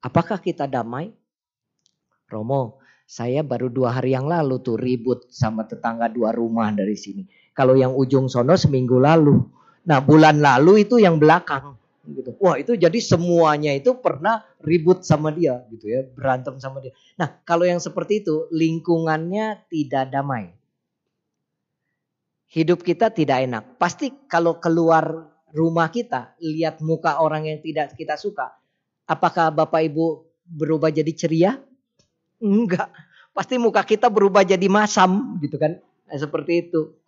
Apakah 0.00 0.40
kita 0.40 0.64
damai? 0.64 1.12
Romo, 2.24 2.80
saya 3.04 3.44
baru 3.44 3.68
dua 3.68 4.00
hari 4.00 4.16
yang 4.16 4.24
lalu 4.24 4.64
tuh 4.64 4.80
ribut 4.80 5.28
sama 5.28 5.68
tetangga 5.68 6.09
dua 6.09 6.33
rumah 6.33 6.72
dari 6.72 6.96
sini. 6.96 7.28
Kalau 7.61 7.77
yang 7.77 7.92
ujung 7.92 8.33
sono 8.33 8.57
seminggu 8.57 8.96
lalu. 8.96 9.37
Nah 9.85 10.01
bulan 10.01 10.40
lalu 10.40 10.88
itu 10.88 10.96
yang 10.96 11.20
belakang. 11.20 11.77
Gitu. 12.09 12.33
Wah 12.40 12.57
itu 12.57 12.73
jadi 12.73 12.96
semuanya 12.96 13.77
itu 13.77 14.01
pernah 14.01 14.40
ribut 14.64 15.05
sama 15.05 15.29
dia 15.29 15.61
gitu 15.68 15.92
ya. 15.92 16.09
Berantem 16.09 16.57
sama 16.57 16.81
dia. 16.81 16.96
Nah 17.20 17.37
kalau 17.44 17.68
yang 17.68 17.77
seperti 17.77 18.25
itu 18.25 18.49
lingkungannya 18.49 19.68
tidak 19.68 20.09
damai. 20.09 20.57
Hidup 22.49 22.81
kita 22.81 23.12
tidak 23.12 23.44
enak. 23.44 23.77
Pasti 23.77 24.09
kalau 24.25 24.57
keluar 24.57 25.29
rumah 25.53 25.92
kita 25.92 26.33
lihat 26.40 26.81
muka 26.81 27.20
orang 27.20 27.44
yang 27.44 27.61
tidak 27.61 27.92
kita 27.92 28.16
suka. 28.16 28.57
Apakah 29.05 29.53
Bapak 29.53 29.85
Ibu 29.85 30.25
berubah 30.49 30.88
jadi 30.88 31.12
ceria? 31.12 31.61
Enggak. 32.40 32.88
Pasti 33.37 33.61
muka 33.61 33.85
kita 33.85 34.09
berubah 34.09 34.49
jadi 34.49 34.64
masam 34.66 35.37
gitu 35.44 35.61
kan. 35.61 35.77
Nah, 36.11 36.18
seperti 36.18 36.66
itu. 36.66 36.99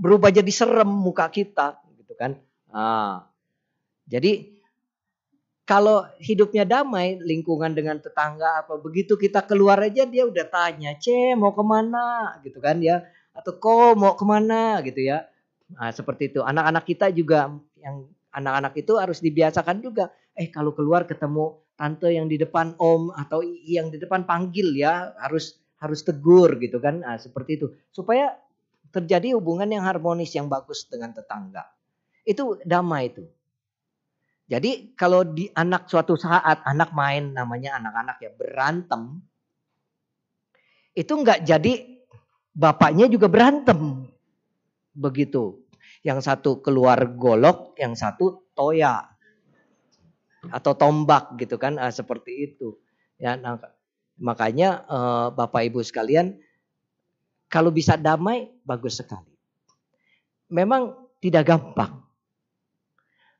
Berubah 0.00 0.32
jadi 0.32 0.48
serem 0.48 0.88
muka 0.88 1.28
kita 1.28 1.76
gitu 2.00 2.16
kan. 2.16 2.40
Nah, 2.72 3.28
jadi 4.08 4.48
kalau 5.68 6.02
hidupnya 6.18 6.66
damai, 6.66 7.20
lingkungan 7.20 7.70
dengan 7.76 8.00
tetangga 8.02 8.66
apa 8.66 8.80
begitu 8.80 9.14
kita 9.14 9.46
keluar 9.46 9.78
aja 9.78 10.02
dia 10.08 10.26
udah 10.26 10.46
tanya, 10.50 10.96
"Ce, 10.98 11.36
mau 11.38 11.52
ke 11.54 11.62
mana?" 11.62 12.40
gitu 12.42 12.58
kan 12.58 12.80
ya. 12.82 13.04
Atau 13.36 13.60
"Ko, 13.62 13.94
mau 13.94 14.16
ke 14.18 14.24
mana?" 14.26 14.82
gitu 14.82 15.04
ya. 15.04 15.28
Nah, 15.76 15.94
seperti 15.94 16.34
itu. 16.34 16.40
Anak-anak 16.42 16.84
kita 16.88 17.12
juga 17.14 17.54
yang 17.78 18.08
anak-anak 18.34 18.74
itu 18.82 18.98
harus 18.98 19.22
dibiasakan 19.22 19.78
juga. 19.78 20.10
Eh, 20.34 20.50
kalau 20.50 20.74
keluar 20.74 21.06
ketemu 21.06 21.60
tante 21.80 22.12
yang 22.12 22.26
di 22.28 22.36
depan 22.36 22.76
om 22.76 23.08
atau 23.14 23.40
yang 23.44 23.88
di 23.88 23.96
depan 23.96 24.28
panggil 24.28 24.76
ya 24.76 25.16
harus 25.16 25.56
harus 25.80 26.04
tegur 26.04 26.60
gitu 26.60 26.76
kan 26.76 27.00
nah, 27.00 27.16
seperti 27.16 27.56
itu 27.56 27.66
supaya 27.88 28.36
terjadi 28.90 29.38
hubungan 29.38 29.70
yang 29.70 29.86
harmonis 29.86 30.34
yang 30.34 30.50
bagus 30.50 30.86
dengan 30.90 31.14
tetangga. 31.14 31.66
Itu 32.26 32.58
damai 32.66 33.14
itu. 33.14 33.24
Jadi 34.50 34.98
kalau 34.98 35.22
di 35.22 35.46
anak 35.54 35.86
suatu 35.86 36.18
saat 36.18 36.66
anak 36.66 36.90
main 36.90 37.30
namanya 37.30 37.78
anak-anak 37.78 38.18
ya 38.18 38.30
berantem 38.34 39.22
itu 40.90 41.12
nggak 41.14 41.46
jadi 41.46 42.02
bapaknya 42.50 43.06
juga 43.06 43.30
berantem. 43.30 44.10
Begitu. 44.90 45.62
Yang 46.02 46.26
satu 46.26 46.58
keluar 46.58 46.98
golok 47.14 47.78
yang 47.78 47.94
satu 47.94 48.50
toya 48.58 49.06
atau 50.50 50.72
tombak 50.74 51.38
gitu 51.38 51.54
kan 51.54 51.78
ah, 51.78 51.94
seperti 51.94 52.50
itu. 52.50 52.74
Ya 53.22 53.38
nah, 53.38 53.60
makanya 54.18 54.82
eh, 54.82 55.26
bapak 55.30 55.70
ibu 55.70 55.78
sekalian 55.84 56.42
kalau 57.50 57.74
bisa 57.74 57.98
damai 57.98 58.48
bagus 58.62 59.02
sekali 59.02 59.34
memang 60.48 60.94
tidak 61.18 61.50
gampang 61.50 62.00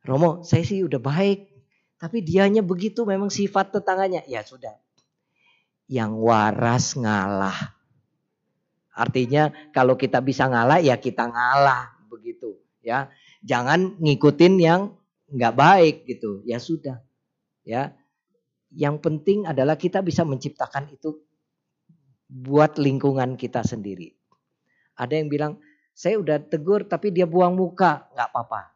Romo 0.02 0.42
saya 0.42 0.66
sih 0.66 0.82
udah 0.82 0.98
baik 0.98 1.46
tapi 2.00 2.24
dianya 2.24 2.60
begitu 2.60 3.06
memang 3.06 3.30
sifat 3.30 3.70
tetangganya 3.70 4.26
ya 4.26 4.42
sudah 4.42 4.74
yang 5.86 6.18
waras 6.18 6.98
ngalah 6.98 7.78
artinya 8.92 9.54
kalau 9.70 9.94
kita 9.94 10.18
bisa 10.18 10.50
ngalah 10.50 10.82
ya 10.82 10.98
kita 10.98 11.30
ngalah 11.30 11.94
begitu 12.10 12.58
ya 12.82 13.08
jangan 13.40 13.96
ngikutin 14.02 14.54
yang 14.60 15.00
nggak 15.30 15.54
baik 15.54 15.96
gitu. 16.10 16.42
Ya 16.44 16.58
sudah. 16.58 17.00
Ya. 17.62 17.94
Yang 18.70 19.02
penting 19.02 19.46
adalah 19.46 19.74
kita 19.74 20.02
bisa 20.02 20.22
menciptakan 20.22 20.90
itu 20.94 21.18
buat 22.30 22.78
lingkungan 22.78 23.34
kita 23.34 23.66
sendiri. 23.66 24.14
Ada 24.94 25.18
yang 25.18 25.26
bilang, 25.26 25.52
saya 25.90 26.22
udah 26.22 26.38
tegur 26.38 26.86
tapi 26.86 27.10
dia 27.10 27.26
buang 27.26 27.58
muka. 27.58 28.06
nggak 28.14 28.28
apa-apa. 28.30 28.70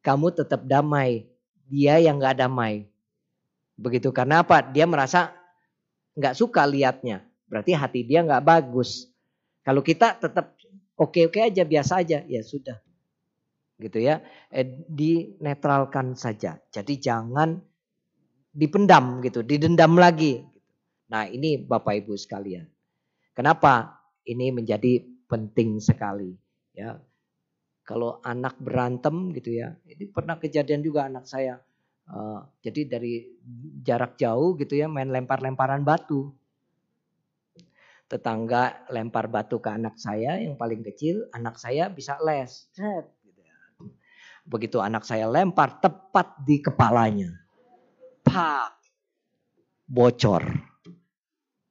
Kamu 0.00 0.32
tetap 0.32 0.64
damai. 0.64 1.28
Dia 1.68 2.00
yang 2.00 2.16
nggak 2.16 2.40
damai. 2.40 2.88
Begitu 3.76 4.08
karena 4.08 4.40
apa? 4.40 4.64
Dia 4.64 4.88
merasa 4.88 5.36
nggak 6.16 6.32
suka 6.32 6.64
liatnya. 6.64 7.20
Berarti 7.44 7.76
hati 7.76 8.00
dia 8.08 8.24
nggak 8.24 8.40
bagus. 8.40 9.12
Kalau 9.60 9.84
kita 9.84 10.16
tetap 10.16 10.56
oke-oke 10.96 11.44
aja, 11.44 11.64
biasa 11.68 12.00
aja, 12.00 12.24
ya 12.24 12.40
sudah 12.40 12.80
gitu 13.78 13.98
ya 13.98 14.22
eh, 14.54 14.86
dinetralkan 14.86 16.14
saja 16.14 16.62
jadi 16.70 16.94
jangan 16.94 17.58
dipendam 18.54 19.18
gitu 19.26 19.42
didendam 19.42 19.98
lagi 19.98 20.46
nah 21.10 21.26
ini 21.26 21.58
bapak 21.58 22.06
ibu 22.06 22.14
sekalian 22.14 22.70
kenapa 23.34 24.00
ini 24.24 24.54
menjadi 24.54 25.02
penting 25.28 25.82
sekali 25.82 26.32
ya 26.72 26.96
kalau 27.84 28.22
anak 28.24 28.56
berantem 28.56 29.34
gitu 29.36 29.60
ya 29.60 29.76
ini 29.84 30.08
pernah 30.08 30.40
kejadian 30.40 30.80
juga 30.80 31.10
anak 31.10 31.28
saya 31.28 31.60
uh, 32.08 32.40
jadi 32.64 32.88
dari 32.88 33.28
jarak 33.84 34.16
jauh 34.16 34.56
gitu 34.56 34.78
ya 34.78 34.88
main 34.88 35.12
lempar-lemparan 35.12 35.84
batu 35.84 36.32
tetangga 38.08 38.86
lempar 38.88 39.28
batu 39.28 39.58
ke 39.60 39.68
anak 39.68 39.98
saya 40.00 40.40
yang 40.40 40.56
paling 40.56 40.80
kecil 40.80 41.28
anak 41.34 41.58
saya 41.58 41.90
bisa 41.90 42.16
les 42.22 42.70
Cet, 42.72 43.14
Begitu 44.44 44.76
anak 44.76 45.08
saya 45.08 45.24
lempar 45.24 45.80
tepat 45.80 46.36
di 46.44 46.60
kepalanya. 46.60 47.32
Pak. 48.20 48.76
Bocor 49.88 50.44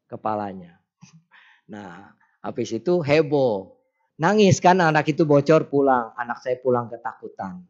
kepalanya. 0.09 0.82
Nah, 1.69 2.11
habis 2.43 2.73
itu 2.73 2.99
heboh. 2.99 3.79
Nangis 4.19 4.59
kan 4.59 4.79
anak 4.79 5.11
itu 5.13 5.23
bocor 5.23 5.67
pulang. 5.67 6.11
Anak 6.17 6.43
saya 6.43 6.59
pulang 6.59 6.89
ketakutan. 6.89 7.63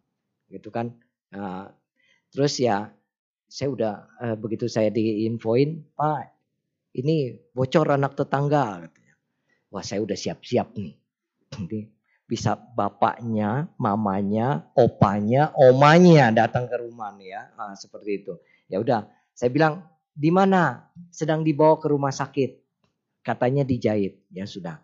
Gitu 0.49 0.69
kan. 0.73 0.93
Nah, 1.33 1.69
terus 2.29 2.57
ya 2.61 2.93
saya 3.49 3.69
udah 3.69 3.93
eh, 4.21 4.35
begitu 4.37 4.65
saya 4.65 4.89
diinfoin, 4.89 5.93
Pak, 5.93 6.21
ini 6.97 7.37
bocor 7.53 7.93
anak 7.93 8.17
tetangga. 8.17 8.89
Wah 9.73 9.83
saya 9.85 10.01
udah 10.01 10.17
siap-siap 10.17 10.73
nih 10.77 10.93
bisa 12.23 12.55
bapaknya, 12.55 13.69
mamanya, 13.75 14.65
opanya, 14.73 15.51
omanya 15.53 16.31
datang 16.31 16.65
ke 16.65 16.75
rumah 16.79 17.11
nih 17.13 17.35
ya, 17.35 17.41
nah, 17.53 17.75
seperti 17.75 18.23
itu. 18.23 18.33
Ya 18.71 18.79
udah, 18.79 19.05
saya 19.35 19.51
bilang 19.51 19.85
di 20.15 20.31
mana? 20.31 20.87
Sedang 21.13 21.43
dibawa 21.43 21.77
ke 21.77 21.91
rumah 21.91 22.09
sakit. 22.09 22.62
Katanya 23.23 23.63
dijahit. 23.63 24.19
Ya 24.29 24.43
sudah. 24.43 24.83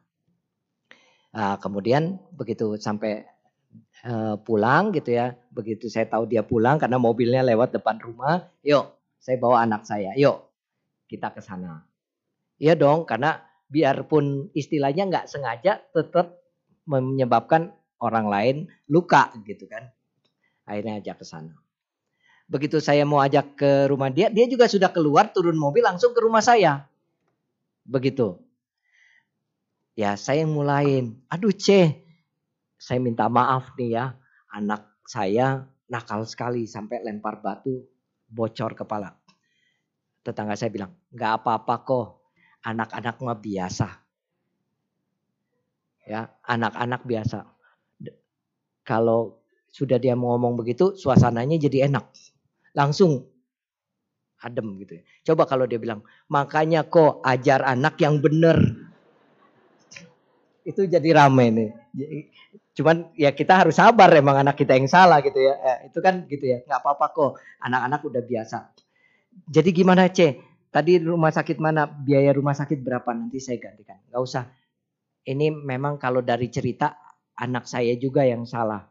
Nah, 1.30 1.62
kemudian 1.62 2.18
begitu 2.34 2.80
sampai 2.82 3.28
uh, 4.06 4.36
pulang 4.42 4.90
gitu 4.96 5.14
ya, 5.14 5.38
begitu 5.54 5.86
saya 5.92 6.10
tahu 6.10 6.26
dia 6.26 6.42
pulang 6.42 6.82
karena 6.82 6.98
mobilnya 6.98 7.46
lewat 7.46 7.76
depan 7.78 8.02
rumah, 8.02 8.50
yuk 8.66 8.98
saya 9.22 9.38
bawa 9.38 9.62
anak 9.62 9.86
saya, 9.86 10.16
yuk 10.18 10.50
kita 11.06 11.30
ke 11.30 11.42
sana. 11.44 11.86
Iya 12.58 12.74
dong, 12.76 13.06
karena 13.06 13.40
biarpun 13.70 14.50
istilahnya 14.58 15.06
nggak 15.06 15.30
sengaja, 15.30 15.80
tetap 15.94 16.42
menyebabkan 16.90 17.72
orang 18.02 18.28
lain 18.28 18.56
luka 18.90 19.30
gitu 19.46 19.70
kan. 19.70 19.94
Akhirnya 20.66 21.02
ajak 21.02 21.22
ke 21.22 21.26
sana. 21.26 21.54
Begitu 22.50 22.82
saya 22.82 23.06
mau 23.06 23.22
ajak 23.22 23.54
ke 23.54 23.72
rumah 23.86 24.10
dia, 24.10 24.34
dia 24.34 24.50
juga 24.50 24.66
sudah 24.66 24.90
keluar 24.90 25.30
turun 25.30 25.54
mobil 25.54 25.86
langsung 25.86 26.18
ke 26.18 26.22
rumah 26.26 26.42
saya. 26.42 26.90
Begitu. 27.90 28.38
Ya 29.98 30.14
saya 30.14 30.46
yang 30.46 30.54
mulain. 30.54 31.18
Aduh 31.28 31.52
C, 31.52 31.98
saya 32.78 33.02
minta 33.02 33.26
maaf 33.26 33.74
nih 33.76 33.98
ya. 33.98 34.06
Anak 34.54 35.02
saya 35.10 35.66
nakal 35.90 36.24
sekali 36.30 36.70
sampai 36.70 37.02
lempar 37.02 37.42
batu 37.42 37.90
bocor 38.30 38.78
kepala. 38.78 39.18
Tetangga 40.22 40.54
saya 40.54 40.70
bilang, 40.70 40.94
nggak 41.10 41.42
apa-apa 41.42 41.76
kok. 41.82 42.08
Anak-anak 42.62 43.16
mah 43.26 43.40
biasa 43.40 44.10
ya 46.10 46.26
anak-anak 46.50 47.06
biasa. 47.06 47.46
Kalau 48.82 49.46
sudah 49.70 50.02
dia 50.02 50.18
mau 50.18 50.34
ngomong 50.34 50.58
begitu, 50.58 50.98
suasananya 50.98 51.62
jadi 51.62 51.86
enak. 51.86 52.10
Langsung 52.74 53.30
adem 54.40 54.80
gitu 54.80 55.00
ya. 55.00 55.04
Coba 55.32 55.44
kalau 55.46 55.68
dia 55.68 55.80
bilang, 55.80 56.04
makanya 56.32 56.88
kok 56.88 57.20
ajar 57.24 57.64
anak 57.64 58.00
yang 58.00 58.24
benar. 58.24 58.60
Itu 60.64 60.88
jadi 60.88 61.10
rame 61.16 61.46
nih. 61.52 61.70
Cuman 62.76 63.12
ya 63.20 63.36
kita 63.36 63.66
harus 63.66 63.76
sabar 63.76 64.08
emang 64.16 64.40
anak 64.40 64.56
kita 64.56 64.80
yang 64.80 64.88
salah 64.88 65.20
gitu 65.20 65.40
ya. 65.40 65.54
Eh, 65.60 65.78
itu 65.92 66.00
kan 66.00 66.24
gitu 66.28 66.46
ya, 66.48 66.64
nggak 66.64 66.80
apa-apa 66.80 67.06
kok. 67.12 67.32
Anak-anak 67.64 68.02
udah 68.08 68.24
biasa. 68.24 68.58
Jadi 69.50 69.70
gimana 69.72 70.08
C? 70.12 70.40
Tadi 70.70 71.02
rumah 71.02 71.34
sakit 71.34 71.58
mana? 71.58 71.90
Biaya 71.90 72.30
rumah 72.30 72.54
sakit 72.54 72.80
berapa? 72.80 73.10
Nanti 73.10 73.42
saya 73.42 73.58
gantikan. 73.58 73.98
Gak 74.06 74.22
usah 74.22 74.44
ini 75.26 75.52
memang 75.52 75.98
kalau 75.98 76.22
dari 76.24 76.48
cerita 76.50 76.96
anak 77.38 77.66
saya 77.66 77.98
juga 77.98 78.24
yang 78.24 78.46
salah. 78.46 78.86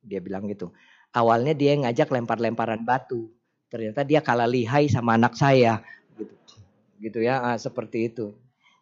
Dia 0.00 0.20
bilang 0.20 0.48
gitu. 0.48 0.72
Awalnya 1.16 1.56
dia 1.56 1.76
ngajak 1.76 2.12
lempar-lemparan 2.12 2.84
batu. 2.84 3.35
Ternyata 3.66 4.06
dia 4.06 4.22
kalah 4.22 4.46
lihai 4.46 4.86
sama 4.86 5.18
anak 5.18 5.34
saya. 5.34 5.82
Gitu, 6.14 6.34
gitu 7.02 7.18
ya, 7.22 7.42
ah, 7.42 7.58
seperti 7.58 8.10
itu. 8.12 8.34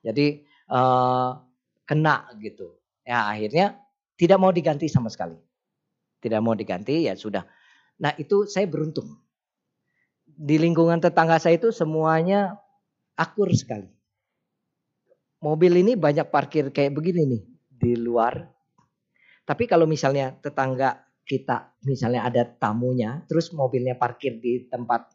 Jadi 0.05 0.45
uh, 0.68 1.41
kena 1.89 2.28
gitu. 2.41 2.76
Ya 3.05 3.28
akhirnya 3.28 3.80
tidak 4.16 4.39
mau 4.41 4.53
diganti 4.53 4.89
sama 4.89 5.09
sekali. 5.09 5.37
Tidak 6.20 6.41
mau 6.41 6.57
diganti 6.57 7.09
ya 7.09 7.16
sudah. 7.16 7.45
Nah 8.01 8.12
itu 8.16 8.49
saya 8.49 8.64
beruntung. 8.68 9.20
Di 10.24 10.57
lingkungan 10.59 10.99
tetangga 10.99 11.39
saya 11.39 11.61
itu 11.61 11.70
semuanya 11.70 12.59
akur 13.14 13.53
sekali. 13.53 13.87
Mobil 15.45 15.85
ini 15.85 15.93
banyak 15.93 16.32
parkir 16.32 16.72
kayak 16.72 16.97
begini 16.97 17.22
nih 17.28 17.43
di 17.68 17.93
luar. 18.01 18.49
Tapi 19.45 19.68
kalau 19.68 19.85
misalnya 19.85 20.32
tetangga 20.41 21.03
kita 21.25 21.72
misalnya 21.89 22.29
ada 22.29 22.45
tamunya, 22.45 23.25
terus 23.25 23.51
mobilnya 23.57 23.97
parkir 23.97 24.37
di 24.39 24.68
tempat 24.68 25.09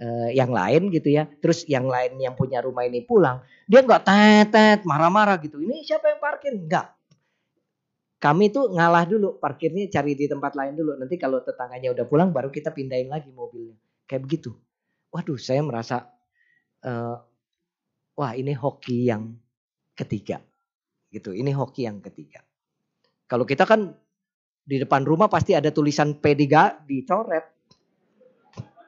uh, 0.00 0.32
yang 0.32 0.48
lain 0.48 0.88
gitu 0.88 1.12
ya, 1.12 1.28
terus 1.28 1.68
yang 1.68 1.84
lain 1.84 2.16
yang 2.16 2.32
punya 2.32 2.64
rumah 2.64 2.88
ini 2.88 3.04
pulang, 3.04 3.44
dia 3.68 3.84
nggak 3.84 4.02
tetet 4.04 4.80
marah-marah 4.88 5.36
gitu. 5.44 5.60
Ini 5.60 5.84
siapa 5.84 6.16
yang 6.16 6.20
parkir? 6.20 6.56
Enggak. 6.56 6.96
Kami 8.20 8.52
tuh 8.52 8.68
ngalah 8.76 9.08
dulu, 9.08 9.40
parkirnya 9.40 9.88
cari 9.88 10.12
di 10.12 10.28
tempat 10.28 10.52
lain 10.52 10.76
dulu. 10.76 10.92
Nanti 11.00 11.16
kalau 11.16 11.40
tetangganya 11.40 11.88
udah 11.96 12.04
pulang, 12.04 12.28
baru 12.36 12.52
kita 12.52 12.68
pindahin 12.68 13.08
lagi 13.08 13.32
mobilnya. 13.32 13.80
Kayak 14.04 14.28
begitu. 14.28 14.52
Waduh, 15.08 15.40
saya 15.40 15.64
merasa, 15.64 16.04
uh, 16.84 17.16
wah 18.20 18.32
ini 18.36 18.52
hoki 18.52 19.08
yang 19.08 19.40
ketiga. 19.96 20.36
Gitu. 21.08 21.32
Ini 21.32 21.48
hoki 21.56 21.88
yang 21.88 22.04
ketiga. 22.04 22.44
Kalau 23.24 23.48
kita 23.48 23.64
kan 23.64 23.96
di 24.70 24.78
depan 24.78 25.02
rumah 25.02 25.26
pasti 25.26 25.50
ada 25.58 25.74
tulisan 25.74 26.14
P3 26.14 26.46
dicoret. 26.86 27.42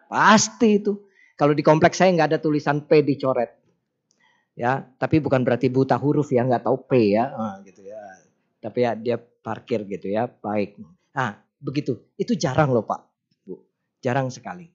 Pasti 0.07 0.79
itu. 0.79 0.95
Kalau 1.35 1.59
di 1.59 1.67
kompleks 1.67 1.99
saya 1.99 2.15
nggak 2.15 2.29
ada 2.31 2.39
tulisan 2.39 2.87
P 2.87 3.03
dicoret. 3.03 3.51
Ya, 4.55 4.79
tapi 4.79 5.19
bukan 5.19 5.43
berarti 5.43 5.67
buta 5.73 5.99
huruf 5.99 6.31
ya, 6.31 6.47
nggak 6.47 6.63
tahu 6.71 6.87
P 6.87 7.19
ya, 7.19 7.35
nah, 7.35 7.57
gitu 7.67 7.83
ya. 7.83 7.99
Tapi 8.63 8.79
ya 8.85 8.93
dia 8.95 9.17
parkir 9.19 9.83
gitu 9.91 10.07
ya, 10.07 10.31
baik. 10.31 10.79
Nah, 11.17 11.43
begitu. 11.59 11.99
Itu 12.15 12.39
jarang 12.39 12.71
loh 12.71 12.87
Pak, 12.87 13.01
Bu. 13.43 13.59
Jarang 13.99 14.31
sekali. 14.31 14.71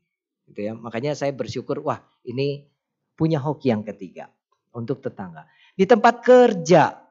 Gitu 0.50 0.60
ya. 0.60 0.74
Makanya 0.76 1.16
saya 1.16 1.32
bersyukur, 1.32 1.80
wah 1.88 2.04
ini 2.26 2.68
punya 3.16 3.40
hoki 3.40 3.72
yang 3.72 3.86
ketiga 3.86 4.28
untuk 4.76 5.00
tetangga. 5.00 5.48
Di 5.78 5.86
tempat 5.88 6.26
kerja, 6.26 7.07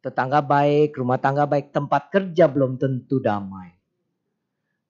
tetangga 0.00 0.40
baik, 0.40 0.96
rumah 0.96 1.20
tangga 1.20 1.44
baik, 1.44 1.72
tempat 1.72 2.12
kerja 2.12 2.48
belum 2.48 2.76
tentu 2.80 3.20
damai. 3.20 3.76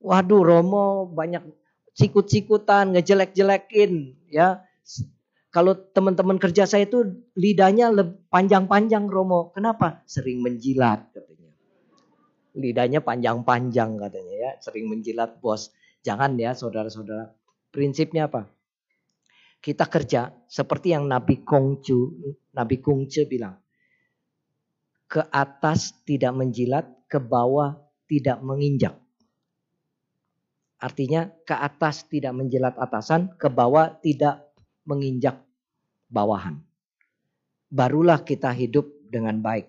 Waduh, 0.01 0.43
Romo 0.43 1.11
banyak 1.11 1.45
sikut-sikutan, 1.93 2.97
ngejelek-jelekin, 2.97 4.17
ya. 4.33 4.65
Kalau 5.51 5.75
teman-teman 5.75 6.39
kerja 6.39 6.63
saya 6.63 6.87
itu 6.87 7.27
lidahnya 7.35 7.91
panjang-panjang 8.31 9.11
Romo. 9.11 9.51
Kenapa? 9.51 10.07
Sering 10.07 10.41
menjilat 10.41 11.11
katanya. 11.11 11.51
Lidahnya 12.55 13.03
panjang-panjang 13.03 13.99
katanya 13.99 14.35
ya, 14.39 14.51
sering 14.63 14.87
menjilat 14.87 15.43
bos. 15.43 15.75
Jangan 16.07 16.39
ya 16.39 16.55
saudara-saudara. 16.55 17.35
Prinsipnya 17.75 18.31
apa? 18.31 18.47
kita 19.61 19.85
kerja 19.87 20.33
seperti 20.49 20.97
yang 20.97 21.05
Nabi 21.05 21.45
Kongcu, 21.45 22.17
Nabi 22.57 22.81
Kongcu 22.81 23.29
bilang. 23.29 23.61
Ke 25.11 25.27
atas 25.35 25.91
tidak 26.07 26.39
menjilat, 26.39 26.87
ke 27.11 27.19
bawah 27.19 27.75
tidak 28.07 28.39
menginjak. 28.47 28.95
Artinya 30.79 31.29
ke 31.45 31.53
atas 31.53 32.07
tidak 32.07 32.33
menjilat 32.33 32.79
atasan, 32.79 33.35
ke 33.35 33.51
bawah 33.51 33.99
tidak 34.01 34.49
menginjak 34.87 35.43
bawahan. 36.09 36.63
Barulah 37.69 38.23
kita 38.23 38.55
hidup 38.55 38.87
dengan 39.11 39.43
baik. 39.43 39.69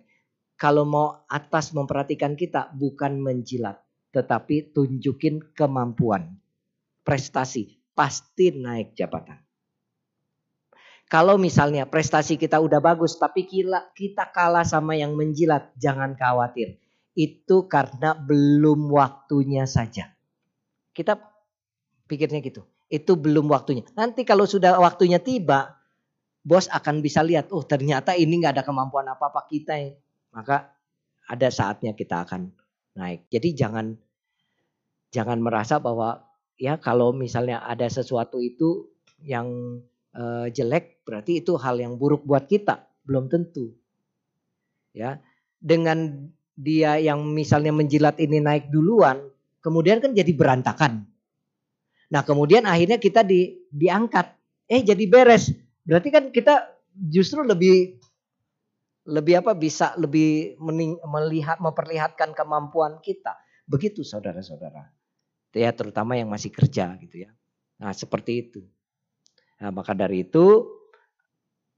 Kalau 0.55 0.85
mau 0.85 1.25
atas 1.25 1.73
memperhatikan 1.73 2.37
kita 2.37 2.69
bukan 2.77 3.17
menjilat, 3.17 3.81
tetapi 4.13 4.71
tunjukin 4.71 5.41
kemampuan, 5.57 6.37
prestasi, 7.01 7.81
pasti 7.97 8.53
naik 8.53 8.93
jabatan. 8.93 9.41
Kalau 11.11 11.35
misalnya 11.35 11.83
prestasi 11.83 12.39
kita 12.39 12.63
udah 12.63 12.79
bagus 12.79 13.19
tapi 13.19 13.43
kita, 13.43 14.31
kalah 14.31 14.63
sama 14.63 14.95
yang 14.95 15.11
menjilat, 15.11 15.75
jangan 15.75 16.15
khawatir. 16.15 16.79
Itu 17.11 17.67
karena 17.67 18.15
belum 18.15 18.87
waktunya 18.87 19.67
saja. 19.67 20.07
Kita 20.95 21.19
pikirnya 22.07 22.39
gitu. 22.39 22.63
Itu 22.87 23.19
belum 23.19 23.51
waktunya. 23.51 23.83
Nanti 23.91 24.23
kalau 24.23 24.47
sudah 24.47 24.79
waktunya 24.79 25.19
tiba, 25.19 25.75
bos 26.47 26.71
akan 26.71 27.03
bisa 27.03 27.19
lihat, 27.27 27.51
oh 27.51 27.67
ternyata 27.67 28.15
ini 28.15 28.39
nggak 28.39 28.55
ada 28.55 28.63
kemampuan 28.63 29.11
apa-apa 29.11 29.51
kita. 29.51 29.75
Ya. 29.83 29.91
Maka 30.31 30.71
ada 31.27 31.51
saatnya 31.51 31.91
kita 31.91 32.23
akan 32.23 32.55
naik. 32.95 33.27
Jadi 33.27 33.51
jangan 33.51 33.99
jangan 35.11 35.43
merasa 35.43 35.75
bahwa 35.83 36.23
ya 36.55 36.79
kalau 36.79 37.11
misalnya 37.11 37.59
ada 37.67 37.91
sesuatu 37.91 38.39
itu 38.39 38.87
yang 39.19 39.79
uh, 40.15 40.47
jelek 40.51 41.03
berarti 41.03 41.43
itu 41.43 41.55
hal 41.59 41.79
yang 41.79 41.95
buruk 41.95 42.23
buat 42.23 42.47
kita, 42.47 42.87
belum 43.07 43.27
tentu. 43.27 43.75
Ya. 44.91 45.19
Dengan 45.61 46.27
dia 46.57 46.97
yang 46.97 47.21
misalnya 47.31 47.71
menjilat 47.71 48.17
ini 48.17 48.41
naik 48.41 48.69
duluan, 48.73 49.21
kemudian 49.61 50.01
kan 50.01 50.11
jadi 50.11 50.31
berantakan. 50.33 51.05
Nah, 52.11 52.21
kemudian 52.27 52.67
akhirnya 52.67 52.99
kita 52.99 53.23
di, 53.23 53.55
diangkat. 53.71 54.35
Eh, 54.67 54.83
jadi 54.83 55.03
beres. 55.07 55.51
Berarti 55.87 56.09
kan 56.11 56.23
kita 56.29 56.67
justru 56.91 57.43
lebih 57.43 57.99
lebih 59.07 59.41
apa 59.41 59.57
bisa 59.57 59.97
lebih 59.97 60.59
mening, 60.61 60.99
melihat 61.07 61.57
memperlihatkan 61.57 62.35
kemampuan 62.37 62.99
kita. 63.01 63.33
Begitu 63.65 64.03
saudara-saudara. 64.05 64.91
Ya 65.51 65.71
terutama 65.75 66.15
yang 66.15 66.31
masih 66.31 66.51
kerja 66.51 66.95
gitu 66.99 67.27
ya. 67.27 67.31
Nah, 67.81 67.91
seperti 67.95 68.47
itu. 68.47 68.61
Nah, 69.61 69.69
maka 69.69 69.93
dari 69.93 70.25
itu 70.25 70.65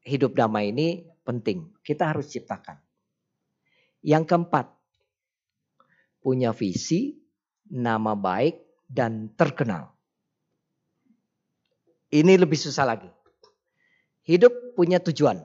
hidup 0.08 0.40
damai 0.40 0.72
ini 0.72 1.04
penting. 1.28 1.68
Kita 1.84 2.16
harus 2.16 2.32
ciptakan. 2.32 2.80
Yang 4.00 4.24
keempat, 4.32 4.72
punya 6.24 6.56
visi, 6.56 7.20
nama 7.68 8.16
baik, 8.16 8.88
dan 8.88 9.32
terkenal. 9.36 9.92
Ini 12.08 12.40
lebih 12.40 12.56
susah 12.56 12.88
lagi. 12.88 13.10
Hidup 14.24 14.76
punya 14.80 15.04
tujuan. 15.04 15.44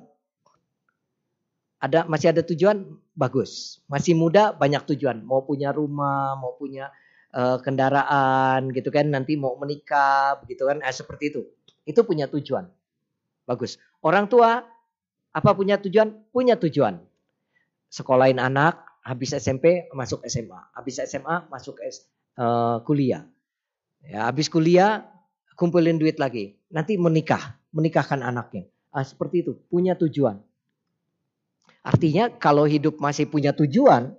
Ada 1.78 2.06
masih 2.06 2.34
ada 2.34 2.42
tujuan 2.46 2.86
bagus. 3.14 3.82
Masih 3.90 4.14
muda 4.14 4.54
banyak 4.54 4.86
tujuan. 4.94 5.22
Mau 5.22 5.42
punya 5.42 5.74
rumah, 5.74 6.38
mau 6.38 6.54
punya 6.54 6.90
uh, 7.34 7.58
kendaraan 7.62 8.70
gitu 8.74 8.90
kan, 8.90 9.10
nanti 9.10 9.34
mau 9.34 9.54
menikah 9.58 10.38
begitu 10.42 10.66
kan, 10.66 10.82
eh, 10.82 10.94
seperti 10.94 11.24
itu. 11.34 11.42
Itu 11.88 12.04
punya 12.04 12.28
tujuan. 12.28 12.68
Bagus. 13.48 13.80
Orang 14.04 14.28
tua 14.28 14.60
apa 15.32 15.50
punya 15.56 15.80
tujuan? 15.80 16.12
Punya 16.28 16.60
tujuan. 16.60 17.00
Sekolahin 17.88 18.36
anak, 18.36 18.84
habis 19.00 19.32
SMP 19.32 19.88
masuk 19.96 20.20
SMA, 20.28 20.60
habis 20.76 21.00
SMA 21.00 21.48
masuk 21.48 21.80
S, 21.80 22.04
uh, 22.36 22.84
kuliah. 22.84 23.24
Ya, 24.04 24.28
habis 24.28 24.52
kuliah 24.52 25.08
kumpulin 25.56 25.96
duit 25.96 26.20
lagi. 26.20 26.60
Nanti 26.68 27.00
menikah, 27.00 27.56
menikahkan 27.72 28.20
anaknya. 28.20 28.68
Ah, 28.92 29.02
seperti 29.02 29.40
itu, 29.40 29.56
punya 29.72 29.96
tujuan. 29.96 30.44
Artinya 31.80 32.28
kalau 32.36 32.68
hidup 32.68 33.00
masih 33.00 33.24
punya 33.24 33.56
tujuan, 33.56 34.12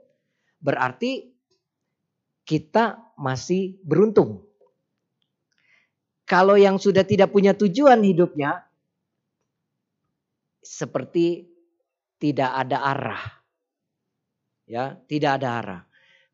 berarti 0.58 1.30
kita 2.50 2.98
masih 3.14 3.78
beruntung. 3.86 4.49
Kalau 6.30 6.54
yang 6.62 6.78
sudah 6.78 7.02
tidak 7.02 7.34
punya 7.34 7.58
tujuan 7.58 8.06
hidupnya, 8.06 8.62
seperti 10.62 11.50
tidak 12.22 12.54
ada 12.54 12.78
arah. 12.86 13.24
Ya, 14.70 14.94
tidak 15.10 15.42
ada 15.42 15.50
arah. 15.58 15.82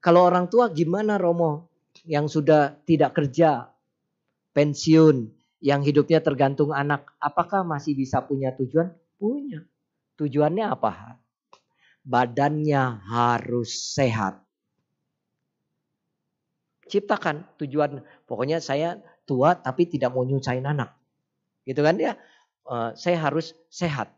Kalau 0.03 0.27
orang 0.27 0.51
tua 0.51 0.67
gimana 0.75 1.15
Romo 1.15 1.71
yang 2.03 2.27
sudah 2.27 2.75
tidak 2.83 3.15
kerja, 3.15 3.71
pensiun, 4.51 5.31
yang 5.63 5.79
hidupnya 5.79 6.19
tergantung 6.19 6.75
anak, 6.75 7.15
apakah 7.15 7.63
masih 7.63 7.95
bisa 7.95 8.19
punya 8.19 8.51
tujuan? 8.51 8.91
Punya. 9.15 9.63
Tujuannya 10.19 10.65
apa? 10.67 11.23
Badannya 12.03 12.99
harus 13.07 13.95
sehat. 13.95 14.43
Ciptakan 16.91 17.47
tujuan. 17.57 18.03
Pokoknya 18.27 18.59
saya 18.59 18.99
tua 19.25 19.57
tapi 19.57 19.89
tidak 19.89 20.13
mau 20.13 20.23
nyusahin 20.23 20.65
anak. 20.65 20.93
Gitu 21.65 21.81
kan 21.81 21.97
ya. 21.97 22.13
Uh, 22.65 22.93
saya 22.97 23.21
harus 23.21 23.53
sehat. 23.69 24.09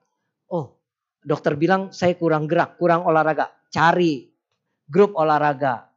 Oh, 0.48 0.80
dokter 1.24 1.56
bilang 1.60 1.92
saya 1.92 2.16
kurang 2.16 2.48
gerak, 2.48 2.80
kurang 2.80 3.04
olahraga. 3.04 3.52
Cari 3.72 4.28
grup 4.88 5.16
olahraga. 5.20 5.92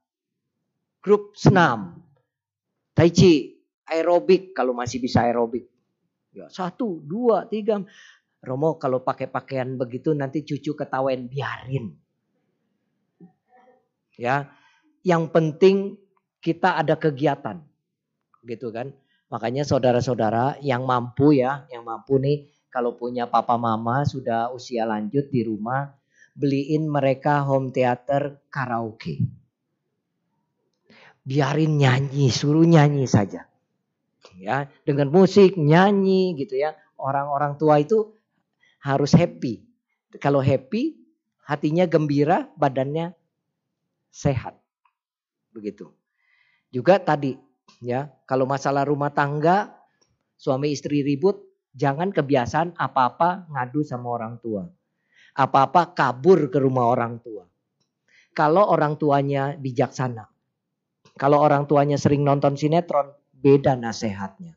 Grup 1.02 1.34
senam. 1.38 2.02
Tai 2.94 3.11
Chi, 3.14 3.54
aerobik 3.86 4.52
kalau 4.54 4.74
masih 4.74 4.98
bisa 4.98 5.24
aerobik. 5.24 5.70
Ya, 6.30 6.46
satu, 6.50 7.02
dua, 7.02 7.46
tiga. 7.50 7.82
Romo 8.40 8.80
kalau 8.80 9.04
pakai 9.04 9.28
pakaian 9.28 9.76
begitu 9.76 10.16
nanti 10.16 10.40
cucu 10.46 10.72
ketawain 10.72 11.28
biarin. 11.28 11.92
Ya, 14.16 14.52
yang 15.04 15.32
penting 15.32 15.96
kita 16.40 16.76
ada 16.76 16.96
kegiatan, 16.96 17.61
gitu 18.45 18.72
kan? 18.72 18.93
Makanya 19.30 19.62
saudara-saudara 19.62 20.59
yang 20.59 20.82
mampu 20.84 21.38
ya, 21.38 21.64
yang 21.70 21.86
mampu 21.86 22.18
nih 22.18 22.51
kalau 22.70 22.99
punya 22.99 23.26
papa 23.30 23.59
mama 23.59 24.03
sudah 24.07 24.51
usia 24.55 24.86
lanjut 24.86 25.30
di 25.30 25.43
rumah, 25.47 25.91
beliin 26.34 26.86
mereka 26.86 27.43
home 27.47 27.74
theater 27.74 28.43
karaoke. 28.51 29.22
Biarin 31.26 31.78
nyanyi, 31.78 32.30
suruh 32.30 32.66
nyanyi 32.66 33.07
saja. 33.07 33.47
Ya 34.41 34.72
dengan 34.88 35.12
musik 35.12 35.55
nyanyi 35.61 36.32
gitu 36.38 36.57
ya. 36.57 36.72
Orang-orang 36.97 37.61
tua 37.61 37.80
itu 37.80 38.16
harus 38.80 39.12
happy. 39.12 39.62
Kalau 40.16 40.41
happy 40.41 40.97
hatinya 41.45 41.84
gembira 41.84 42.49
badannya 42.57 43.12
sehat. 44.11 44.57
Begitu. 45.53 45.91
Juga 46.70 47.03
tadi 47.03 47.34
ya 47.79 48.11
kalau 48.27 48.51
masalah 48.51 48.83
rumah 48.83 49.14
tangga 49.14 49.71
suami 50.35 50.75
istri 50.75 51.07
ribut 51.07 51.39
jangan 51.79 52.11
kebiasaan 52.11 52.75
apa-apa 52.75 53.47
ngadu 53.55 53.87
sama 53.87 54.11
orang 54.11 54.43
tua 54.43 54.66
apa-apa 55.39 55.95
kabur 55.95 56.51
ke 56.51 56.59
rumah 56.59 56.91
orang 56.91 57.23
tua 57.23 57.47
kalau 58.35 58.66
orang 58.66 58.99
tuanya 58.99 59.55
bijaksana 59.55 60.27
kalau 61.21 61.39
orang 61.39 61.68
tuanya 61.68 62.01
sering 62.01 62.25
nonton 62.27 62.57
sinetron 62.57 63.12
beda 63.41 63.77
nasehatnya. 63.77 64.57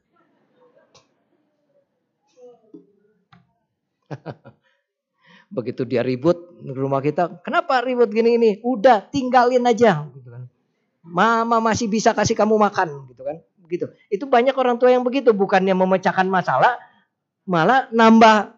Begitu 5.55 5.85
dia 5.85 6.01
ribut 6.01 6.37
rumah 6.65 7.03
kita, 7.03 7.43
kenapa 7.45 7.83
ribut 7.85 8.09
gini 8.09 8.39
ini? 8.39 8.51
Udah 8.65 9.05
tinggalin 9.11 9.67
aja. 9.67 10.07
Gitu. 10.09 10.32
Mama 11.03 11.59
masih 11.59 11.91
bisa 11.91 12.15
kasih 12.15 12.33
kamu 12.33 12.55
makan, 12.55 13.11
gitu 13.11 13.21
kan? 13.27 13.37
Begitu. 13.59 13.85
Itu 14.07 14.25
banyak 14.27 14.55
orang 14.55 14.79
tua 14.79 14.89
yang 14.95 15.03
begitu, 15.03 15.35
bukannya 15.35 15.75
memecahkan 15.75 16.27
masalah, 16.27 16.79
malah 17.43 17.91
nambah 17.91 18.55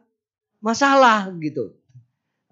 masalah 0.61 1.33
gitu. 1.41 1.73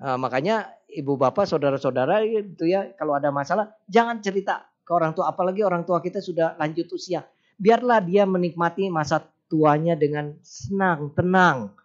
Nah, 0.01 0.17
makanya 0.17 0.73
ibu 0.89 1.13
bapak 1.15 1.45
saudara-saudara 1.45 2.25
itu 2.25 2.69
ya 2.69 2.91
kalau 2.97 3.17
ada 3.17 3.33
masalah 3.33 3.73
jangan 3.89 4.21
cerita 4.21 4.65
ke 4.83 4.91
orang 4.93 5.15
tua 5.15 5.31
apalagi 5.31 5.63
orang 5.65 5.87
tua 5.87 6.03
kita 6.03 6.19
sudah 6.19 6.53
lanjut 6.59 6.85
usia 6.93 7.23
biarlah 7.57 8.03
dia 8.03 8.27
menikmati 8.27 8.89
masa 8.89 9.23
tuanya 9.47 9.93
dengan 9.93 10.33
senang, 10.41 11.13
tenang. 11.13 11.77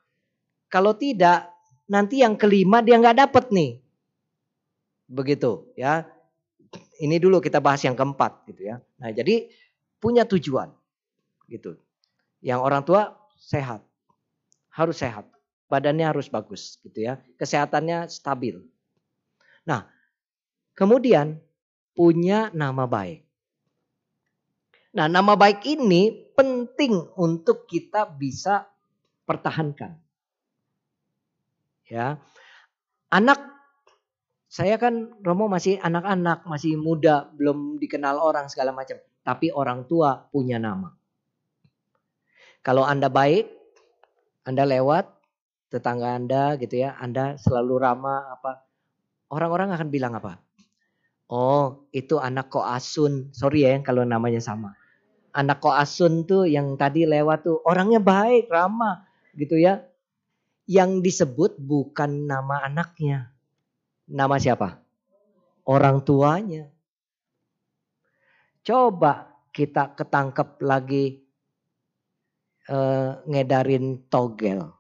Kalau 0.73 0.97
tidak, 0.97 1.53
nanti 1.89 2.25
yang 2.25 2.37
kelima 2.37 2.81
dia 2.81 2.97
nggak 2.97 3.29
dapet 3.29 3.45
nih. 3.53 3.71
Begitu 5.09 5.69
ya. 5.77 6.09
Ini 6.99 7.17
dulu 7.23 7.39
kita 7.39 7.63
bahas 7.63 7.83
yang 7.87 7.95
keempat 7.95 8.47
gitu 8.51 8.75
ya. 8.75 8.83
Nah 8.99 9.11
jadi 9.15 9.47
punya 10.03 10.27
tujuan 10.27 10.71
gitu. 11.47 11.79
Yang 12.43 12.61
orang 12.63 12.83
tua 12.87 13.15
sehat, 13.39 13.83
harus 14.71 14.99
sehat, 14.99 15.27
badannya 15.71 16.07
harus 16.07 16.27
bagus 16.31 16.79
gitu 16.83 17.07
ya, 17.07 17.23
kesehatannya 17.39 18.11
stabil. 18.11 18.63
Nah 19.67 19.87
kemudian 20.75 21.39
punya 21.99 22.51
nama 22.55 22.87
baik. 22.87 23.29
Nah, 24.99 25.07
nama 25.07 25.37
baik 25.37 25.69
ini 25.69 26.33
penting 26.33 26.97
untuk 27.21 27.69
kita 27.69 28.09
bisa 28.09 28.65
pertahankan. 29.29 29.95
Ya. 31.87 32.17
Anak 33.13 33.39
saya 34.49 34.81
kan 34.81 35.13
Romo 35.21 35.45
masih 35.45 35.77
anak-anak, 35.85 36.49
masih 36.49 36.81
muda, 36.81 37.29
belum 37.37 37.77
dikenal 37.77 38.17
orang 38.17 38.49
segala 38.49 38.73
macam, 38.73 38.97
tapi 39.21 39.53
orang 39.53 39.85
tua 39.85 40.25
punya 40.33 40.57
nama. 40.57 40.97
Kalau 42.65 42.89
Anda 42.89 43.13
baik, 43.13 43.45
Anda 44.49 44.65
lewat 44.65 45.05
tetangga 45.69 46.17
Anda 46.17 46.57
gitu 46.57 46.81
ya, 46.81 46.97
Anda 46.97 47.37
selalu 47.37 47.77
ramah 47.77 48.41
apa? 48.41 48.65
Orang-orang 49.29 49.77
akan 49.77 49.89
bilang 49.93 50.17
apa? 50.17 50.41
Oh, 51.29 51.85
itu 51.93 52.17
anak 52.17 52.49
kok 52.49 52.65
Asun. 52.65 53.29
Sorry 53.37 53.69
ya 53.69 53.77
kalau 53.85 54.01
namanya 54.09 54.41
sama. 54.41 54.73
Anak 55.37 55.61
kok 55.61 55.77
Asun 55.77 56.25
tuh 56.25 56.49
yang 56.49 56.81
tadi 56.81 57.05
lewat 57.05 57.45
tuh 57.45 57.61
orangnya 57.69 58.01
baik, 58.01 58.49
ramah 58.49 59.05
gitu 59.37 59.61
ya. 59.61 59.85
Yang 60.65 61.05
disebut 61.05 61.61
bukan 61.61 62.25
nama 62.25 62.65
anaknya. 62.65 63.38
Nama 64.09 64.37
siapa? 64.41 64.81
Orang 65.69 66.03
tuanya. 66.03 66.73
Coba 68.65 69.29
kita 69.53 69.93
ketangkep 69.97 70.61
lagi 70.65 71.21
uh, 72.73 73.21
ngedarin 73.29 74.09
togel. 74.09 74.73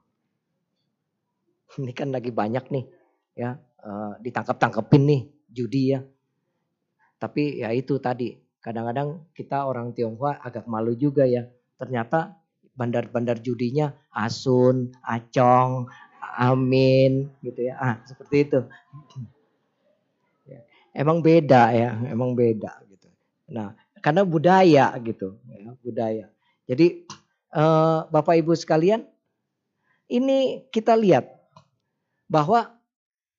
Ini 1.78 1.92
kan 1.92 2.08
lagi 2.10 2.32
banyak 2.32 2.64
nih 2.72 2.84
ya 3.38 3.54
uh, 3.84 4.18
ditangkap-tangkepin 4.18 5.04
nih 5.04 5.22
judi 5.52 5.94
ya 5.94 6.00
tapi 7.18 7.58
ya 7.58 7.74
itu 7.74 7.98
tadi, 7.98 8.38
kadang-kadang 8.62 9.26
kita 9.34 9.66
orang 9.66 9.90
Tionghoa 9.90 10.38
agak 10.38 10.70
malu 10.70 10.94
juga 10.94 11.26
ya. 11.26 11.50
Ternyata 11.74 12.38
bandar-bandar 12.78 13.42
judinya 13.42 13.90
Asun, 14.14 14.94
Acong, 15.02 15.90
Amin 16.36 17.32
gitu 17.40 17.64
ya. 17.64 17.74
Ah, 17.78 17.94
seperti 18.04 18.36
itu. 18.44 18.60
Ya, 20.48 20.60
emang 20.92 21.24
beda 21.24 21.72
ya, 21.72 21.96
emang 22.08 22.36
beda 22.36 22.82
gitu. 22.90 23.08
Nah, 23.48 23.72
karena 24.04 24.26
budaya 24.26 24.92
gitu, 25.00 25.40
ya, 25.48 25.72
budaya. 25.80 26.26
Jadi 26.68 27.08
eh, 27.54 27.98
Bapak 28.12 28.34
Ibu 28.36 28.52
sekalian, 28.52 29.06
ini 30.10 30.68
kita 30.68 30.92
lihat 30.92 31.28
bahwa 32.28 32.76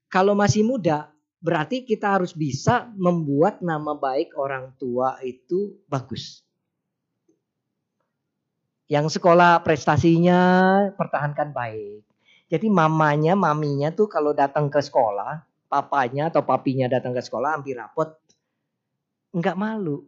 kalau 0.10 0.34
masih 0.34 0.66
muda 0.66 1.14
Berarti 1.40 1.88
kita 1.88 2.20
harus 2.20 2.36
bisa 2.36 2.92
membuat 3.00 3.64
nama 3.64 3.96
baik 3.96 4.36
orang 4.36 4.76
tua 4.76 5.16
itu 5.24 5.80
bagus. 5.88 6.44
Yang 8.92 9.16
sekolah 9.20 9.64
prestasinya 9.64 10.40
pertahankan 11.00 11.56
baik. 11.56 12.04
Jadi 12.50 12.66
mamanya, 12.66 13.38
maminya 13.38 13.94
tuh 13.94 14.10
kalau 14.10 14.34
datang 14.34 14.74
ke 14.74 14.82
sekolah, 14.82 15.46
papanya 15.70 16.34
atau 16.34 16.42
papinya 16.42 16.90
datang 16.90 17.14
ke 17.14 17.22
sekolah 17.22 17.62
hampir 17.62 17.78
rapot, 17.78 18.10
enggak 19.30 19.54
malu. 19.54 20.02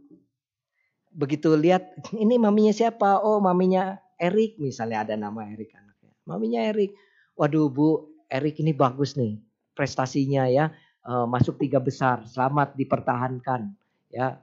Begitu 1.14 1.54
lihat, 1.54 1.86
ini 2.18 2.42
maminya 2.42 2.74
siapa? 2.74 3.22
Oh 3.22 3.38
maminya 3.38 4.02
Erik 4.18 4.58
misalnya 4.58 5.06
ada 5.06 5.14
nama 5.14 5.46
Erik 5.46 5.70
anaknya. 5.78 6.14
Maminya 6.26 6.62
Erik. 6.66 6.98
Waduh 7.38 7.70
Bu, 7.70 8.10
Erik 8.26 8.58
ini 8.62 8.74
bagus 8.74 9.14
nih 9.14 9.38
prestasinya 9.72 10.46
ya 10.52 10.70
uh, 11.06 11.26
masuk 11.26 11.58
tiga 11.58 11.82
besar, 11.82 12.26
selamat 12.30 12.78
dipertahankan. 12.78 13.74
Ya, 14.12 14.42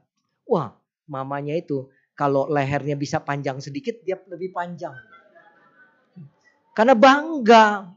wah 0.48 0.74
mamanya 1.04 1.54
itu 1.54 1.88
kalau 2.16 2.48
lehernya 2.48 2.96
bisa 2.98 3.20
panjang 3.22 3.60
sedikit 3.62 4.00
dia 4.02 4.18
lebih 4.26 4.50
panjang. 4.50 4.96
Karena 6.78 6.94
bangga, 6.94 7.90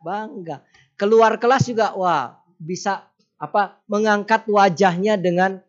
bangga. 0.00 0.64
Keluar 0.96 1.36
kelas 1.36 1.68
juga 1.68 1.92
wah 1.92 2.40
bisa 2.56 3.04
apa 3.36 3.76
mengangkat 3.84 4.48
wajahnya 4.48 5.20
dengan 5.20 5.60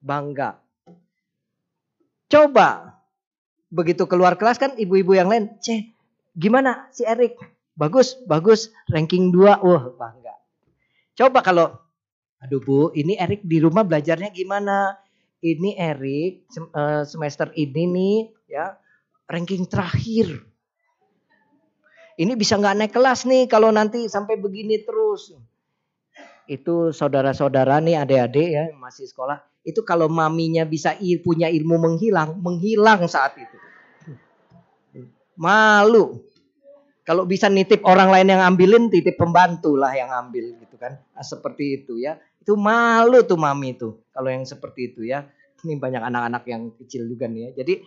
bangga. 0.00 0.56
Coba 2.32 2.96
begitu 3.68 4.08
keluar 4.08 4.40
kelas 4.40 4.56
kan 4.56 4.72
ibu-ibu 4.80 5.12
yang 5.12 5.28
lain, 5.28 5.52
ceh 5.60 5.92
gimana 6.32 6.88
si 6.96 7.04
Erik? 7.04 7.36
Bagus, 7.76 8.16
bagus, 8.24 8.72
ranking 8.88 9.28
2. 9.28 9.60
Wah, 9.60 9.84
bangga. 10.00 10.32
Coba 11.12 11.44
kalau, 11.44 11.76
aduh 12.40 12.60
Bu, 12.60 12.76
ini 12.96 13.20
Erik 13.20 13.44
di 13.44 13.60
rumah 13.60 13.84
belajarnya 13.84 14.32
gimana? 14.32 14.96
Ini 15.44 15.76
Erik 15.76 16.48
eh, 16.56 17.04
semester 17.04 17.52
ini 17.52 17.84
nih 17.84 18.16
ya 18.48 18.80
ranking 19.28 19.68
terakhir. 19.68 20.48
Ini 22.20 22.36
bisa 22.36 22.60
nggak 22.60 22.76
naik 22.76 22.92
kelas 22.92 23.24
nih 23.24 23.48
kalau 23.48 23.72
nanti 23.72 24.04
sampai 24.04 24.36
begini 24.36 24.84
terus. 24.84 25.32
Itu 26.44 26.92
saudara-saudara 26.92 27.80
nih 27.80 27.96
adik-adik 27.96 28.48
ya 28.52 28.64
masih 28.76 29.08
sekolah. 29.08 29.40
Itu 29.64 29.80
kalau 29.88 30.12
maminya 30.12 30.68
bisa 30.68 30.92
punya 31.24 31.48
ilmu 31.48 31.80
menghilang, 31.80 32.36
menghilang 32.36 33.08
saat 33.08 33.40
itu. 33.40 33.56
Malu. 35.40 36.20
Kalau 37.08 37.24
bisa 37.24 37.48
nitip 37.48 37.80
orang 37.88 38.12
lain 38.12 38.28
yang 38.28 38.44
ambilin, 38.44 38.92
titip 38.92 39.16
pembantu 39.16 39.72
lah 39.74 39.96
yang 39.96 40.12
ambil 40.12 40.52
gitu 40.60 40.76
kan. 40.76 41.00
Nah, 41.16 41.24
seperti 41.24 41.80
itu 41.80 41.96
ya. 41.96 42.20
Itu 42.36 42.60
malu 42.60 43.24
tuh 43.24 43.40
mami 43.40 43.80
tuh 43.80 44.04
kalau 44.12 44.28
yang 44.28 44.44
seperti 44.44 44.92
itu 44.92 45.08
ya. 45.08 45.24
Ini 45.64 45.80
banyak 45.80 46.04
anak-anak 46.04 46.44
yang 46.44 46.62
kecil 46.76 47.08
juga 47.08 47.24
nih 47.28 47.48
ya. 47.48 47.64
Jadi 47.64 47.80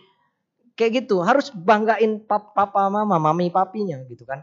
kayak 0.74 1.06
gitu 1.06 1.22
harus 1.22 1.50
banggain 1.54 2.22
papa 2.26 2.90
mama, 2.90 3.18
mami 3.18 3.50
papinya 3.50 4.02
gitu 4.10 4.26
kan. 4.26 4.42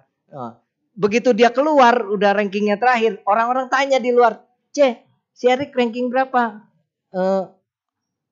Begitu 0.92 1.32
dia 1.32 1.52
keluar 1.52 2.04
udah 2.08 2.36
rankingnya 2.36 2.76
terakhir, 2.76 3.24
orang-orang 3.24 3.72
tanya 3.72 4.00
di 4.00 4.12
luar, 4.12 4.44
"C, 4.76 5.00
si 5.32 5.48
Erik 5.48 5.72
ranking 5.72 6.12
berapa?" 6.12 6.68
Uh, 7.12 7.48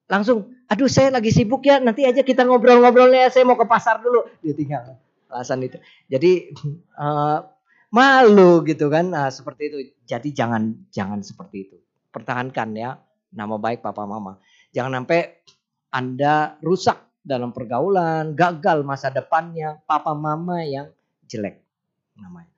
langsung, 0.07 0.55
"Aduh, 0.71 0.87
saya 0.91 1.11
lagi 1.11 1.31
sibuk 1.31 1.63
ya, 1.63 1.79
nanti 1.79 2.03
aja 2.07 2.23
kita 2.23 2.43
ngobrol-ngobrolnya, 2.47 3.31
saya 3.31 3.47
mau 3.47 3.59
ke 3.59 3.67
pasar 3.67 3.99
dulu." 4.03 4.27
Dia 4.43 4.55
tinggal 4.55 4.95
alasan 5.31 5.63
itu. 5.63 5.79
Jadi 6.11 6.55
uh, 6.99 7.43
malu 7.91 8.63
gitu 8.67 8.87
kan, 8.91 9.11
nah, 9.11 9.27
seperti 9.31 9.61
itu. 9.71 9.77
Jadi 10.07 10.31
jangan 10.35 10.87
jangan 10.91 11.19
seperti 11.23 11.57
itu. 11.67 11.77
Pertahankan 12.11 12.75
ya 12.75 12.99
nama 13.35 13.55
baik 13.55 13.83
papa 13.83 14.03
mama. 14.07 14.39
Jangan 14.75 15.03
sampai 15.03 15.41
Anda 15.89 16.59
rusak 16.61 17.08
dalam 17.19 17.51
pergaulan, 17.51 18.33
gagal 18.33 18.81
masa 18.87 19.11
depannya, 19.11 19.79
papa 19.83 20.15
mama 20.15 20.63
yang 20.63 20.89
jelek 21.27 21.61
namanya. 22.17 22.51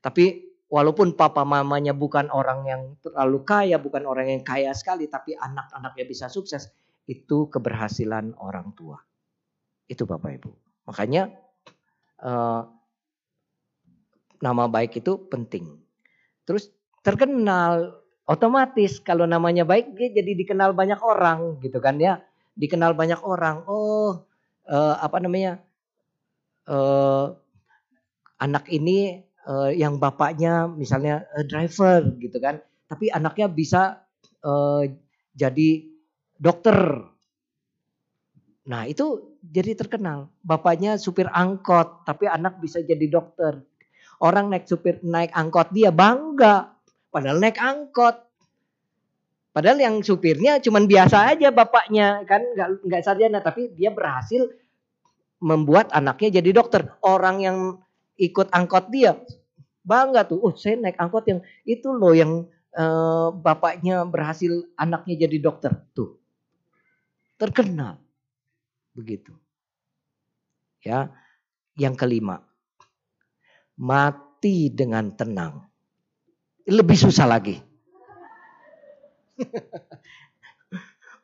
Tapi 0.00 0.56
walaupun 0.66 1.14
papa 1.14 1.46
mamanya 1.46 1.94
bukan 1.94 2.32
orang 2.32 2.60
yang 2.66 2.82
terlalu 3.00 3.38
kaya, 3.46 3.76
bukan 3.78 4.02
orang 4.08 4.26
yang 4.32 4.42
kaya 4.42 4.72
sekali, 4.72 5.06
tapi 5.06 5.36
anak-anaknya 5.36 6.04
bisa 6.08 6.26
sukses, 6.26 6.72
itu 7.06 7.46
keberhasilan 7.52 8.34
orang 8.42 8.74
tua. 8.74 8.98
Itu 9.86 10.08
Bapak 10.08 10.30
Ibu. 10.42 10.50
Makanya 10.90 11.30
eh, 12.22 12.62
nama 14.42 14.64
baik 14.66 15.00
itu 15.00 15.16
penting. 15.30 15.78
Terus 16.46 16.70
terkenal 17.02 18.02
otomatis 18.26 18.98
kalau 18.98 19.24
namanya 19.24 19.62
baik 19.62 19.94
dia 19.94 20.10
jadi 20.10 20.34
dikenal 20.34 20.74
banyak 20.74 20.98
orang 20.98 21.62
gitu 21.62 21.78
kan 21.78 22.02
ya 22.02 22.18
dikenal 22.56 22.96
banyak 22.96 23.20
orang. 23.22 23.62
Oh 23.68 24.26
uh, 24.66 24.94
apa 24.98 25.20
namanya? 25.22 25.62
Uh, 26.66 27.38
anak 28.42 28.66
ini 28.68 29.22
uh, 29.46 29.70
yang 29.70 30.02
bapaknya 30.02 30.66
misalnya 30.66 31.22
uh, 31.36 31.44
driver 31.46 32.02
gitu 32.18 32.42
kan. 32.42 32.58
Tapi 32.90 33.12
anaknya 33.12 33.46
bisa 33.46 34.02
uh, 34.42 34.82
jadi 35.36 35.86
dokter. 36.40 37.06
Nah 38.66 38.82
itu 38.90 39.38
jadi 39.46 39.78
terkenal. 39.78 40.32
Bapaknya 40.42 40.98
supir 40.98 41.30
angkot 41.30 42.02
tapi 42.02 42.26
anak 42.26 42.58
bisa 42.58 42.82
jadi 42.82 43.06
dokter. 43.06 43.62
Orang 44.18 44.48
naik 44.48 44.66
supir 44.66 44.98
naik 45.04 45.30
angkot 45.36 45.70
dia 45.70 45.94
bangga. 45.94 46.74
Padahal 47.12 47.38
naik 47.38 47.60
angkot. 47.60 48.25
Padahal 49.56 49.80
yang 49.80 50.04
supirnya 50.04 50.60
cuman 50.60 50.84
biasa 50.84 51.32
aja 51.32 51.48
bapaknya 51.48 52.28
kan 52.28 52.44
nggak 52.44 52.68
nggak 52.84 53.00
sarjana 53.00 53.40
tapi 53.40 53.72
dia 53.72 53.88
berhasil 53.88 54.52
membuat 55.40 55.88
anaknya 55.96 56.44
jadi 56.44 56.60
dokter. 56.60 56.92
Orang 57.00 57.40
yang 57.40 57.80
ikut 58.20 58.52
angkot 58.52 58.92
dia 58.92 59.16
bangga 59.80 60.28
tuh. 60.28 60.44
Oh 60.44 60.52
saya 60.52 60.76
naik 60.76 61.00
angkot 61.00 61.24
yang 61.24 61.40
itu 61.64 61.88
loh 61.88 62.12
yang 62.12 62.44
uh, 62.76 63.32
bapaknya 63.32 64.04
berhasil 64.04 64.60
anaknya 64.76 65.24
jadi 65.24 65.40
dokter 65.40 65.72
tuh 65.96 66.20
terkenal 67.40 67.96
begitu. 68.92 69.32
Ya, 70.84 71.16
yang 71.80 71.96
kelima 71.96 72.44
mati 73.72 74.68
dengan 74.68 75.16
tenang 75.16 75.64
lebih 76.68 77.00
susah 77.00 77.24
lagi. 77.24 77.75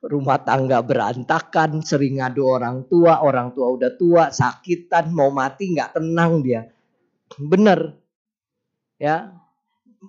Rumah 0.03 0.39
tangga 0.43 0.83
berantakan, 0.83 1.79
sering 1.87 2.19
ngadu 2.19 2.43
orang 2.43 2.91
tua, 2.91 3.23
orang 3.23 3.55
tua 3.55 3.71
udah 3.71 3.95
tua, 3.95 4.35
sakitan, 4.35 5.15
mau 5.15 5.31
mati 5.31 5.71
nggak 5.71 5.95
tenang 5.95 6.43
dia. 6.43 6.67
Bener. 7.39 7.95
Ya, 8.99 9.31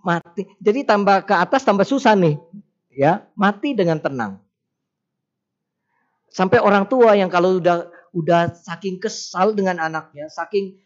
mati. 0.02 0.50
Jadi 0.58 0.82
tambah 0.82 1.30
ke 1.30 1.34
atas 1.38 1.62
tambah 1.62 1.86
susah 1.86 2.18
nih. 2.18 2.42
Ya, 2.90 3.26
mati 3.38 3.78
dengan 3.78 4.02
tenang. 4.02 4.42
Sampai 6.34 6.58
orang 6.58 6.90
tua 6.90 7.14
yang 7.14 7.30
kalau 7.30 7.62
udah 7.62 7.86
udah 8.18 8.54
saking 8.54 8.98
kesal 8.98 9.54
dengan 9.54 9.78
anaknya, 9.78 10.26
saking 10.30 10.78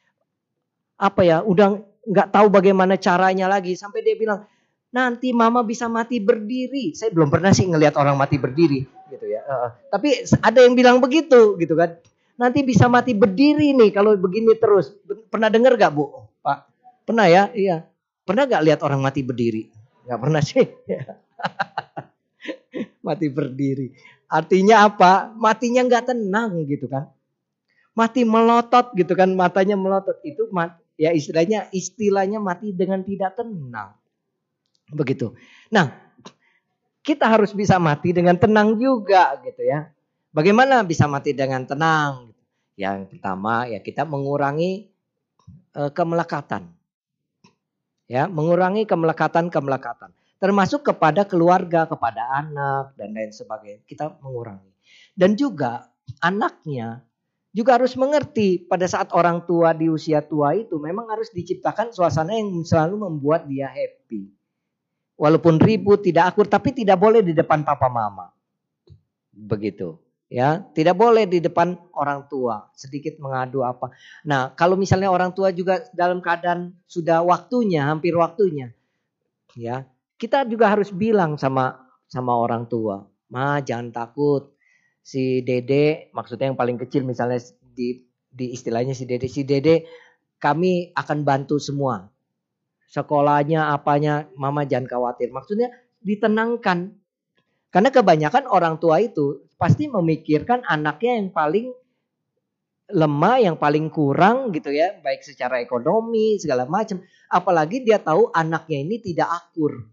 apa 1.00 1.24
ya, 1.24 1.40
udah 1.48 1.80
nggak 2.08 2.32
tahu 2.32 2.48
bagaimana 2.52 3.00
caranya 3.00 3.48
lagi 3.52 3.76
sampai 3.76 4.04
dia 4.04 4.16
bilang 4.16 4.44
nanti 4.92 5.36
mama 5.36 5.64
bisa 5.64 5.92
mati 5.92 6.20
berdiri. 6.20 6.96
Saya 6.96 7.12
belum 7.12 7.28
pernah 7.28 7.52
sih 7.52 7.68
ngelihat 7.68 7.96
orang 8.00 8.16
mati 8.16 8.40
berdiri 8.40 8.88
gitu 9.12 9.26
ya. 9.28 9.44
Uh, 9.48 9.70
tapi 9.92 10.28
ada 10.44 10.60
yang 10.64 10.76
bilang 10.76 10.98
begitu 11.04 11.56
gitu 11.60 11.76
kan. 11.76 12.00
Nanti 12.38 12.62
bisa 12.62 12.86
mati 12.86 13.18
berdiri 13.18 13.74
nih 13.74 13.90
kalau 13.90 14.14
begini 14.14 14.54
terus. 14.56 14.94
Pernah 15.34 15.50
dengar 15.50 15.74
gak 15.74 15.90
bu? 15.90 16.30
Pak? 16.46 16.70
Pernah 17.10 17.26
ya? 17.26 17.50
Iya. 17.50 17.90
Pernah 18.28 18.46
gak 18.46 18.64
lihat 18.64 18.80
orang 18.86 19.02
mati 19.02 19.26
berdiri? 19.26 19.74
Gak 20.06 20.20
pernah 20.22 20.42
sih. 20.46 20.62
mati 23.08 23.28
berdiri. 23.34 23.90
Artinya 24.30 24.86
apa? 24.86 25.34
Matinya 25.34 25.82
nggak 25.88 26.14
tenang 26.14 26.62
gitu 26.68 26.86
kan. 26.92 27.10
Mati 27.98 28.22
melotot 28.22 28.94
gitu 28.94 29.18
kan. 29.18 29.34
Matanya 29.34 29.74
melotot. 29.74 30.22
Itu 30.22 30.46
mati 30.54 30.78
ya 30.98 31.14
istilahnya 31.14 31.70
istilahnya 31.72 32.42
mati 32.42 32.74
dengan 32.74 33.06
tidak 33.06 33.38
tenang. 33.38 33.94
Begitu. 34.92 35.36
Nah, 35.68 35.92
kita 37.04 37.28
harus 37.28 37.56
bisa 37.56 37.80
mati 37.80 38.12
dengan 38.12 38.36
tenang 38.36 38.76
juga 38.76 39.36
gitu 39.44 39.64
ya. 39.64 39.88
Bagaimana 40.36 40.84
bisa 40.84 41.08
mati 41.08 41.32
dengan 41.32 41.64
tenang? 41.64 42.36
Yang 42.76 43.16
pertama 43.16 43.66
ya 43.66 43.80
kita 43.80 44.04
mengurangi 44.04 44.92
e, 45.72 45.82
kemelekatan. 45.96 46.68
Ya, 48.08 48.28
mengurangi 48.28 48.88
kemelekatan-kemelekatan. 48.88 50.16
Termasuk 50.40 50.84
kepada 50.84 51.28
keluarga, 51.28 51.84
kepada 51.90 52.24
anak 52.40 52.96
dan 52.96 53.12
lain 53.12 53.32
sebagainya. 53.36 53.84
Kita 53.84 54.20
mengurangi. 54.24 54.72
Dan 55.12 55.36
juga 55.36 55.92
anaknya 56.24 57.08
juga 57.52 57.82
harus 57.82 57.98
mengerti 57.98 58.70
pada 58.70 58.86
saat 58.86 59.10
orang 59.18 59.42
tua 59.50 59.74
di 59.74 59.90
usia 59.90 60.22
tua 60.22 60.54
itu 60.54 60.78
memang 60.78 61.10
harus 61.10 61.34
diciptakan 61.34 61.90
suasana 61.90 62.38
yang 62.38 62.54
selalu 62.62 63.10
membuat 63.10 63.50
dia 63.50 63.66
happy. 63.66 64.37
Walaupun 65.18 65.58
ribut, 65.58 66.06
tidak 66.06 66.34
akur, 66.34 66.46
tapi 66.46 66.72
tidak 66.78 67.02
boleh 67.02 67.26
di 67.26 67.34
depan 67.34 67.66
papa 67.66 67.90
mama. 67.90 68.30
Begitu. 69.34 69.98
Ya, 70.28 70.60
tidak 70.76 71.00
boleh 71.00 71.24
di 71.24 71.40
depan 71.40 71.80
orang 71.96 72.28
tua, 72.28 72.68
sedikit 72.76 73.16
mengadu 73.16 73.64
apa. 73.64 73.96
Nah, 74.28 74.52
kalau 74.60 74.76
misalnya 74.76 75.08
orang 75.08 75.32
tua 75.32 75.56
juga 75.56 75.88
dalam 75.96 76.20
keadaan 76.20 76.76
sudah 76.84 77.24
waktunya, 77.24 77.88
hampir 77.88 78.12
waktunya, 78.12 78.76
ya, 79.56 79.88
kita 80.20 80.44
juga 80.44 80.68
harus 80.68 80.92
bilang 80.92 81.40
sama 81.40 81.80
sama 82.12 82.36
orang 82.36 82.68
tua, 82.68 83.08
"Ma, 83.32 83.64
jangan 83.64 83.88
takut 83.96 84.52
si 85.00 85.40
Dede, 85.48 86.12
maksudnya 86.12 86.52
yang 86.52 86.60
paling 86.60 86.76
kecil 86.76 87.08
misalnya 87.08 87.40
di 87.64 88.04
di 88.28 88.52
istilahnya 88.52 88.92
si 88.92 89.08
Dede, 89.08 89.32
si 89.32 89.48
Dede 89.48 89.88
kami 90.44 90.92
akan 90.92 91.24
bantu 91.24 91.56
semua. 91.56 92.12
Sekolahnya, 92.88 93.76
apanya, 93.76 94.32
mama 94.40 94.64
jangan 94.64 94.88
khawatir. 94.88 95.30
Maksudnya 95.36 95.68
ditenangkan. 96.00 96.96
Karena 97.68 97.90
kebanyakan 97.92 98.48
orang 98.48 98.80
tua 98.80 99.04
itu 99.04 99.44
pasti 99.60 99.92
memikirkan 99.92 100.64
anaknya 100.64 101.20
yang 101.20 101.30
paling 101.36 101.68
lemah, 102.88 103.44
yang 103.44 103.60
paling 103.60 103.92
kurang 103.92 104.56
gitu 104.56 104.72
ya, 104.72 104.96
baik 105.04 105.20
secara 105.20 105.60
ekonomi 105.60 106.40
segala 106.40 106.64
macam. 106.64 107.04
Apalagi 107.28 107.84
dia 107.84 108.00
tahu 108.00 108.32
anaknya 108.32 108.80
ini 108.80 109.04
tidak 109.04 109.28
akur. 109.28 109.84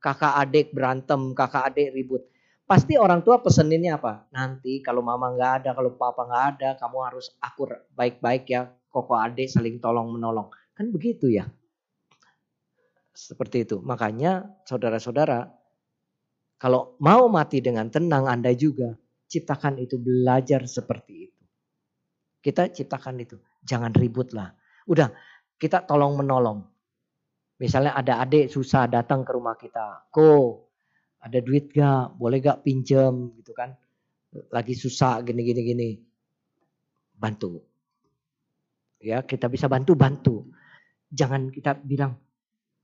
Kakak 0.00 0.36
adik 0.40 0.72
berantem, 0.72 1.36
kakak 1.36 1.72
adik 1.72 1.92
ribut. 1.92 2.24
Pasti 2.64 2.96
orang 2.96 3.20
tua 3.20 3.44
peseninnya 3.44 4.00
apa? 4.00 4.24
Nanti 4.32 4.80
kalau 4.80 5.04
mama 5.04 5.28
nggak 5.36 5.52
ada, 5.60 5.70
kalau 5.76 5.92
papa 6.00 6.24
nggak 6.24 6.44
ada, 6.56 6.68
kamu 6.80 6.98
harus 7.04 7.28
akur 7.44 7.84
baik-baik 7.92 8.48
ya. 8.48 8.72
Koko 8.88 9.12
adik 9.12 9.52
saling 9.52 9.76
tolong 9.84 10.08
menolong. 10.08 10.48
Kan 10.72 10.88
begitu 10.88 11.28
ya. 11.28 11.44
Seperti 13.14 13.62
itu. 13.62 13.78
Makanya 13.78 14.42
saudara-saudara, 14.66 15.46
kalau 16.58 16.98
mau 16.98 17.30
mati 17.30 17.62
dengan 17.62 17.86
tenang 17.86 18.26
Anda 18.26 18.50
juga 18.58 18.98
ciptakan 19.30 19.78
itu 19.78 20.02
belajar 20.02 20.66
seperti 20.66 21.30
itu. 21.30 21.42
Kita 22.42 22.66
ciptakan 22.68 23.22
itu. 23.22 23.38
Jangan 23.62 23.94
ribut 23.94 24.34
lah. 24.34 24.50
Udah, 24.90 25.14
kita 25.56 25.86
tolong 25.86 26.18
menolong. 26.18 26.66
Misalnya 27.62 27.94
ada 27.94 28.18
adik 28.20 28.50
susah 28.50 28.90
datang 28.90 29.22
ke 29.22 29.30
rumah 29.30 29.54
kita. 29.54 30.10
Ko, 30.10 30.66
ada 31.22 31.38
duit 31.38 31.70
gak? 31.70 32.18
Boleh 32.18 32.42
gak 32.42 32.66
pinjam 32.66 33.30
gitu 33.38 33.54
kan? 33.54 33.72
Lagi 34.50 34.74
susah 34.74 35.22
gini 35.22 35.46
gini 35.46 35.60
gini. 35.62 35.90
Bantu. 37.14 37.62
Ya, 38.98 39.22
kita 39.22 39.46
bisa 39.46 39.70
bantu 39.70 39.94
bantu. 39.94 40.50
Jangan 41.14 41.54
kita 41.54 41.78
bilang 41.78 42.23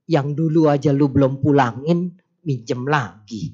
yang 0.07 0.33
dulu 0.33 0.69
aja 0.69 0.89
lu 0.93 1.09
belum 1.11 1.41
pulangin, 1.41 2.15
minjem 2.45 2.85
lagi. 2.85 3.53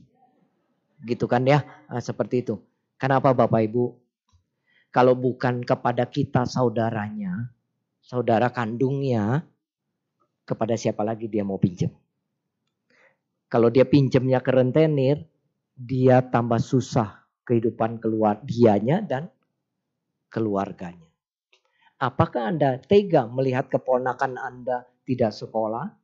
Gitu 1.04 1.26
kan 1.28 1.44
ya? 1.48 1.64
Nah, 1.90 2.02
seperti 2.02 2.46
itu. 2.46 2.56
Kenapa 2.98 3.36
Bapak 3.36 3.62
Ibu? 3.68 3.86
Kalau 4.90 5.14
bukan 5.14 5.62
kepada 5.62 6.08
kita 6.10 6.48
saudaranya, 6.48 7.54
saudara 8.02 8.50
kandungnya, 8.50 9.46
kepada 10.48 10.80
siapa 10.80 11.04
lagi 11.04 11.28
dia 11.28 11.44
mau 11.44 11.60
pinjam? 11.60 11.92
Kalau 13.48 13.68
dia 13.72 13.84
pinjamnya 13.84 14.40
ke 14.40 14.52
rentenir, 14.52 15.24
dia 15.78 16.24
tambah 16.26 16.58
susah 16.58 17.28
kehidupan 17.46 18.02
keluar 18.02 18.42
dianya 18.44 19.00
dan 19.00 19.30
keluarganya. 20.28 21.08
Apakah 21.98 22.54
Anda 22.54 22.78
tega 22.78 23.26
melihat 23.26 23.74
keponakan 23.74 24.38
Anda 24.38 24.86
tidak 25.08 25.34
sekolah, 25.34 25.97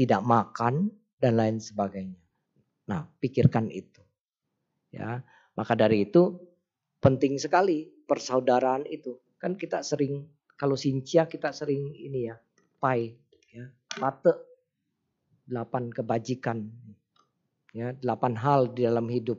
tidak 0.00 0.24
makan, 0.24 0.88
dan 1.20 1.36
lain 1.36 1.60
sebagainya? 1.60 2.16
Nah, 2.88 3.04
pikirkan 3.20 3.68
itu. 3.68 4.00
Ya, 4.90 5.20
maka 5.52 5.76
dari 5.76 6.08
itu 6.08 6.40
penting 7.04 7.36
sekali 7.36 7.84
persaudaraan 8.08 8.88
itu. 8.88 9.20
Kan 9.36 9.60
kita 9.60 9.84
sering 9.84 10.24
kalau 10.56 10.74
sincia 10.74 11.28
kita 11.28 11.52
sering 11.52 11.92
ini 11.92 12.32
ya, 12.32 12.40
pai 12.80 13.12
ya, 13.52 13.68
pate 14.00 14.32
delapan 15.44 15.92
kebajikan. 15.92 16.64
Ya, 17.70 17.94
delapan 17.94 18.34
hal 18.34 18.74
di 18.74 18.82
dalam 18.88 19.06
hidup 19.06 19.38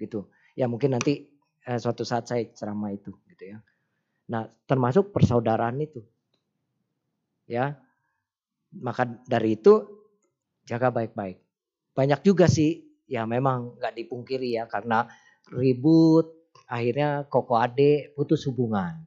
gitu. 0.00 0.32
Ya 0.56 0.64
mungkin 0.64 0.96
nanti 0.96 1.28
eh, 1.68 1.76
suatu 1.76 2.08
saat 2.08 2.24
saya 2.24 2.48
ceramah 2.56 2.88
itu 2.94 3.12
gitu 3.28 3.52
ya. 3.52 3.58
Nah, 4.32 4.48
termasuk 4.64 5.12
persaudaraan 5.12 5.76
itu. 5.82 6.00
Ya. 7.44 7.76
Maka 8.78 9.06
dari 9.26 9.58
itu 9.58 9.82
jaga 10.62 10.94
baik-baik. 10.94 11.42
Banyak 11.94 12.22
juga 12.22 12.46
sih 12.46 12.86
ya 13.10 13.26
memang 13.26 13.74
nggak 13.82 13.94
dipungkiri 13.98 14.54
ya 14.54 14.70
karena 14.70 15.10
ribut 15.50 16.54
akhirnya 16.70 17.26
koko 17.26 17.58
ade 17.58 18.14
putus 18.14 18.46
hubungan. 18.46 19.02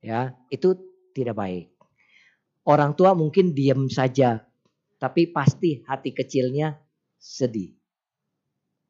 Ya, 0.00 0.36
itu 0.52 0.76
tidak 1.16 1.36
baik. 1.36 1.72
Orang 2.64 2.96
tua 2.96 3.12
mungkin 3.12 3.52
diam 3.52 3.88
saja, 3.92 4.40
tapi 4.96 5.28
pasti 5.28 5.84
hati 5.84 6.12
kecilnya 6.16 6.76
sedih. 7.20 7.72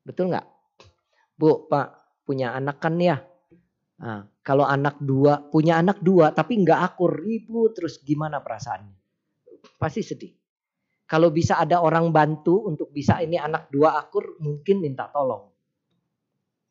Betul 0.06 0.30
nggak? 0.30 0.46
Bu, 1.34 1.66
Pak, 1.66 2.22
punya 2.22 2.54
anak 2.54 2.78
kan 2.78 2.98
ya? 2.98 3.18
Nah, 3.98 4.26
kalau 4.42 4.66
anak 4.66 4.98
dua, 5.02 5.38
punya 5.50 5.78
anak 5.78 6.02
dua, 6.02 6.30
tapi 6.34 6.62
nggak 6.62 6.80
akur, 6.82 7.14
ribut, 7.14 7.74
terus 7.78 8.02
gimana 8.02 8.42
perasaannya? 8.42 9.03
Pasti 9.76 10.00
sedih. 10.04 10.32
Kalau 11.04 11.28
bisa 11.28 11.60
ada 11.60 11.84
orang 11.84 12.08
bantu 12.08 12.64
untuk 12.64 12.88
bisa 12.88 13.20
ini 13.20 13.36
anak 13.36 13.68
dua 13.68 14.00
akur, 14.00 14.40
mungkin 14.40 14.80
minta 14.80 15.12
tolong. 15.12 15.52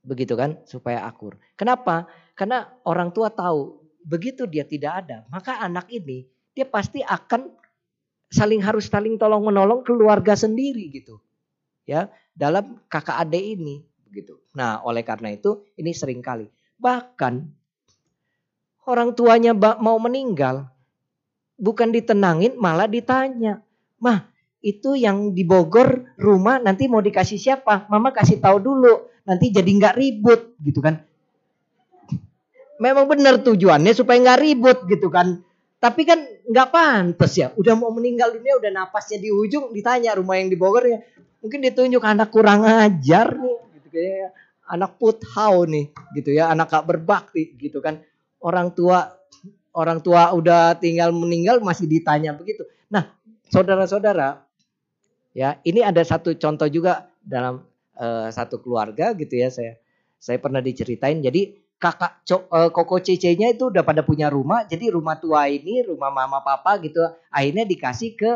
Begitu 0.02 0.34
kan, 0.34 0.66
supaya 0.66 1.06
akur. 1.06 1.38
Kenapa? 1.54 2.10
Karena 2.34 2.66
orang 2.89 3.14
tua 3.14 3.30
tahu, 3.30 3.78
begitu 4.02 4.50
dia 4.50 4.66
tidak 4.66 5.06
ada, 5.06 5.24
maka 5.30 5.62
anak 5.62 5.88
ini 5.94 6.26
dia 6.52 6.66
pasti 6.66 7.06
akan 7.06 7.54
saling 8.34 8.66
harus 8.66 8.89
saling 8.89 9.22
tolong 9.22 9.46
menolong 9.46 9.86
keluarga 9.86 10.34
sendiri 10.34 10.89
gitu. 10.89 11.22
Ya, 11.86 12.10
dalam 12.34 12.82
kakak 12.89 13.22
adik 13.30 13.60
ini 13.60 13.86
begitu. 14.10 14.41
Nah, 14.58 14.82
oleh 14.82 15.06
karena 15.06 15.30
itu 15.30 15.62
ini 15.78 15.94
sering 15.94 16.26
kali. 16.26 16.50
Bahkan 16.82 17.34
orang 18.89 19.14
tuanya 19.14 19.54
mau 19.78 20.02
meninggal 20.02 20.73
bukan 21.64 21.95
ditenangin 21.95 22.59
malah 22.59 22.91
ditanya. 22.91 23.64
Mah, 24.03 24.28
itu 24.59 24.99
yang 24.99 25.32
di 25.32 25.47
Bogor 25.47 26.11
rumah 26.20 26.59
nanti 26.59 26.91
mau 26.91 26.99
dikasih 26.99 27.39
siapa? 27.39 27.88
Mama 27.88 28.11
kasih 28.11 28.43
tahu 28.43 28.59
dulu. 28.59 29.07
Nanti 29.24 29.55
jadi 29.55 29.72
nggak 29.72 29.95
ribut 29.95 30.59
gitu 30.59 30.84
kan. 30.84 30.99
Memang 32.84 33.07
benar 33.07 33.39
tujuannya 33.39 33.95
supaya 33.95 34.20
nggak 34.20 34.39
ribut 34.43 34.78
gitu 34.91 35.07
kan. 35.07 35.39
Tapi 35.80 36.03
kan 36.03 36.20
nggak 36.47 36.68
pantas 36.72 37.32
ya. 37.39 37.55
Udah 37.55 37.80
mau 37.80 37.95
meninggal 37.95 38.36
dunia, 38.36 38.59
udah 38.59 38.72
napasnya 38.72 39.24
di 39.24 39.32
ujung, 39.32 39.72
ditanya 39.72 40.16
rumah 40.20 40.36
yang 40.36 40.51
di 40.51 40.59
Bogor 40.59 40.84
ya. 40.84 40.99
Mungkin 41.39 41.59
ditunjuk 41.59 42.03
anak 42.03 42.32
kurang 42.32 42.64
ajar 42.64 43.36
nih, 43.36 43.55
gitu 43.80 43.88
kayak 43.91 44.32
anak 44.64 44.95
puthau 44.95 45.68
nih, 45.68 45.91
gitu 46.16 46.32
ya, 46.32 46.47
anak 46.47 46.72
gak 46.72 46.88
berbakti, 46.88 47.51
gitu 47.59 47.84
kan. 47.84 47.99
Orang 48.39 48.72
tua 48.72 49.11
orang 49.74 50.00
tua 50.00 50.32
udah 50.34 50.78
tinggal 50.78 51.10
meninggal 51.12 51.60
masih 51.60 51.90
ditanya 51.90 52.34
begitu. 52.34 52.66
Nah, 52.90 53.10
saudara-saudara, 53.50 54.46
ya 55.34 55.58
ini 55.66 55.82
ada 55.82 56.02
satu 56.06 56.38
contoh 56.38 56.70
juga 56.70 57.10
dalam 57.22 57.66
uh, 57.98 58.30
satu 58.30 58.62
keluarga 58.62 59.12
gitu 59.18 59.34
ya 59.34 59.50
saya 59.50 59.78
saya 60.22 60.38
pernah 60.40 60.62
diceritain. 60.62 61.20
Jadi 61.20 61.58
kakak 61.82 62.24
uh, 62.32 62.70
koko 62.72 63.04
cece-nya 63.04 63.52
itu 63.52 63.68
udah 63.68 63.84
pada 63.84 64.06
punya 64.06 64.32
rumah. 64.32 64.64
Jadi 64.64 64.94
rumah 64.94 65.20
tua 65.20 65.52
ini 65.52 65.84
rumah 65.84 66.14
mama 66.14 66.40
papa 66.40 66.80
gitu. 66.80 67.02
Akhirnya 67.28 67.68
dikasih 67.68 68.16
ke 68.16 68.32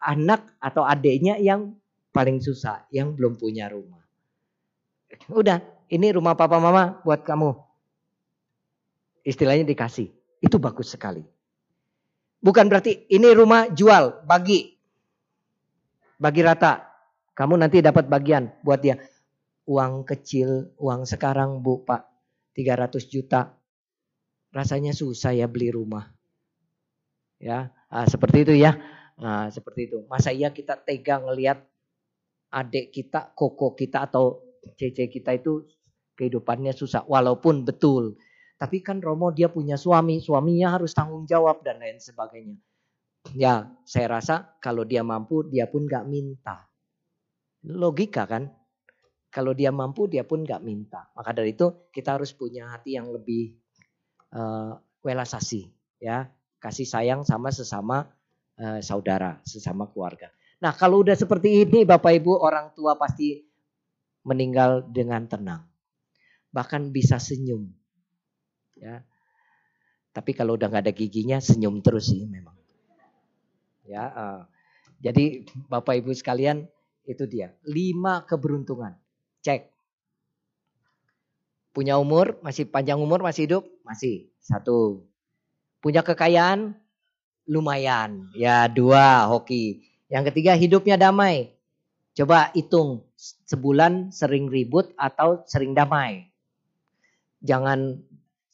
anak 0.00 0.56
atau 0.62 0.86
adiknya 0.86 1.36
yang 1.36 1.74
paling 2.14 2.40
susah, 2.40 2.86
yang 2.94 3.12
belum 3.12 3.36
punya 3.36 3.68
rumah. 3.68 4.00
Udah, 5.28 5.60
ini 5.92 6.12
rumah 6.14 6.32
papa 6.38 6.56
mama 6.56 7.00
buat 7.04 7.24
kamu. 7.24 7.56
Istilahnya 9.26 9.68
dikasih. 9.68 10.17
Itu 10.38 10.62
bagus 10.62 10.94
sekali. 10.94 11.22
Bukan 12.38 12.70
berarti 12.70 13.10
ini 13.10 13.34
rumah 13.34 13.66
jual, 13.70 14.22
bagi. 14.22 14.78
Bagi 16.18 16.40
rata. 16.42 16.86
Kamu 17.34 17.58
nanti 17.58 17.82
dapat 17.82 18.06
bagian 18.06 18.50
buat 18.62 18.78
dia. 18.82 18.98
Uang 19.66 20.06
kecil, 20.06 20.74
uang 20.78 21.06
sekarang 21.06 21.62
bu 21.62 21.82
pak. 21.82 22.06
300 22.54 23.06
juta. 23.10 23.54
Rasanya 24.54 24.94
susah 24.94 25.34
ya 25.34 25.46
beli 25.46 25.70
rumah. 25.70 26.10
Ya, 27.38 27.70
nah, 27.86 28.06
seperti 28.06 28.42
itu 28.42 28.54
ya. 28.58 28.74
Nah, 29.18 29.50
seperti 29.50 29.90
itu. 29.90 29.98
Masa 30.10 30.34
iya 30.34 30.50
kita 30.50 30.78
tega 30.78 31.22
ngelihat 31.22 31.62
adik 32.50 32.90
kita, 32.90 33.34
koko 33.34 33.74
kita 33.78 34.06
atau 34.10 34.42
cece 34.74 35.06
kita 35.10 35.38
itu 35.38 35.66
kehidupannya 36.18 36.74
susah. 36.74 37.06
Walaupun 37.06 37.62
betul 37.62 38.18
tapi 38.58 38.82
kan 38.82 38.98
Romo 38.98 39.30
dia 39.30 39.46
punya 39.46 39.78
suami, 39.78 40.18
suaminya 40.18 40.74
harus 40.74 40.90
tanggung 40.90 41.22
jawab 41.30 41.62
dan 41.62 41.78
lain 41.78 42.02
sebagainya. 42.02 42.58
Ya, 43.38 43.70
saya 43.86 44.18
rasa 44.18 44.58
kalau 44.58 44.82
dia 44.82 45.06
mampu, 45.06 45.46
dia 45.46 45.70
pun 45.70 45.86
gak 45.86 46.10
minta. 46.10 46.66
Logika 47.62 48.26
kan? 48.26 48.50
Kalau 49.30 49.54
dia 49.54 49.70
mampu, 49.70 50.10
dia 50.10 50.26
pun 50.26 50.42
gak 50.42 50.58
minta. 50.66 51.06
Maka 51.14 51.30
dari 51.30 51.54
itu 51.54 51.86
kita 51.94 52.18
harus 52.18 52.34
punya 52.34 52.66
hati 52.74 52.98
yang 52.98 53.14
lebih 53.14 53.54
uh, 54.34 54.74
welasasi, 55.06 55.70
ya, 56.02 56.26
kasih 56.58 56.88
sayang 56.88 57.22
sama 57.22 57.54
sesama 57.54 58.10
uh, 58.58 58.82
saudara, 58.82 59.38
sesama 59.46 59.86
keluarga. 59.86 60.34
Nah, 60.58 60.74
kalau 60.74 61.06
udah 61.06 61.14
seperti 61.14 61.62
ini, 61.62 61.86
Bapak 61.86 62.10
Ibu, 62.10 62.42
orang 62.42 62.74
tua 62.74 62.98
pasti 62.98 63.38
meninggal 64.26 64.82
dengan 64.90 65.30
tenang, 65.30 65.62
bahkan 66.50 66.90
bisa 66.90 67.22
senyum 67.22 67.77
ya. 68.78 69.02
Tapi 70.14 70.34
kalau 70.34 70.58
udah 70.58 70.66
nggak 70.66 70.84
ada 70.88 70.94
giginya 70.94 71.38
senyum 71.38 71.78
terus 71.84 72.10
sih 72.10 72.26
memang. 72.26 72.56
Ya, 73.88 74.04
uh, 74.12 74.40
jadi 75.00 75.48
Bapak 75.70 76.02
Ibu 76.04 76.12
sekalian 76.12 76.66
itu 77.08 77.24
dia 77.24 77.54
lima 77.64 78.26
keberuntungan. 78.26 78.92
Cek. 79.40 79.70
Punya 81.72 81.96
umur 81.96 82.36
masih 82.42 82.66
panjang 82.66 82.98
umur 82.98 83.22
masih 83.22 83.46
hidup 83.46 83.64
masih 83.86 84.28
satu. 84.42 85.06
Punya 85.78 86.02
kekayaan 86.02 86.74
lumayan 87.48 88.28
ya 88.34 88.68
dua 88.68 89.30
hoki. 89.30 89.86
Yang 90.10 90.34
ketiga 90.34 90.52
hidupnya 90.58 91.00
damai. 91.00 91.54
Coba 92.18 92.50
hitung 92.50 93.06
sebulan 93.46 94.10
sering 94.10 94.50
ribut 94.50 94.90
atau 94.98 95.46
sering 95.46 95.72
damai. 95.72 96.26
Jangan 97.40 98.02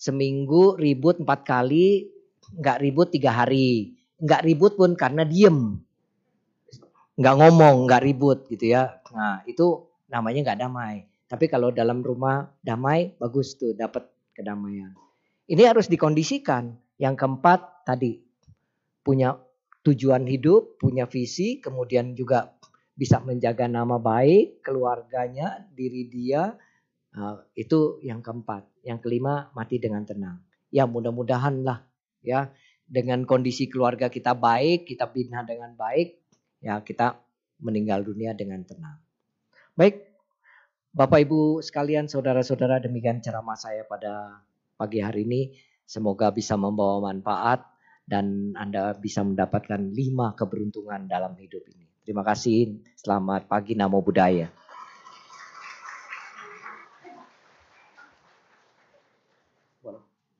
Seminggu 0.05 0.77
ribut 0.77 1.17
empat 1.25 1.49
kali, 1.49 2.13
nggak 2.61 2.77
ribut 2.85 3.09
tiga 3.09 3.33
hari. 3.33 3.97
Nggak 4.21 4.45
ribut 4.45 4.73
pun 4.77 4.93
karena 5.01 5.25
diem. 5.25 5.81
Nggak 7.17 7.37
ngomong, 7.41 7.89
nggak 7.89 8.05
ribut 8.05 8.45
gitu 8.53 8.77
ya. 8.77 9.01
Nah 9.17 9.41
itu 9.49 9.89
namanya 10.13 10.53
nggak 10.53 10.61
damai. 10.61 11.09
Tapi 11.25 11.49
kalau 11.49 11.73
dalam 11.73 12.05
rumah 12.05 12.53
damai, 12.61 13.17
bagus 13.17 13.57
tuh 13.57 13.73
dapat 13.73 14.05
kedamaian. 14.37 14.93
Ini 15.49 15.73
harus 15.73 15.89
dikondisikan. 15.89 16.77
Yang 17.01 17.25
keempat 17.25 17.89
tadi 17.89 18.21
punya 19.01 19.41
tujuan 19.89 20.29
hidup, 20.29 20.77
punya 20.77 21.09
visi, 21.09 21.65
kemudian 21.65 22.13
juga 22.13 22.53
bisa 22.93 23.25
menjaga 23.25 23.73
nama 23.73 23.97
baik 23.97 24.61
keluarganya, 24.61 25.65
diri 25.73 26.13
dia, 26.13 26.53
Uh, 27.15 27.39
itu 27.55 28.03
yang 28.03 28.19
keempat. 28.19 28.67
Yang 28.85 28.99
kelima 29.09 29.49
mati 29.57 29.81
dengan 29.81 30.05
tenang. 30.05 30.45
Ya 30.69 30.85
mudah-mudahan 30.85 31.65
lah 31.65 31.83
ya 32.21 32.53
dengan 32.85 33.25
kondisi 33.25 33.69
keluarga 33.73 34.13
kita 34.13 34.37
baik, 34.37 34.85
kita 34.85 35.09
bina 35.09 35.41
dengan 35.41 35.73
baik, 35.73 36.21
ya 36.61 36.81
kita 36.85 37.17
meninggal 37.65 38.05
dunia 38.05 38.37
dengan 38.37 38.61
tenang. 38.65 39.01
Baik, 39.73 40.05
Bapak 40.95 41.27
Ibu 41.27 41.65
sekalian, 41.65 42.07
saudara-saudara, 42.07 42.79
demikian 42.79 43.25
ceramah 43.25 43.57
saya 43.57 43.83
pada 43.89 44.45
pagi 44.77 45.01
hari 45.01 45.25
ini. 45.27 45.43
Semoga 45.85 46.33
bisa 46.33 46.57
membawa 46.57 47.13
manfaat 47.13 47.65
dan 48.05 48.57
Anda 48.57 48.97
bisa 48.97 49.25
mendapatkan 49.25 49.81
lima 49.93 50.33
keberuntungan 50.37 51.09
dalam 51.09 51.37
hidup 51.37 51.65
ini. 51.73 51.85
Terima 52.05 52.21
kasih. 52.21 52.85
Selamat 53.01 53.49
pagi 53.49 53.73
Namo 53.77 54.01
Buddhaya. 54.05 54.49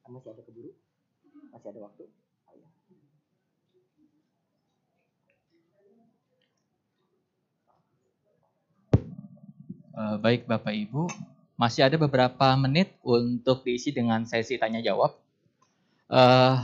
Masih 0.05 0.31
ada 0.31 0.43
keburu? 0.47 0.71
Masih 1.51 1.64
ada 1.75 1.91
waktu? 1.91 2.07
Uh, 9.95 10.17
baik 10.23 10.47
Bapak 10.47 10.71
Ibu, 10.71 11.11
masih 11.59 11.87
ada 11.87 11.99
beberapa 11.99 12.55
menit 12.55 12.95
untuk 13.03 13.67
diisi 13.67 13.91
dengan 13.91 14.23
sesi 14.23 14.55
tanya 14.55 14.79
jawab. 14.79 15.19
Uh, 16.07 16.63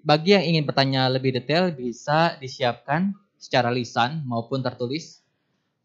bagi 0.00 0.32
yang 0.32 0.44
ingin 0.44 0.64
bertanya 0.64 1.08
lebih 1.12 1.36
detail 1.36 1.68
bisa 1.72 2.40
disiapkan 2.40 3.12
secara 3.36 3.68
lisan 3.68 4.24
maupun 4.24 4.64
tertulis. 4.64 5.20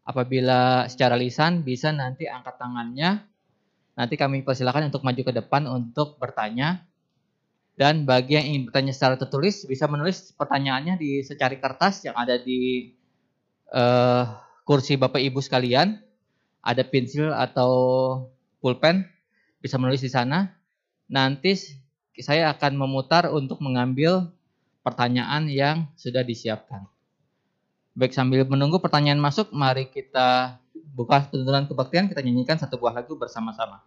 Apabila 0.04 0.88
secara 0.88 1.16
lisan 1.20 1.60
bisa 1.60 1.92
nanti 1.92 2.24
angkat 2.24 2.56
tangannya. 2.56 3.20
Nanti 3.92 4.16
kami 4.16 4.40
persilakan 4.40 4.88
untuk 4.88 5.04
maju 5.04 5.20
ke 5.20 5.32
depan 5.36 5.68
untuk 5.68 6.16
bertanya. 6.16 6.88
Dan 7.72 8.04
bagi 8.04 8.36
yang 8.36 8.46
ingin 8.46 8.62
bertanya 8.68 8.92
secara 8.92 9.16
tertulis 9.16 9.64
bisa 9.64 9.88
menulis 9.88 10.36
pertanyaannya 10.36 11.00
di 11.00 11.24
secari 11.24 11.56
kertas 11.56 12.04
yang 12.04 12.12
ada 12.14 12.36
di 12.36 12.92
uh, 13.72 14.28
kursi 14.68 15.00
Bapak 15.00 15.18
Ibu 15.18 15.40
sekalian 15.40 15.96
ada 16.62 16.82
pensil 16.86 17.34
atau 17.34 17.72
pulpen, 18.62 19.02
bisa 19.58 19.76
menulis 19.76 19.98
di 19.98 20.12
sana. 20.12 20.54
Nanti 21.10 21.58
saya 22.22 22.54
akan 22.54 22.78
memutar 22.78 23.28
untuk 23.34 23.58
mengambil 23.58 24.30
pertanyaan 24.86 25.50
yang 25.50 25.90
sudah 25.98 26.22
disiapkan. 26.22 26.86
Baik 27.92 28.14
sambil 28.16 28.46
menunggu 28.48 28.80
pertanyaan 28.80 29.20
masuk, 29.20 29.52
mari 29.52 29.90
kita 29.90 30.56
buka 30.96 31.28
tuntunan 31.28 31.68
kebaktian, 31.68 32.08
kita 32.08 32.24
nyanyikan 32.24 32.56
satu 32.56 32.80
buah 32.80 32.94
lagu 32.94 33.18
bersama-sama. 33.18 33.84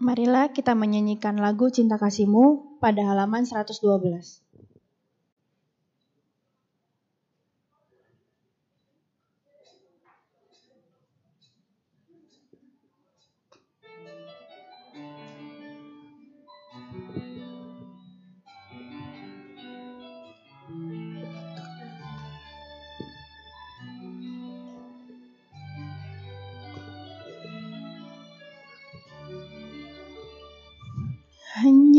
Marilah 0.00 0.48
kita 0.48 0.72
menyanyikan 0.72 1.36
lagu 1.36 1.68
Cinta 1.68 2.00
Kasihmu 2.00 2.80
pada 2.80 3.04
halaman 3.04 3.44
112. 3.44 4.49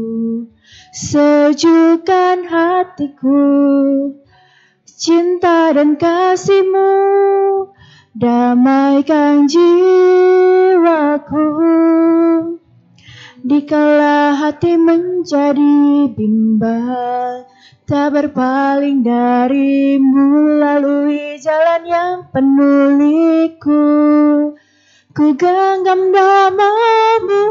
Sejukkan 0.91 2.51
hatiku 2.51 3.47
cinta 4.83 5.71
dan 5.71 5.95
kasihmu 5.95 6.91
damaikan 8.11 9.47
jiwaku 9.47 11.47
Dikala 13.37 14.33
hati 14.33 14.81
menjadi 14.81 16.09
bimbang 16.09 17.45
Tak 17.85 18.17
berpaling 18.17 19.05
darimu 19.05 20.57
Lalui 20.57 21.37
jalan 21.37 21.85
yang 21.85 22.17
penuh 22.33 22.97
liku. 22.97 23.85
Ku 25.13 25.37
genggam 25.37 26.09
namamu 26.09 27.45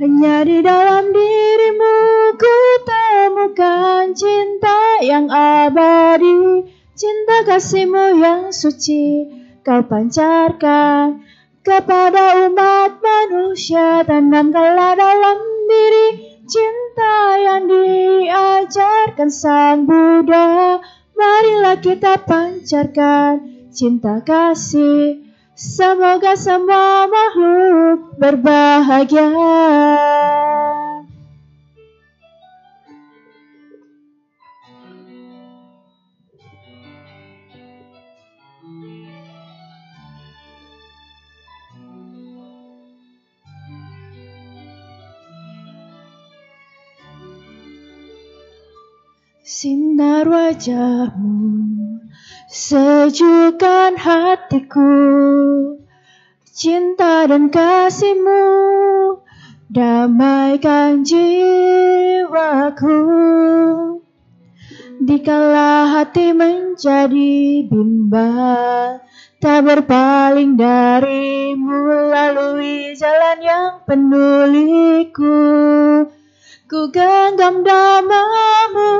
Hanya 0.00 0.48
di 0.48 0.64
dalam 0.64 1.12
dirimu 1.12 1.96
Ku 2.40 2.56
temukan 2.88 4.16
cinta 4.16 5.04
yang 5.04 5.28
abadi. 5.28 6.64
Cinta 6.96 7.44
kasihmu 7.44 8.24
yang 8.24 8.56
suci 8.56 9.28
Kau 9.60 9.84
pancarkan 9.84 11.25
kepada 11.66 12.46
umat 12.46 13.02
manusia 13.02 14.06
tanamkanlah 14.06 14.94
dalam 14.94 15.38
diri 15.66 16.38
cinta 16.46 17.42
yang 17.42 17.66
diajarkan 17.66 19.26
sang 19.26 19.82
Buddha. 19.82 20.78
Marilah 21.18 21.82
kita 21.82 22.22
pancarkan 22.22 23.66
cinta 23.74 24.22
kasih. 24.22 25.26
Semoga 25.58 26.38
semua 26.38 27.10
makhluk 27.10 28.14
berbahagia 28.14 29.26
Sinar 49.56 50.28
wajahmu 50.28 51.48
sejukkan 52.44 53.96
hatiku. 53.96 54.92
Cinta 56.44 57.24
dan 57.24 57.48
kasihmu 57.48 58.44
damaikan 59.72 61.08
jiwaku. 61.08 63.00
Dikala 65.00 65.88
hati 65.88 66.36
menjadi 66.36 67.64
bimbang 67.64 69.00
Tak 69.40 69.64
berpaling 69.64 70.60
darimu 70.60 72.12
lalui 72.12 72.92
jalan 72.92 73.40
yang 73.40 73.80
penuh 73.88 74.52
liku 74.52 75.40
Ku 76.66 76.90
genggam 76.90 77.62
damamu. 77.62 78.90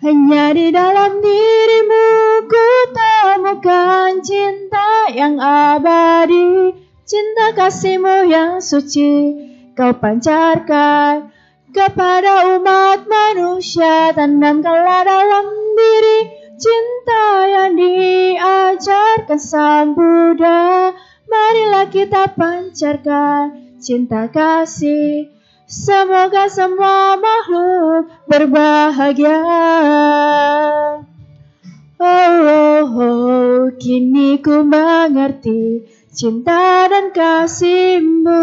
Hanya 0.00 0.56
di 0.56 0.72
dalam 0.72 1.20
dirimu 1.20 2.08
Ku 2.48 2.68
temukan 2.96 4.24
cinta 4.24 5.12
yang 5.12 5.36
abadi. 5.36 6.72
Cinta 7.04 7.52
kasihmu 7.52 8.32
yang 8.32 8.64
suci 8.64 9.36
Kau 9.76 9.92
pancarkan 10.00 11.28
kepada 11.76 12.56
umat 12.56 13.04
manusia. 13.04 14.16
Tanamkanlah 14.16 15.04
dalam 15.04 15.44
diri 15.76 16.20
cinta 16.56 17.24
yang 17.44 17.76
diajarkan 17.76 19.36
sang 19.36 19.92
Buddha. 19.92 20.96
Marilah 21.28 21.92
kita 21.92 22.32
pancarkan 22.32 23.76
cinta 23.76 24.24
kasih 24.32 25.39
Semoga 25.70 26.50
semua 26.50 27.14
makhluk 27.14 28.10
berbahagia. 28.26 29.38
Oh, 31.94 32.34
oh, 32.42 32.82
oh, 32.90 33.70
kini 33.78 34.42
ku 34.42 34.66
mengerti 34.66 35.86
cinta 36.10 36.90
dan 36.90 37.14
kasihmu 37.14 38.42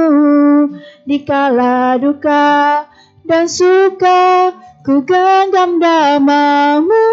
di 1.04 1.28
kala 1.28 2.00
duka 2.00 2.88
dan 3.28 3.52
suka 3.52 4.56
ku 4.88 5.04
genggam 5.04 5.84
damamu. 5.84 7.08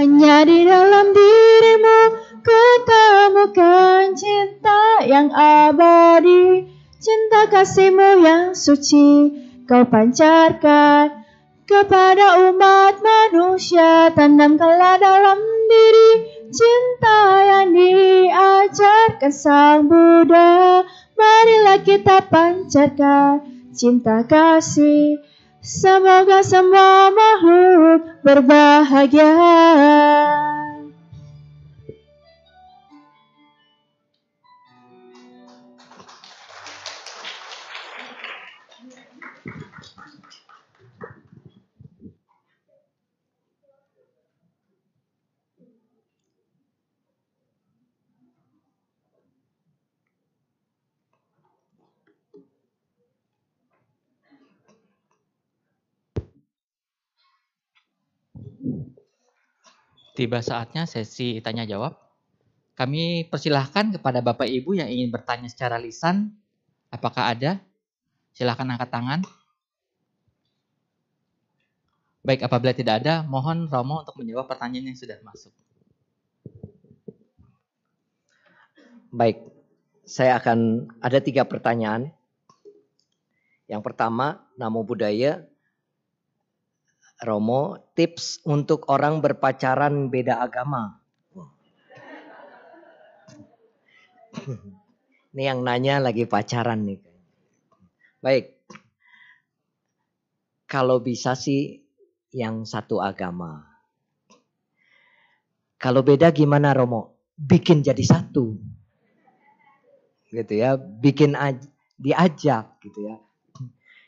Hanya 0.00 0.48
di 0.48 0.64
dalam 0.64 1.12
dirimu 1.12 2.00
ku 2.40 2.60
temukan 3.44 4.16
cinta 4.16 5.04
yang 5.04 5.28
abadi 5.28 6.64
Cinta 6.96 7.52
kasihmu 7.52 8.24
yang 8.24 8.56
suci. 8.56 9.28
Kau 9.68 9.84
pancarkan 9.84 11.12
kepada 11.68 12.48
umat 12.48 13.04
manusia 13.04 14.08
Tanamkanlah 14.16 14.96
dalam 14.96 15.36
diri. 15.68 16.40
Cinta 16.48 17.20
yang 17.44 17.76
diajarkan 17.76 19.28
Sang 19.28 19.92
Buddha 19.92 20.80
Marilah 21.12 21.84
kita 21.84 22.24
pancarkan 22.32 23.44
cinta 23.76 24.24
kasih. 24.24 25.20
Semoga 25.60 26.40
semua 26.40 27.12
makhluk 27.12 28.24
berbahagia. 28.24 29.36
Tiba 60.24 60.40
saatnya 60.40 60.88
sesi 60.88 61.36
tanya 61.44 61.68
jawab. 61.68 62.00
Kami 62.80 63.28
persilahkan 63.28 63.92
kepada 63.92 64.24
Bapak 64.24 64.48
Ibu 64.48 64.72
yang 64.72 64.88
ingin 64.88 65.12
bertanya 65.12 65.52
secara 65.52 65.76
lisan. 65.76 66.32
Apakah 66.88 67.36
ada? 67.36 67.60
Silahkan 68.32 68.64
angkat 68.64 68.88
tangan. 68.88 69.20
Baik, 72.24 72.40
apabila 72.40 72.72
tidak 72.72 73.04
ada, 73.04 73.20
mohon 73.20 73.68
Romo 73.68 74.00
untuk 74.00 74.16
menjawab 74.16 74.48
pertanyaan 74.48 74.88
yang 74.88 74.96
sudah 74.96 75.20
masuk. 75.20 75.52
Baik, 79.12 79.44
saya 80.08 80.40
akan 80.40 80.88
ada 81.04 81.20
tiga 81.20 81.44
pertanyaan. 81.44 82.08
Yang 83.68 83.92
pertama, 83.92 84.40
Namo 84.56 84.80
Buddhaya 84.88 85.44
Romo, 87.24 87.80
tips 87.96 88.44
untuk 88.44 88.84
orang 88.92 89.24
berpacaran 89.24 90.12
beda 90.12 90.44
agama. 90.44 91.00
Ini 95.34 95.42
yang 95.50 95.64
nanya 95.64 96.04
lagi 96.04 96.28
pacaran 96.28 96.84
nih. 96.84 97.00
Baik. 98.20 98.60
Kalau 100.68 101.00
bisa 101.00 101.32
sih 101.32 101.80
yang 102.30 102.68
satu 102.68 103.00
agama. 103.00 103.64
Kalau 105.80 106.04
beda 106.04 106.28
gimana 106.30 106.76
Romo? 106.76 107.16
Bikin 107.34 107.80
jadi 107.80 108.04
satu. 108.04 108.54
Gitu 110.28 110.54
ya, 110.54 110.76
bikin 110.76 111.38
aj 111.38 111.62
diajak 111.96 112.78
gitu 112.84 113.06
ya. 113.06 113.16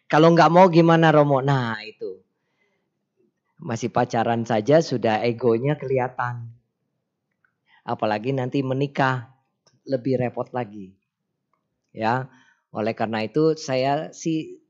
Kalau 0.07 0.31
nggak 0.35 0.51
mau 0.53 0.67
gimana 0.71 1.11
Romo? 1.11 1.43
Nah 1.43 1.79
itu 1.83 2.26
masih 3.67 3.91
pacaran 3.91 4.47
saja 4.47 4.79
sudah 4.79 5.27
egonya 5.27 5.75
kelihatan. 5.75 6.55
Apalagi 7.83 8.31
nanti 8.31 8.63
menikah 8.63 9.35
lebih 9.83 10.23
repot 10.23 10.47
lagi. 10.55 10.95
Ya. 11.91 12.31
Oleh 12.71 12.95
karena 12.95 13.27
itu 13.27 13.59
saya 13.59 14.15
sih 14.15 14.63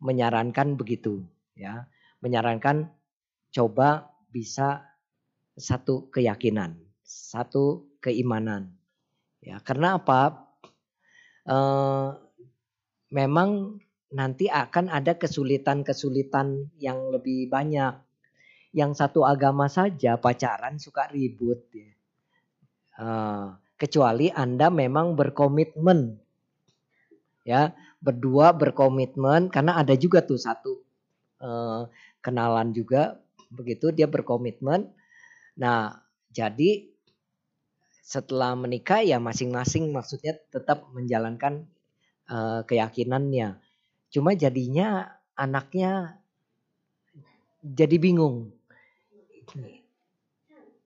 menyarankan 0.00 0.80
begitu, 0.80 1.20
ya. 1.52 1.84
Menyarankan 2.24 2.88
coba 3.52 4.08
bisa 4.32 4.88
satu 5.52 6.08
keyakinan, 6.08 6.80
satu 7.04 7.92
keimanan. 8.00 8.72
Ya, 9.40 9.60
karena 9.60 9.96
apa? 10.00 10.52
E, 11.48 11.56
memang 13.08 13.80
nanti 14.12 14.46
akan 14.52 14.92
ada 14.92 15.16
kesulitan-kesulitan 15.16 16.76
yang 16.76 17.08
lebih 17.10 17.48
banyak 17.48 18.09
yang 18.70 18.94
satu 18.94 19.26
agama 19.26 19.66
saja 19.66 20.14
pacaran 20.14 20.78
suka 20.78 21.10
ribut 21.10 21.58
ya. 21.74 21.90
Uh, 23.00 23.46
kecuali 23.80 24.28
Anda 24.30 24.68
memang 24.68 25.16
berkomitmen. 25.16 26.20
Ya 27.42 27.72
berdua 27.98 28.52
berkomitmen 28.52 29.48
karena 29.48 29.80
ada 29.80 29.96
juga 29.96 30.20
tuh 30.22 30.38
satu 30.38 30.84
uh, 31.40 31.88
kenalan 32.20 32.70
juga 32.70 33.18
begitu 33.50 33.90
dia 33.90 34.06
berkomitmen. 34.06 34.92
Nah 35.58 35.98
jadi 36.30 36.86
setelah 38.04 38.54
menikah 38.54 39.02
ya 39.02 39.18
masing-masing 39.18 39.90
maksudnya 39.90 40.38
tetap 40.52 40.86
menjalankan 40.94 41.66
uh, 42.30 42.62
keyakinannya. 42.68 43.58
Cuma 44.10 44.34
jadinya 44.34 45.16
anaknya 45.34 46.20
jadi 47.64 47.96
bingung 47.96 48.59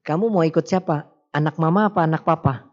kamu 0.04 0.28
mau 0.28 0.44
ikut 0.44 0.68
siapa? 0.68 1.08
Anak 1.32 1.56
mama 1.56 1.88
apa 1.88 2.04
anak 2.04 2.22
papa? 2.28 2.68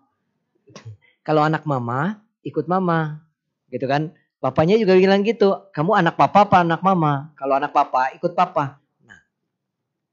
Kalau 1.24 1.42
anak 1.48 1.64
mama, 1.64 2.20
ikut 2.44 2.68
mama. 2.68 3.24
Gitu 3.72 3.88
kan? 3.88 4.12
Papanya 4.44 4.76
juga 4.76 5.00
bilang 5.00 5.24
gitu. 5.24 5.72
Kamu 5.72 5.96
anak 5.96 6.20
papa 6.20 6.44
apa 6.44 6.62
anak 6.62 6.84
mama? 6.84 7.32
Kalau 7.40 7.56
anak 7.56 7.72
papa, 7.72 8.12
ikut 8.12 8.36
papa. 8.36 8.84
Nah, 9.08 9.22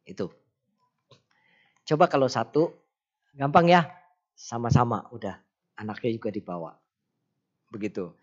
itu. 0.07 0.31
Coba 1.89 2.07
kalau 2.07 2.31
satu, 2.31 2.70
gampang 3.35 3.66
ya. 3.66 3.91
Sama-sama 4.39 5.11
udah. 5.11 5.43
Anaknya 5.74 6.14
juga 6.14 6.31
dibawa. 6.31 6.79
Begitu. 7.74 8.14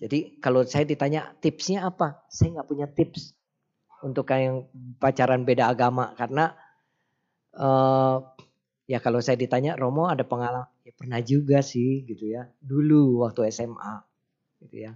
Jadi 0.00 0.40
kalau 0.42 0.66
saya 0.66 0.82
ditanya 0.88 1.36
tipsnya 1.38 1.86
apa? 1.86 2.24
Saya 2.32 2.58
nggak 2.58 2.68
punya 2.68 2.88
tips 2.90 3.36
untuk 4.00 4.32
yang 4.32 4.64
pacaran 4.96 5.44
beda 5.44 5.68
agama 5.68 6.16
karena 6.16 6.56
uh, 7.56 8.22
ya 8.90 8.98
kalau 8.98 9.22
saya 9.22 9.38
ditanya 9.38 9.78
Romo 9.78 10.10
ada 10.10 10.26
pengalaman? 10.26 10.68
Ya 10.82 10.92
pernah 10.94 11.20
juga 11.22 11.62
sih 11.62 12.02
gitu 12.06 12.30
ya. 12.30 12.50
Dulu 12.58 13.22
waktu 13.26 13.50
SMA 13.50 13.94
gitu 14.66 14.90
ya. 14.90 14.92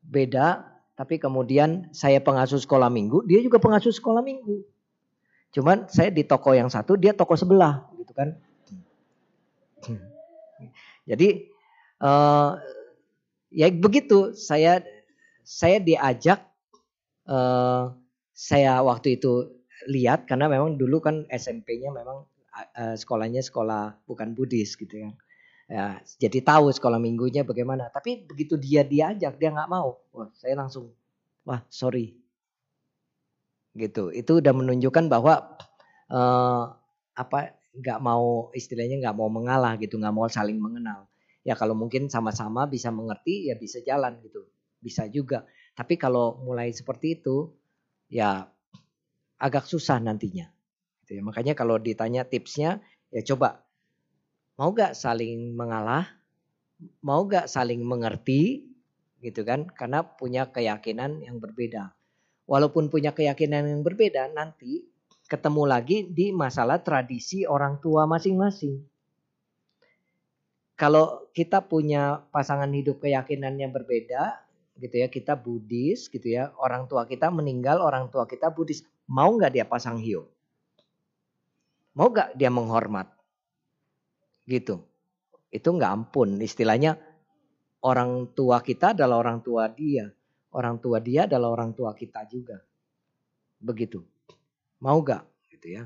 Beda 0.00 0.64
tapi 0.96 1.16
kemudian 1.16 1.88
saya 1.96 2.20
pengasuh 2.20 2.60
sekolah 2.60 2.92
minggu 2.92 3.24
dia 3.24 3.40
juga 3.40 3.56
pengasuh 3.56 3.92
sekolah 3.92 4.20
minggu. 4.20 4.64
Cuman 5.50 5.88
saya 5.88 6.12
di 6.12 6.22
toko 6.22 6.52
yang 6.54 6.68
satu 6.68 6.96
dia 6.96 7.16
toko 7.16 7.36
sebelah 7.36 7.88
gitu 7.96 8.12
kan. 8.12 8.36
Jadi 11.10 11.48
uh, 12.04 12.54
ya 13.50 13.66
begitu 13.72 14.36
saya 14.36 14.84
saya 15.42 15.82
diajak 15.82 16.38
uh, 17.26 17.90
saya 18.30 18.80
waktu 18.80 19.18
itu 19.18 19.59
lihat 19.88 20.28
karena 20.28 20.50
memang 20.50 20.76
dulu 20.76 21.00
kan 21.00 21.24
SMP-nya 21.30 21.94
memang 21.94 22.26
uh, 22.76 22.96
sekolahnya 22.98 23.40
sekolah 23.40 24.04
bukan 24.04 24.36
Buddhis 24.36 24.76
gitu 24.76 25.00
ya. 25.00 25.10
Ya, 25.70 26.02
jadi 26.18 26.42
tahu 26.42 26.74
sekolah 26.74 26.98
minggunya 26.98 27.46
bagaimana. 27.46 27.86
Tapi 27.94 28.26
begitu 28.26 28.58
dia 28.58 28.82
diajak 28.82 29.38
dia 29.38 29.54
nggak 29.54 29.70
mau. 29.70 30.02
Wah, 30.10 30.26
saya 30.34 30.58
langsung 30.58 30.90
wah 31.46 31.62
sorry. 31.70 32.18
Gitu. 33.78 34.10
Itu 34.10 34.42
udah 34.42 34.50
menunjukkan 34.50 35.06
bahwa 35.06 35.54
uh, 36.10 36.74
apa 37.14 37.54
nggak 37.70 38.00
mau 38.02 38.50
istilahnya 38.50 38.98
nggak 38.98 39.14
mau 39.14 39.30
mengalah 39.30 39.78
gitu, 39.78 39.94
nggak 39.94 40.10
mau 40.10 40.26
saling 40.26 40.58
mengenal. 40.58 41.06
Ya 41.46 41.54
kalau 41.54 41.78
mungkin 41.78 42.10
sama-sama 42.10 42.66
bisa 42.66 42.90
mengerti 42.90 43.48
ya 43.48 43.54
bisa 43.54 43.78
jalan 43.86 44.18
gitu. 44.26 44.50
Bisa 44.82 45.06
juga. 45.06 45.46
Tapi 45.78 45.94
kalau 45.94 46.42
mulai 46.42 46.74
seperti 46.74 47.22
itu 47.22 47.54
ya 48.10 48.50
agak 49.40 49.64
susah 49.64 49.96
nantinya. 49.98 50.46
Gitu 51.02 51.18
ya. 51.18 51.22
Makanya 51.24 51.56
kalau 51.56 51.80
ditanya 51.80 52.28
tipsnya, 52.28 52.78
ya 53.08 53.24
coba 53.24 53.64
mau 54.60 54.70
gak 54.76 54.92
saling 54.92 55.56
mengalah, 55.56 56.04
mau 57.00 57.24
gak 57.24 57.48
saling 57.48 57.80
mengerti, 57.80 58.68
gitu 59.24 59.40
kan? 59.42 59.64
Karena 59.72 60.04
punya 60.04 60.52
keyakinan 60.52 61.24
yang 61.24 61.40
berbeda. 61.40 61.96
Walaupun 62.44 62.92
punya 62.92 63.16
keyakinan 63.16 63.64
yang 63.64 63.80
berbeda, 63.80 64.28
nanti 64.36 64.84
ketemu 65.30 65.62
lagi 65.64 66.04
di 66.10 66.34
masalah 66.34 66.82
tradisi 66.82 67.46
orang 67.46 67.78
tua 67.78 68.04
masing-masing. 68.04 68.82
Kalau 70.74 71.30
kita 71.30 71.62
punya 71.62 72.24
pasangan 72.34 72.72
hidup 72.72 73.04
keyakinan 73.04 73.54
yang 73.60 73.70
berbeda, 73.70 74.42
gitu 74.80 74.96
ya, 74.96 75.06
kita 75.12 75.36
Buddhis 75.36 76.08
gitu 76.08 76.24
ya, 76.34 76.50
orang 76.56 76.88
tua 76.88 77.04
kita 77.04 77.28
meninggal, 77.28 77.78
orang 77.84 78.08
tua 78.08 78.24
kita 78.24 78.50
Buddhis, 78.50 78.82
mau 79.10 79.34
nggak 79.34 79.52
dia 79.52 79.66
pasang 79.66 79.98
hiu? 79.98 80.30
Mau 81.98 82.08
gak 82.14 82.38
dia 82.38 82.48
menghormat? 82.48 83.10
Gitu. 84.46 84.78
Itu 85.50 85.68
nggak 85.74 85.90
ampun. 85.90 86.38
Istilahnya 86.38 86.94
orang 87.82 88.30
tua 88.32 88.62
kita 88.62 88.94
adalah 88.94 89.18
orang 89.18 89.42
tua 89.42 89.66
dia. 89.68 90.06
Orang 90.54 90.78
tua 90.78 91.02
dia 91.02 91.26
adalah 91.26 91.50
orang 91.50 91.74
tua 91.74 91.94
kita 91.94 92.26
juga. 92.30 92.58
Begitu. 93.58 94.02
Mau 94.80 95.02
gak? 95.02 95.26
Gitu 95.50 95.76
ya. 95.76 95.84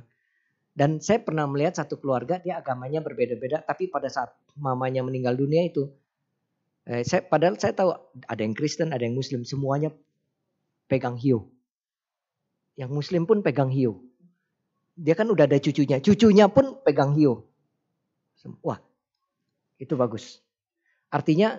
Dan 0.75 0.99
saya 0.99 1.23
pernah 1.23 1.47
melihat 1.47 1.79
satu 1.79 2.03
keluarga 2.03 2.43
dia 2.43 2.59
agamanya 2.59 2.99
berbeda-beda, 2.99 3.63
tapi 3.63 3.87
pada 3.87 4.11
saat 4.11 4.35
mamanya 4.59 5.07
meninggal 5.07 5.39
dunia 5.39 5.63
itu, 5.63 5.87
eh, 6.91 7.07
saya 7.07 7.23
padahal 7.23 7.55
saya 7.63 7.79
tahu 7.79 7.95
ada 8.27 8.43
yang 8.43 8.59
Kristen, 8.59 8.91
ada 8.91 9.07
yang 9.07 9.15
Muslim, 9.15 9.47
semuanya 9.47 9.95
pegang 10.91 11.15
hiu. 11.15 11.54
Yang 12.75 12.91
Muslim 12.91 13.23
pun 13.25 13.39
pegang 13.41 13.71
hiu. 13.71 14.03
Dia 14.95 15.15
kan 15.19 15.27
udah 15.27 15.47
ada 15.47 15.59
cucunya, 15.59 15.99
cucunya 15.99 16.47
pun 16.47 16.79
pegang 16.83 17.15
hiu. 17.19 17.43
Wah, 18.63 18.79
itu 19.79 19.95
bagus. 19.99 20.43
Artinya 21.11 21.59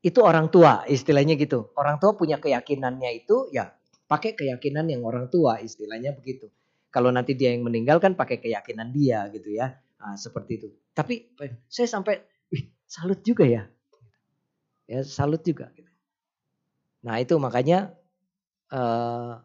itu 0.00 0.20
orang 0.24 0.48
tua 0.48 0.84
istilahnya 0.88 1.36
gitu. 1.36 1.70
Orang 1.76 2.00
tua 2.00 2.16
punya 2.16 2.40
keyakinannya 2.40 3.24
itu 3.24 3.52
ya 3.52 3.72
pakai 4.10 4.34
keyakinan 4.34 4.90
yang 4.90 5.06
orang 5.06 5.30
tua 5.30 5.62
istilahnya 5.62 6.16
begitu. 6.16 6.50
Kalau 6.90 7.14
nanti 7.14 7.38
dia 7.38 7.54
yang 7.54 7.62
meninggal 7.62 8.02
kan 8.02 8.18
pakai 8.18 8.42
keyakinan 8.42 8.90
dia 8.90 9.30
gitu 9.30 9.54
ya. 9.54 9.78
Nah, 10.00 10.18
seperti 10.18 10.52
itu. 10.58 10.68
Tapi 10.90 11.30
saya 11.70 11.86
sampai 11.86 12.18
wih, 12.50 12.66
salut 12.88 13.22
juga 13.22 13.46
ya. 13.46 13.62
Ya 14.90 15.06
salut 15.06 15.46
juga. 15.46 15.70
Gitu. 15.76 15.92
Nah 17.06 17.22
itu 17.22 17.38
makanya 17.38 17.94
uh, 18.74 19.38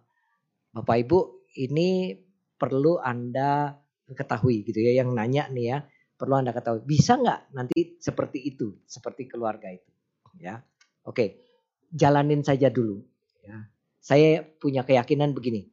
Bapak 0.75 0.95
Ibu 1.07 1.19
ini 1.63 2.11
perlu 2.59 2.99
Anda 2.99 3.71
ketahui 4.11 4.67
gitu 4.67 4.83
ya. 4.83 4.99
Yang 4.99 5.09
nanya 5.15 5.47
nih 5.47 5.65
ya 5.71 5.77
perlu 6.19 6.35
Anda 6.35 6.51
ketahui. 6.51 6.83
Bisa 6.83 7.15
nggak 7.15 7.55
nanti 7.55 7.95
seperti 8.03 8.43
itu, 8.43 8.75
seperti 8.83 9.31
keluarga 9.31 9.71
itu, 9.71 9.91
ya? 10.39 10.59
Oke, 11.07 11.39
jalanin 11.95 12.43
saja 12.43 12.67
dulu. 12.67 12.99
Ya. 13.39 13.71
Saya 14.03 14.43
punya 14.43 14.83
keyakinan 14.83 15.31
begini 15.31 15.71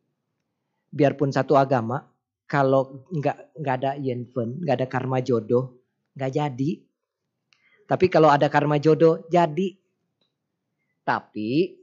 biarpun 0.92 1.32
satu 1.32 1.56
agama, 1.56 2.04
kalau 2.44 3.08
nggak 3.08 3.56
nggak 3.56 3.74
ada 3.80 3.92
yenfen, 3.96 4.60
nggak 4.60 4.76
ada 4.84 4.86
karma 4.92 5.24
jodoh, 5.24 5.80
nggak 6.12 6.32
jadi. 6.36 6.70
Tapi 7.88 8.06
kalau 8.12 8.28
ada 8.28 8.52
karma 8.52 8.76
jodoh, 8.76 9.24
jadi. 9.32 9.72
Tapi 11.02 11.80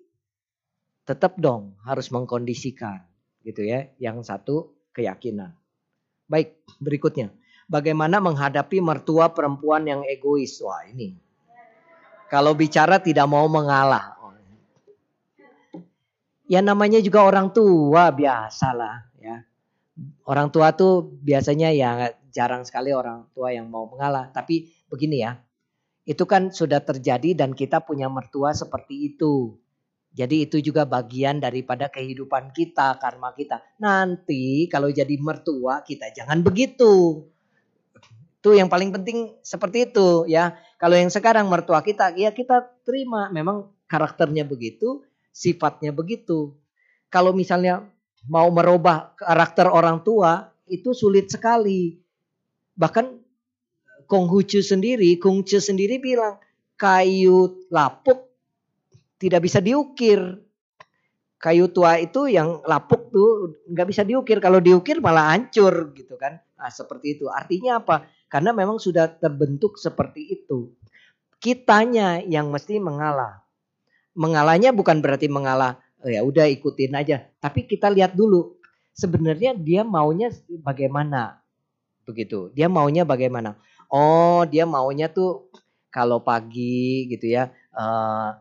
tetap 1.03 1.35
dong 1.41 1.75
harus 1.83 2.13
mengkondisikan, 2.13 3.08
gitu 3.43 3.65
ya. 3.65 3.91
Yang 4.01 4.27
satu 4.27 4.55
keyakinan. 4.93 5.55
Baik, 6.29 6.61
berikutnya. 6.77 7.33
Bagaimana 7.69 8.17
menghadapi 8.17 8.81
mertua 8.81 9.29
perempuan 9.29 9.85
yang 9.85 10.01
egois? 10.05 10.57
Wah 10.61 10.85
ini. 10.89 11.13
Kalau 12.29 12.53
bicara 12.53 13.01
tidak 13.01 13.25
mau 13.29 13.45
mengalah. 13.49 14.17
Ya 16.49 16.65
namanya 16.65 16.97
juga 16.97 17.21
orang 17.29 17.53
tua 17.53 18.09
biasalah 18.09 19.05
ya. 19.21 19.45
Orang 20.25 20.49
tua 20.49 20.73
tuh 20.73 21.05
biasanya 21.21 21.69
ya 21.69 22.09
jarang 22.33 22.65
sekali 22.65 22.89
orang 22.89 23.29
tua 23.37 23.53
yang 23.53 23.69
mau 23.69 23.85
mengalah. 23.85 24.33
Tapi 24.33 24.65
begini 24.89 25.21
ya, 25.21 25.37
itu 26.09 26.25
kan 26.25 26.49
sudah 26.49 26.81
terjadi 26.81 27.37
dan 27.37 27.53
kita 27.53 27.85
punya 27.85 28.09
mertua 28.09 28.53
seperti 28.57 29.13
itu. 29.13 29.61
Jadi 30.09 30.49
itu 30.49 30.57
juga 30.59 30.89
bagian 30.89 31.37
daripada 31.37 31.85
kehidupan 31.85 32.49
kita, 32.49 32.97
karma 32.97 33.29
kita. 33.37 33.61
Nanti 33.77 34.65
kalau 34.65 34.89
jadi 34.89 35.15
mertua 35.21 35.85
kita 35.85 36.09
jangan 36.09 36.41
begitu. 36.41 37.23
Itu 38.39 38.49
yang 38.57 38.71
paling 38.71 38.89
penting 38.89 39.37
seperti 39.45 39.91
itu 39.91 40.25
ya. 40.25 40.57
Kalau 40.81 40.97
yang 40.97 41.13
sekarang 41.13 41.45
mertua 41.45 41.85
kita 41.85 42.15
ya 42.17 42.33
kita 42.33 42.81
terima 42.81 43.29
memang 43.29 43.69
karakternya 43.85 44.49
begitu, 44.49 45.05
sifatnya 45.29 45.93
begitu. 45.93 46.57
Kalau 47.13 47.29
misalnya 47.35 47.85
mau 48.25 48.49
merubah 48.49 49.13
karakter 49.13 49.69
orang 49.69 50.01
tua 50.01 50.49
itu 50.65 50.93
sulit 50.93 51.29
sekali. 51.29 52.01
Bahkan 52.73 53.05
Konghucu 54.09 54.65
sendiri, 54.65 55.21
Konghucu 55.21 55.61
sendiri 55.61 56.01
bilang 56.01 56.41
kayu 56.79 57.67
lapuk 57.69 58.28
tidak 59.19 59.45
bisa 59.45 59.59
diukir. 59.59 60.39
Kayu 61.39 61.71
tua 61.71 61.95
itu 61.99 62.27
yang 62.27 62.59
lapuk 62.67 63.11
tuh 63.11 63.59
nggak 63.71 63.87
bisa 63.87 64.03
diukir. 64.03 64.39
Kalau 64.43 64.59
diukir 64.59 64.99
malah 64.99 65.35
hancur 65.35 65.91
gitu 65.95 66.15
kan. 66.19 66.39
Nah, 66.59 66.71
seperti 66.71 67.19
itu. 67.19 67.31
Artinya 67.31 67.79
apa? 67.79 68.07
Karena 68.27 68.51
memang 68.51 68.79
sudah 68.79 69.07
terbentuk 69.07 69.79
seperti 69.79 70.39
itu. 70.39 70.75
Kitanya 71.39 72.19
yang 72.23 72.51
mesti 72.51 72.79
mengalah. 72.83 73.43
Mengalahnya 74.19 74.75
bukan 74.75 74.99
berarti 74.99 75.31
mengalah 75.31 75.79
oh, 76.03 76.11
ya 76.11 76.21
udah 76.23 76.47
ikutin 76.51 76.95
aja. 76.95 77.27
Tapi 77.39 77.63
kita 77.63 77.87
lihat 77.87 78.15
dulu 78.15 78.59
sebenarnya 78.91 79.55
dia 79.55 79.87
maunya 79.87 80.31
bagaimana. 80.59 81.39
Begitu. 82.03 82.51
Dia 82.51 82.67
maunya 82.67 83.07
bagaimana? 83.07 83.55
Oh, 83.87 84.43
dia 84.43 84.67
maunya 84.67 85.07
tuh 85.07 85.47
kalau 85.87 86.19
pagi 86.19 87.07
gitu 87.07 87.31
ya. 87.31 87.47
Uh, 87.71 88.35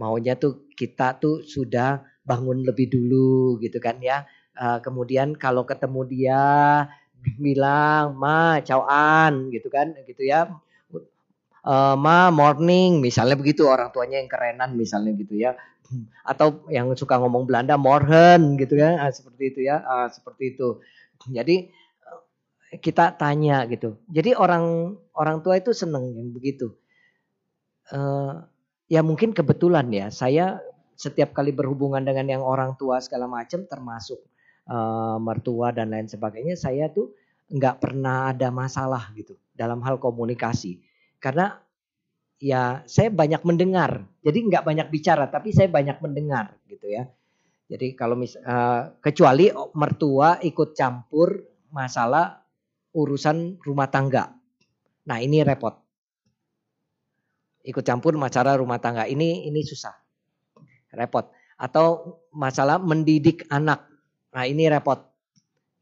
maunya 0.00 0.32
tuh 0.40 0.64
kita 0.72 1.20
tuh 1.20 1.44
sudah 1.44 2.00
bangun 2.24 2.64
lebih 2.64 2.88
dulu 2.88 3.60
gitu 3.60 3.76
kan 3.76 4.00
ya. 4.00 4.24
Uh, 4.56 4.80
kemudian 4.80 5.36
kalau 5.36 5.68
ketemu 5.68 6.00
dia 6.08 6.44
bilang 7.36 8.16
ma 8.16 8.64
cauan 8.64 9.52
gitu 9.52 9.68
kan 9.68 9.92
gitu 10.08 10.24
ya. 10.24 10.48
Uh, 11.60 11.92
ma 11.92 12.32
morning 12.32 13.04
misalnya 13.04 13.36
begitu 13.36 13.68
orang 13.68 13.92
tuanya 13.92 14.16
yang 14.16 14.30
kerenan 14.32 14.72
misalnya 14.72 15.12
gitu 15.12 15.36
ya. 15.36 15.52
Atau 16.24 16.64
yang 16.72 16.88
suka 16.96 17.20
ngomong 17.20 17.44
Belanda 17.44 17.76
morgen 17.76 18.56
gitu 18.56 18.80
ya 18.80 18.96
ah, 18.96 19.12
seperti 19.12 19.52
itu 19.52 19.60
ya 19.68 19.84
ah, 19.84 20.08
seperti 20.08 20.56
itu. 20.56 20.80
Jadi 21.28 21.68
eh, 22.72 22.78
kita 22.80 23.20
tanya 23.20 23.68
gitu. 23.68 24.00
Jadi 24.08 24.32
orang 24.32 24.96
orang 25.12 25.44
tua 25.44 25.60
itu 25.60 25.76
seneng 25.76 26.16
yang 26.16 26.32
begitu. 26.32 26.72
Uh, 27.90 28.46
ya 28.90 29.00
mungkin 29.06 29.30
kebetulan 29.30 29.86
ya 29.94 30.10
saya 30.10 30.58
setiap 30.98 31.32
kali 31.32 31.54
berhubungan 31.54 32.02
dengan 32.02 32.26
yang 32.28 32.42
orang 32.44 32.76
tua 32.76 33.00
segala 33.00 33.30
macam 33.30 33.64
termasuk 33.64 34.20
uh, 34.68 35.16
mertua 35.22 35.72
dan 35.72 35.94
lain 35.94 36.10
sebagainya 36.10 36.58
saya 36.58 36.90
tuh 36.92 37.14
nggak 37.48 37.80
pernah 37.80 38.34
ada 38.34 38.50
masalah 38.52 39.08
gitu 39.14 39.38
dalam 39.54 39.80
hal 39.80 39.96
komunikasi 39.96 40.82
karena 41.22 41.56
ya 42.40 42.82
saya 42.88 43.12
banyak 43.12 43.44
mendengar. 43.44 44.08
Jadi 44.24 44.48
nggak 44.48 44.64
banyak 44.64 44.88
bicara, 44.88 45.28
tapi 45.28 45.52
saya 45.52 45.68
banyak 45.68 46.00
mendengar 46.00 46.56
gitu 46.66 46.88
ya. 46.88 47.06
Jadi 47.70 47.94
kalau 47.94 48.18
mis 48.18 48.34
uh, 48.34 48.98
kecuali 48.98 49.52
mertua 49.76 50.42
ikut 50.42 50.74
campur 50.74 51.38
masalah 51.70 52.42
urusan 52.96 53.62
rumah 53.62 53.86
tangga. 53.86 54.34
Nah 55.06 55.22
ini 55.22 55.44
repot. 55.46 55.78
Ikut 57.60 57.84
campur 57.84 58.16
masalah 58.16 58.56
rumah 58.56 58.80
tangga 58.80 59.04
ini 59.04 59.44
ini 59.44 59.60
susah, 59.60 59.92
repot. 60.96 61.28
Atau 61.60 62.16
masalah 62.32 62.80
mendidik 62.80 63.44
anak. 63.52 63.84
Nah 64.32 64.48
ini 64.48 64.64
repot. 64.72 65.04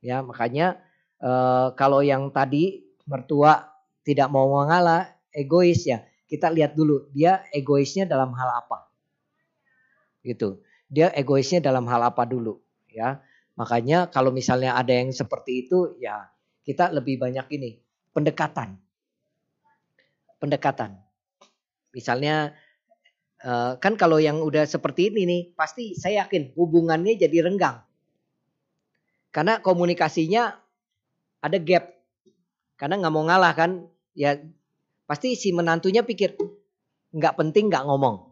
Ya 0.02 0.22
makanya 0.22 0.82
uh, 1.22 1.70
kalau 1.78 2.02
yang 2.02 2.34
tadi 2.34 2.82
mertua 3.06 3.70
tidak 4.02 4.26
mau 4.30 4.50
mengalah, 4.50 5.06
egois 5.30 5.86
ya 5.86 6.02
kita 6.28 6.52
lihat 6.52 6.76
dulu 6.76 7.08
dia 7.16 7.42
egoisnya 7.56 8.04
dalam 8.04 8.36
hal 8.36 8.60
apa. 8.60 8.92
Gitu. 10.20 10.60
Dia 10.92 11.08
egoisnya 11.16 11.64
dalam 11.64 11.88
hal 11.88 12.04
apa 12.04 12.24
dulu, 12.28 12.60
ya. 12.88 13.20
Makanya 13.56 14.08
kalau 14.12 14.32
misalnya 14.32 14.76
ada 14.76 14.92
yang 14.92 15.12
seperti 15.12 15.66
itu, 15.66 15.96
ya 16.00 16.28
kita 16.64 16.92
lebih 16.92 17.16
banyak 17.20 17.48
ini 17.56 17.80
pendekatan. 18.12 18.76
Pendekatan. 20.38 21.07
Misalnya 21.98 22.54
eh, 23.42 23.72
kan 23.82 23.98
kalau 23.98 24.22
yang 24.22 24.38
udah 24.38 24.62
seperti 24.62 25.10
ini 25.10 25.22
nih, 25.26 25.42
pasti 25.58 25.98
saya 25.98 26.22
yakin 26.26 26.54
hubungannya 26.54 27.18
jadi 27.18 27.50
renggang. 27.50 27.82
Karena 29.34 29.58
komunikasinya 29.58 30.54
ada 31.42 31.58
gap. 31.58 31.90
Karena 32.78 33.02
nggak 33.02 33.14
mau 33.14 33.26
ngalah 33.26 33.52
kan, 33.58 33.70
ya 34.14 34.38
Pasti 35.08 35.32
si 35.40 35.56
menantunya 35.56 36.04
pikir, 36.04 36.36
nggak 37.16 37.34
penting 37.40 37.72
nggak 37.72 37.88
ngomong. 37.88 38.28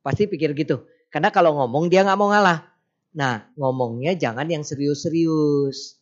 Pasti 0.00 0.24
pikir 0.24 0.56
gitu. 0.56 0.88
Karena 1.12 1.28
kalau 1.28 1.52
ngomong 1.60 1.92
dia 1.92 2.00
nggak 2.00 2.16
mau 2.16 2.32
ngalah. 2.32 2.72
Nah 3.12 3.52
ngomongnya 3.60 4.16
jangan 4.16 4.48
yang 4.48 4.64
serius-serius. 4.64 6.00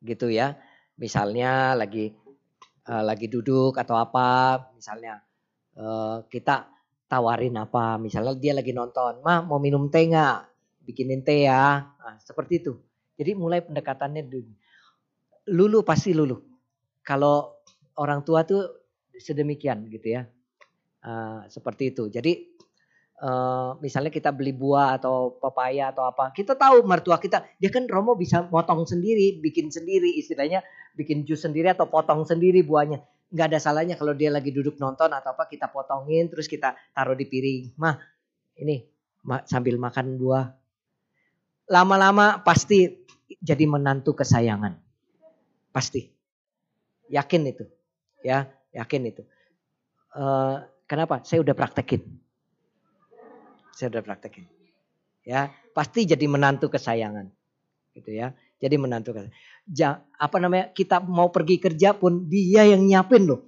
Gitu 0.00 0.32
ya. 0.32 0.56
Misalnya 0.96 1.76
lagi 1.76 2.16
uh, 2.88 3.04
lagi 3.04 3.28
duduk 3.28 3.76
atau 3.76 4.00
apa. 4.00 4.72
Misalnya 4.72 5.20
uh, 5.78 6.26
kita 6.26 6.70
tawarin 7.06 7.54
apa. 7.58 7.98
Misalnya 8.00 8.34
dia 8.38 8.52
lagi 8.56 8.74
nonton. 8.74 9.22
Mah 9.22 9.46
mau 9.46 9.62
minum 9.62 9.86
teh 9.90 10.08
nggak? 10.10 10.36
Bikinin 10.84 11.22
teh 11.22 11.46
ya. 11.46 11.84
Nah, 11.86 12.16
seperti 12.20 12.60
itu. 12.64 12.72
Jadi 13.14 13.38
mulai 13.38 13.62
pendekatannya 13.62 14.26
dulu. 14.26 14.52
lulu 15.44 15.78
pasti 15.84 16.16
lulu. 16.16 16.40
Kalau 17.04 17.62
orang 18.00 18.24
tua 18.24 18.42
tuh 18.42 18.88
sedemikian 19.14 19.86
gitu 19.92 20.18
ya. 20.18 20.22
Uh, 21.04 21.44
seperti 21.52 21.92
itu. 21.92 22.08
Jadi 22.08 22.54
uh, 23.20 23.76
misalnya 23.78 24.10
kita 24.10 24.32
beli 24.34 24.56
buah 24.56 24.98
atau 24.98 25.36
pepaya 25.38 25.92
atau 25.92 26.08
apa, 26.08 26.32
kita 26.32 26.56
tahu 26.56 26.82
mertua 26.82 27.20
kita, 27.20 27.44
dia 27.60 27.70
kan 27.70 27.84
Romo 27.86 28.16
bisa 28.16 28.42
potong 28.48 28.88
sendiri, 28.88 29.38
bikin 29.38 29.68
sendiri, 29.68 30.16
istilahnya 30.16 30.64
bikin 30.96 31.22
jus 31.28 31.44
sendiri 31.44 31.70
atau 31.70 31.86
potong 31.86 32.24
sendiri 32.24 32.64
buahnya. 32.64 33.04
Nggak 33.34 33.46
ada 33.50 33.58
salahnya 33.58 33.98
kalau 33.98 34.14
dia 34.14 34.30
lagi 34.30 34.54
duduk 34.54 34.78
nonton 34.78 35.10
atau 35.10 35.34
apa 35.34 35.50
kita 35.50 35.66
potongin 35.66 36.30
terus 36.30 36.46
kita 36.46 36.78
taruh 36.94 37.18
di 37.18 37.26
piring. 37.26 37.74
Mah 37.74 37.98
ini 38.62 38.86
sambil 39.50 39.74
makan 39.74 40.14
buah. 40.14 40.54
Lama-lama 41.66 42.38
pasti 42.46 43.02
jadi 43.42 43.66
menantu 43.66 44.14
kesayangan. 44.14 44.78
Pasti. 45.74 46.06
Yakin 47.10 47.42
itu. 47.50 47.64
Ya, 48.22 48.46
yakin 48.70 49.02
itu. 49.10 49.22
Uh, 50.14 50.62
Kenapa? 50.84 51.24
Saya 51.24 51.40
udah 51.40 51.56
praktekin. 51.56 52.04
Saya 53.72 53.88
udah 53.90 54.02
praktekin. 54.04 54.44
Ya, 55.24 55.48
pasti 55.72 56.04
jadi 56.04 56.28
menantu 56.28 56.68
kesayangan. 56.68 57.32
Gitu 57.96 58.12
ya. 58.12 58.36
Jadi 58.62 58.74
menantu 58.78 59.12
kesayangan. 59.14 59.34
Ja, 59.70 60.02
apa 60.16 60.36
namanya? 60.38 60.70
Kita 60.72 61.02
mau 61.02 61.28
pergi 61.32 61.58
kerja 61.58 61.96
pun 61.96 62.28
dia 62.28 62.64
yang 62.68 62.84
nyiapin 62.84 63.26
loh. 63.26 63.40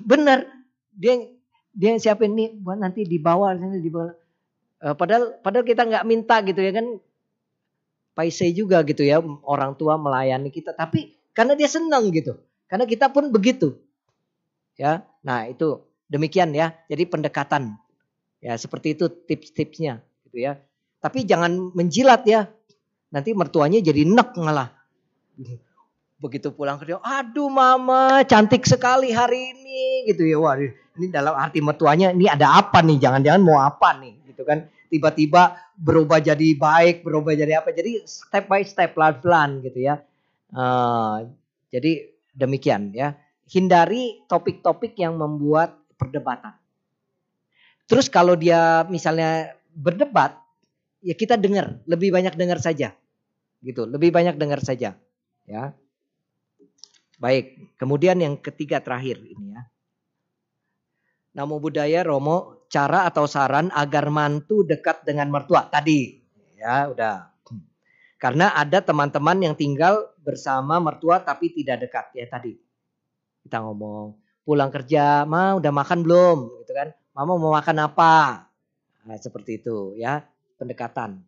Benar. 0.00 0.46
Dia 0.94 1.26
dia 1.74 1.88
yang 1.94 2.00
siapin 2.02 2.38
nih 2.38 2.54
buat 2.54 2.78
nanti 2.78 3.02
dibawa 3.02 3.54
sini 3.58 3.82
dibawa. 3.82 4.14
Uh, 4.84 4.94
padahal 4.94 5.38
padahal 5.42 5.64
kita 5.66 5.82
nggak 5.86 6.06
minta 6.06 6.38
gitu 6.46 6.60
ya 6.60 6.72
kan. 6.74 6.86
Paise 8.14 8.46
juga 8.54 8.78
gitu 8.86 9.02
ya 9.02 9.18
orang 9.42 9.74
tua 9.74 9.98
melayani 9.98 10.46
kita 10.54 10.70
tapi 10.70 11.18
karena 11.34 11.58
dia 11.58 11.66
senang 11.66 12.14
gitu. 12.14 12.38
Karena 12.70 12.86
kita 12.86 13.10
pun 13.10 13.34
begitu. 13.34 13.74
Ya. 14.78 15.02
Nah, 15.26 15.50
itu 15.50 15.82
Demikian 16.14 16.52
ya. 16.52 16.76
Jadi 16.86 17.08
pendekatan. 17.08 17.74
Ya, 18.44 18.54
seperti 18.60 18.92
itu 18.92 19.08
tips-tipsnya 19.08 20.04
gitu 20.28 20.36
ya. 20.44 20.60
Tapi 21.00 21.24
jangan 21.24 21.72
menjilat 21.72 22.22
ya. 22.28 22.52
Nanti 23.14 23.30
mertuanya 23.30 23.78
jadi 23.78 24.02
nek 24.02 24.34
ngalah. 24.34 24.74
Begitu 26.18 26.50
pulang 26.50 26.82
kerja, 26.82 26.98
aduh 26.98 27.46
mama 27.46 28.26
cantik 28.26 28.66
sekali 28.66 29.14
hari 29.14 29.54
ini 29.54 30.10
gitu 30.10 30.26
ya. 30.26 30.42
Wah, 30.42 30.58
ini 30.58 31.06
dalam 31.14 31.38
arti 31.38 31.62
mertuanya 31.62 32.10
ini 32.10 32.26
ada 32.26 32.58
apa 32.58 32.82
nih? 32.82 32.98
Jangan-jangan 32.98 33.42
mau 33.44 33.62
apa 33.62 33.94
nih 34.02 34.18
gitu 34.34 34.42
kan. 34.42 34.66
Tiba-tiba 34.90 35.54
berubah 35.78 36.18
jadi 36.18 36.58
baik, 36.58 37.06
berubah 37.06 37.38
jadi 37.38 37.62
apa. 37.62 37.70
Jadi 37.70 38.02
step 38.02 38.50
by 38.50 38.66
step, 38.66 38.98
pelan-pelan 38.98 39.62
gitu 39.62 39.78
ya. 39.78 40.02
Uh, 40.50 41.30
jadi 41.70 42.10
demikian 42.34 42.90
ya. 42.90 43.14
Hindari 43.46 44.26
topik-topik 44.26 44.98
yang 44.98 45.14
membuat 45.14 45.78
perdebatan. 45.94 46.56
Terus 47.84 48.08
kalau 48.08 48.34
dia 48.34 48.82
misalnya 48.88 49.54
berdebat, 49.76 50.40
ya 51.04 51.12
kita 51.12 51.36
dengar, 51.36 51.78
lebih 51.84 52.10
banyak 52.10 52.32
dengar 52.34 52.58
saja. 52.58 52.96
Gitu, 53.64 53.88
lebih 53.88 54.12
banyak 54.12 54.36
dengar 54.36 54.60
saja, 54.60 54.92
ya. 55.48 55.72
Baik, 57.16 57.72
kemudian 57.80 58.20
yang 58.20 58.36
ketiga 58.36 58.84
terakhir 58.84 59.24
ini 59.24 59.56
ya. 59.56 59.64
Namo 61.34 61.56
budaya 61.56 62.04
Romo, 62.04 62.68
cara 62.68 63.08
atau 63.08 63.24
saran 63.24 63.72
agar 63.72 64.12
mantu 64.12 64.68
dekat 64.68 65.08
dengan 65.08 65.32
mertua 65.32 65.66
tadi. 65.72 66.20
Ya, 66.60 66.92
udah. 66.92 67.32
Karena 68.20 68.54
ada 68.54 68.84
teman-teman 68.84 69.40
yang 69.42 69.54
tinggal 69.56 70.14
bersama 70.22 70.78
mertua 70.80 71.20
tapi 71.20 71.50
tidak 71.52 71.88
dekat 71.88 72.06
ya 72.16 72.26
tadi. 72.28 72.56
Kita 73.44 73.60
ngomong 73.60 74.16
pulang 74.44 74.72
kerja, 74.72 75.24
ma 75.24 75.56
udah 75.56 75.72
makan 75.72 76.00
belum? 76.04 76.38
Gitu 76.64 76.72
kan? 76.72 76.88
Mama 77.12 77.36
mau 77.36 77.52
makan 77.52 77.84
apa? 77.84 78.46
Nah, 79.04 79.16
seperti 79.20 79.60
itu 79.60 79.92
ya 80.00 80.24
pendekatan. 80.56 81.20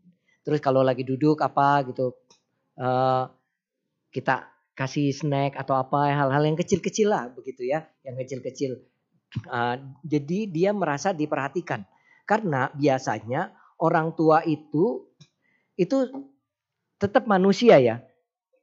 Terus 0.47 0.63
kalau 0.63 0.81
lagi 0.81 1.03
duduk 1.03 1.43
apa 1.43 1.83
gitu, 1.85 2.15
uh, 2.77 3.28
kita 4.12 4.48
kasih 4.77 5.12
snack 5.12 5.57
atau 5.57 5.77
apa 5.77 6.12
hal-hal 6.12 6.43
yang 6.44 6.57
kecil-kecil 6.57 7.09
lah 7.12 7.32
begitu 7.32 7.65
ya, 7.65 7.89
yang 8.05 8.16
kecil-kecil. 8.16 8.81
Uh, 9.48 9.81
jadi 10.07 10.48
dia 10.48 10.70
merasa 10.73 11.11
diperhatikan 11.12 11.85
karena 12.24 12.73
biasanya 12.73 13.53
orang 13.82 14.15
tua 14.16 14.40
itu 14.47 15.09
itu 15.77 15.97
tetap 16.97 17.28
manusia 17.28 17.77
ya. 17.81 18.01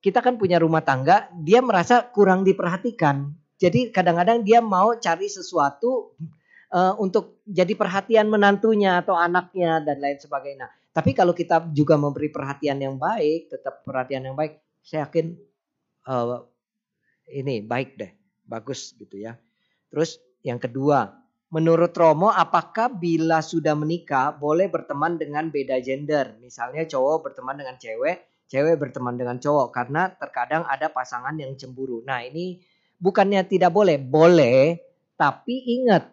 Kita 0.04 0.20
kan 0.20 0.36
punya 0.36 0.60
rumah 0.60 0.84
tangga, 0.84 1.32
dia 1.32 1.64
merasa 1.64 2.04
kurang 2.12 2.44
diperhatikan 2.44 3.32
jadi 3.64 3.96
kadang-kadang 3.96 4.44
dia 4.44 4.60
mau 4.60 4.92
cari 5.00 5.32
sesuatu 5.32 6.20
uh, 6.76 7.00
untuk 7.00 7.40
jadi 7.48 7.72
perhatian 7.80 8.28
menantunya 8.28 9.00
atau 9.00 9.16
anaknya 9.16 9.80
dan 9.80 10.04
lain 10.04 10.20
sebagainya. 10.20 10.68
Tapi 10.94 11.18
kalau 11.18 11.34
kita 11.34 11.74
juga 11.74 11.98
memberi 11.98 12.30
perhatian 12.30 12.78
yang 12.78 13.02
baik, 13.02 13.50
tetap 13.50 13.82
perhatian 13.82 14.30
yang 14.30 14.38
baik, 14.38 14.62
saya 14.86 15.10
yakin 15.10 15.34
uh, 16.06 16.46
ini 17.34 17.66
baik 17.66 17.98
deh, 17.98 18.12
bagus 18.46 18.94
gitu 18.94 19.18
ya. 19.18 19.34
Terus 19.90 20.22
yang 20.46 20.62
kedua, 20.62 21.10
menurut 21.50 21.98
Romo, 21.98 22.30
apakah 22.30 22.94
bila 22.94 23.42
sudah 23.42 23.74
menikah 23.74 24.38
boleh 24.38 24.70
berteman 24.70 25.18
dengan 25.18 25.50
beda 25.50 25.82
gender? 25.82 26.38
Misalnya 26.38 26.86
cowok 26.86 27.26
berteman 27.26 27.58
dengan 27.58 27.74
cewek, 27.82 28.46
cewek 28.46 28.78
berteman 28.78 29.18
dengan 29.18 29.42
cowok, 29.42 29.74
karena 29.74 30.14
terkadang 30.14 30.62
ada 30.70 30.94
pasangan 30.94 31.34
yang 31.34 31.58
cemburu. 31.58 32.06
Nah 32.06 32.22
ini 32.22 32.62
bukannya 33.02 33.42
tidak 33.50 33.74
boleh, 33.74 33.98
boleh, 33.98 34.78
tapi 35.18 35.82
ingat 35.82 36.06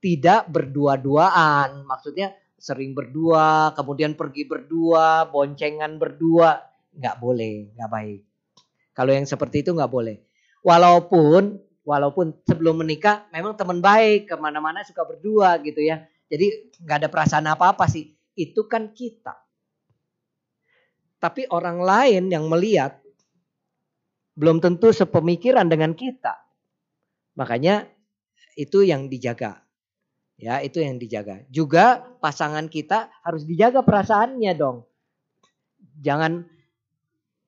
tidak 0.00 0.48
berdua-duaan. 0.48 1.84
Maksudnya 1.84 2.32
sering 2.56 2.96
berdua, 2.96 3.76
kemudian 3.76 4.16
pergi 4.16 4.48
berdua, 4.48 5.28
boncengan 5.28 6.00
berdua, 6.00 6.56
nggak 6.96 7.16
boleh, 7.20 7.76
nggak 7.76 7.90
baik. 7.92 8.20
Kalau 8.96 9.12
yang 9.12 9.28
seperti 9.28 9.60
itu 9.60 9.76
nggak 9.76 9.92
boleh. 9.92 10.16
Walaupun 10.64 11.60
walaupun 11.86 12.34
sebelum 12.42 12.82
menikah 12.82 13.28
memang 13.30 13.54
teman 13.54 13.78
baik 13.78 14.32
ke 14.32 14.34
mana-mana 14.40 14.82
suka 14.82 15.04
berdua 15.04 15.60
gitu 15.62 15.84
ya. 15.84 16.02
Jadi 16.26 16.72
nggak 16.82 17.06
ada 17.06 17.08
perasaan 17.12 17.46
apa-apa 17.46 17.86
sih. 17.86 18.10
Itu 18.34 18.66
kan 18.66 18.90
kita. 18.96 19.36
Tapi 21.20 21.48
orang 21.52 21.80
lain 21.80 22.28
yang 22.32 22.48
melihat 22.50 22.98
belum 24.36 24.60
tentu 24.60 24.92
sepemikiran 24.92 25.64
dengan 25.68 25.96
kita. 25.96 26.36
Makanya 27.36 27.88
itu 28.56 28.84
yang 28.84 29.08
dijaga. 29.08 29.65
Ya, 30.36 30.60
itu 30.60 30.84
yang 30.84 31.00
dijaga. 31.00 31.48
Juga 31.48 32.04
pasangan 32.20 32.68
kita 32.68 33.08
harus 33.24 33.48
dijaga 33.48 33.80
perasaannya 33.80 34.52
dong. 34.52 34.84
Jangan 36.04 36.44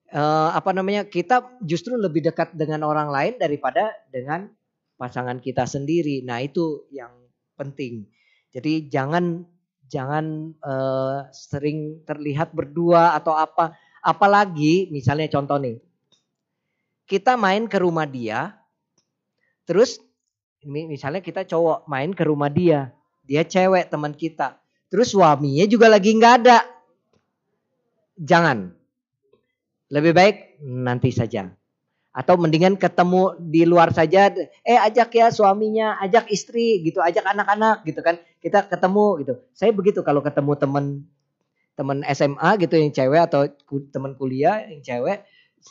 eh, 0.09 0.49
apa 0.57 0.73
namanya? 0.73 1.05
Kita 1.05 1.61
justru 1.61 1.93
lebih 1.93 2.25
dekat 2.25 2.57
dengan 2.57 2.81
orang 2.89 3.13
lain 3.13 3.37
daripada 3.37 3.93
dengan 4.09 4.49
pasangan 4.97 5.37
kita 5.37 5.69
sendiri. 5.69 6.25
Nah, 6.25 6.41
itu 6.41 6.89
yang 6.89 7.13
penting. 7.53 8.09
Jadi 8.49 8.89
jangan 8.89 9.45
jangan 9.85 10.57
eh, 10.57 11.17
sering 11.29 12.01
terlihat 12.09 12.57
berdua 12.57 13.13
atau 13.13 13.37
apa. 13.37 13.77
Apalagi 14.01 14.89
misalnya 14.89 15.29
contoh 15.29 15.61
nih, 15.61 15.77
kita 17.05 17.37
main 17.37 17.69
ke 17.69 17.77
rumah 17.77 18.09
dia, 18.09 18.57
terus 19.69 20.01
misalnya 20.65 21.23
kita 21.23 21.47
cowok 21.47 21.87
main 21.87 22.11
ke 22.11 22.23
rumah 22.27 22.51
dia, 22.51 22.91
dia 23.23 23.47
cewek 23.47 23.87
teman 23.87 24.11
kita, 24.11 24.59
terus 24.91 25.15
suaminya 25.15 25.65
juga 25.69 25.87
lagi 25.87 26.11
nggak 26.15 26.35
ada, 26.43 26.65
jangan, 28.19 28.75
lebih 29.89 30.11
baik 30.11 30.35
nanti 30.63 31.09
saja. 31.15 31.49
Atau 32.09 32.35
mendingan 32.41 32.75
ketemu 32.75 33.37
di 33.37 33.63
luar 33.63 33.93
saja, 33.93 34.33
eh 34.65 34.75
ajak 34.75 35.13
ya 35.13 35.29
suaminya, 35.31 36.01
ajak 36.03 36.27
istri 36.33 36.81
gitu, 36.83 36.99
ajak 36.99 37.23
anak-anak 37.23 37.85
gitu 37.85 38.01
kan. 38.01 38.17
Kita 38.41 38.65
ketemu 38.65 39.23
gitu. 39.23 39.33
Saya 39.53 39.71
begitu 39.71 40.01
kalau 40.01 40.19
ketemu 40.19 40.51
teman 40.57 40.85
teman 41.79 42.03
SMA 42.11 42.49
gitu 42.59 42.75
yang 42.75 42.91
cewek 42.91 43.21
atau 43.23 43.47
teman 43.93 44.17
kuliah 44.19 44.67
yang 44.67 44.83
cewek, 44.83 45.23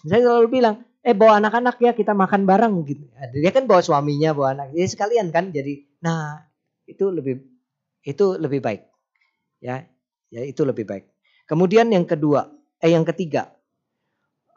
saya 0.08 0.24
selalu 0.24 0.48
bilang, 0.48 0.87
eh 1.02 1.14
bawa 1.14 1.38
anak-anak 1.38 1.78
ya 1.78 1.92
kita 1.94 2.14
makan 2.14 2.44
bareng 2.44 2.74
gitu. 2.86 3.04
Dia 3.34 3.50
kan 3.54 3.66
bawa 3.70 3.82
suaminya, 3.82 4.34
bawa 4.34 4.50
anak. 4.58 4.66
Jadi 4.74 4.88
sekalian 4.90 5.30
kan 5.30 5.50
jadi 5.54 5.86
nah 6.02 6.42
itu 6.88 7.10
lebih 7.10 7.38
itu 8.02 8.24
lebih 8.38 8.60
baik. 8.62 8.82
Ya, 9.62 9.86
ya 10.30 10.42
itu 10.46 10.62
lebih 10.62 10.86
baik. 10.86 11.04
Kemudian 11.48 11.90
yang 11.90 12.06
kedua, 12.06 12.50
eh 12.82 12.90
yang 12.92 13.04
ketiga. 13.06 13.54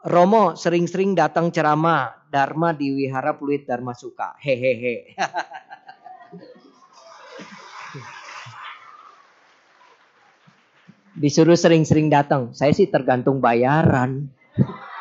Romo 0.02 0.58
sering-sering 0.58 1.14
datang 1.14 1.54
ceramah 1.54 2.26
Dharma 2.26 2.74
di 2.74 2.90
Wihara 2.90 3.38
Pluit 3.38 3.62
Dharma 3.62 3.94
Suka. 3.94 4.34
Hehehe. 4.42 5.14
Disuruh 11.22 11.54
sering-sering 11.54 12.10
datang. 12.10 12.50
Saya 12.50 12.74
sih 12.74 12.90
tergantung 12.90 13.38
bayaran. 13.38 14.26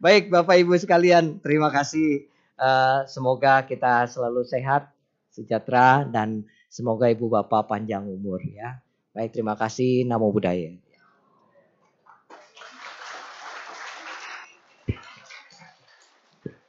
Baik 0.00 0.32
Bapak 0.32 0.56
Ibu 0.56 0.80
sekalian, 0.80 1.44
terima 1.44 1.68
kasih. 1.68 2.24
Uh, 2.56 3.04
semoga 3.04 3.68
kita 3.68 4.08
selalu 4.08 4.48
sehat, 4.48 4.88
sejahtera 5.28 6.08
dan 6.08 6.48
semoga 6.72 7.04
Ibu 7.12 7.28
Bapak 7.28 7.68
panjang 7.68 8.08
umur 8.08 8.40
ya. 8.40 8.80
Baik, 9.12 9.36
terima 9.36 9.60
kasih. 9.60 10.08
Namo 10.08 10.32
Buddhaya. 10.32 10.72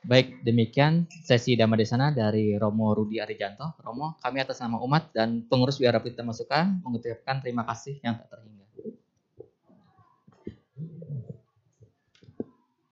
Baik, 0.03 0.44
demikian 0.44 1.08
sesi 1.24 1.56
Dhamma 1.56 1.80
Desana 1.80 2.12
dari 2.12 2.60
Romo 2.60 2.91
Rudi 2.91 3.24
Arijanto. 3.24 3.80
Romo, 3.80 4.20
kami 4.20 4.44
atas 4.44 4.60
nama 4.60 4.76
umat 4.84 5.08
dan 5.16 5.48
pengurus 5.48 5.80
Wihara 5.80 6.03
Pelita 6.03 6.20
Masukan 6.20 6.84
mengucapkan 6.84 7.40
terima 7.40 7.64
kasih 7.64 7.95
yang 8.03 8.20
tak 8.20 8.28
terhingga. 8.28 8.61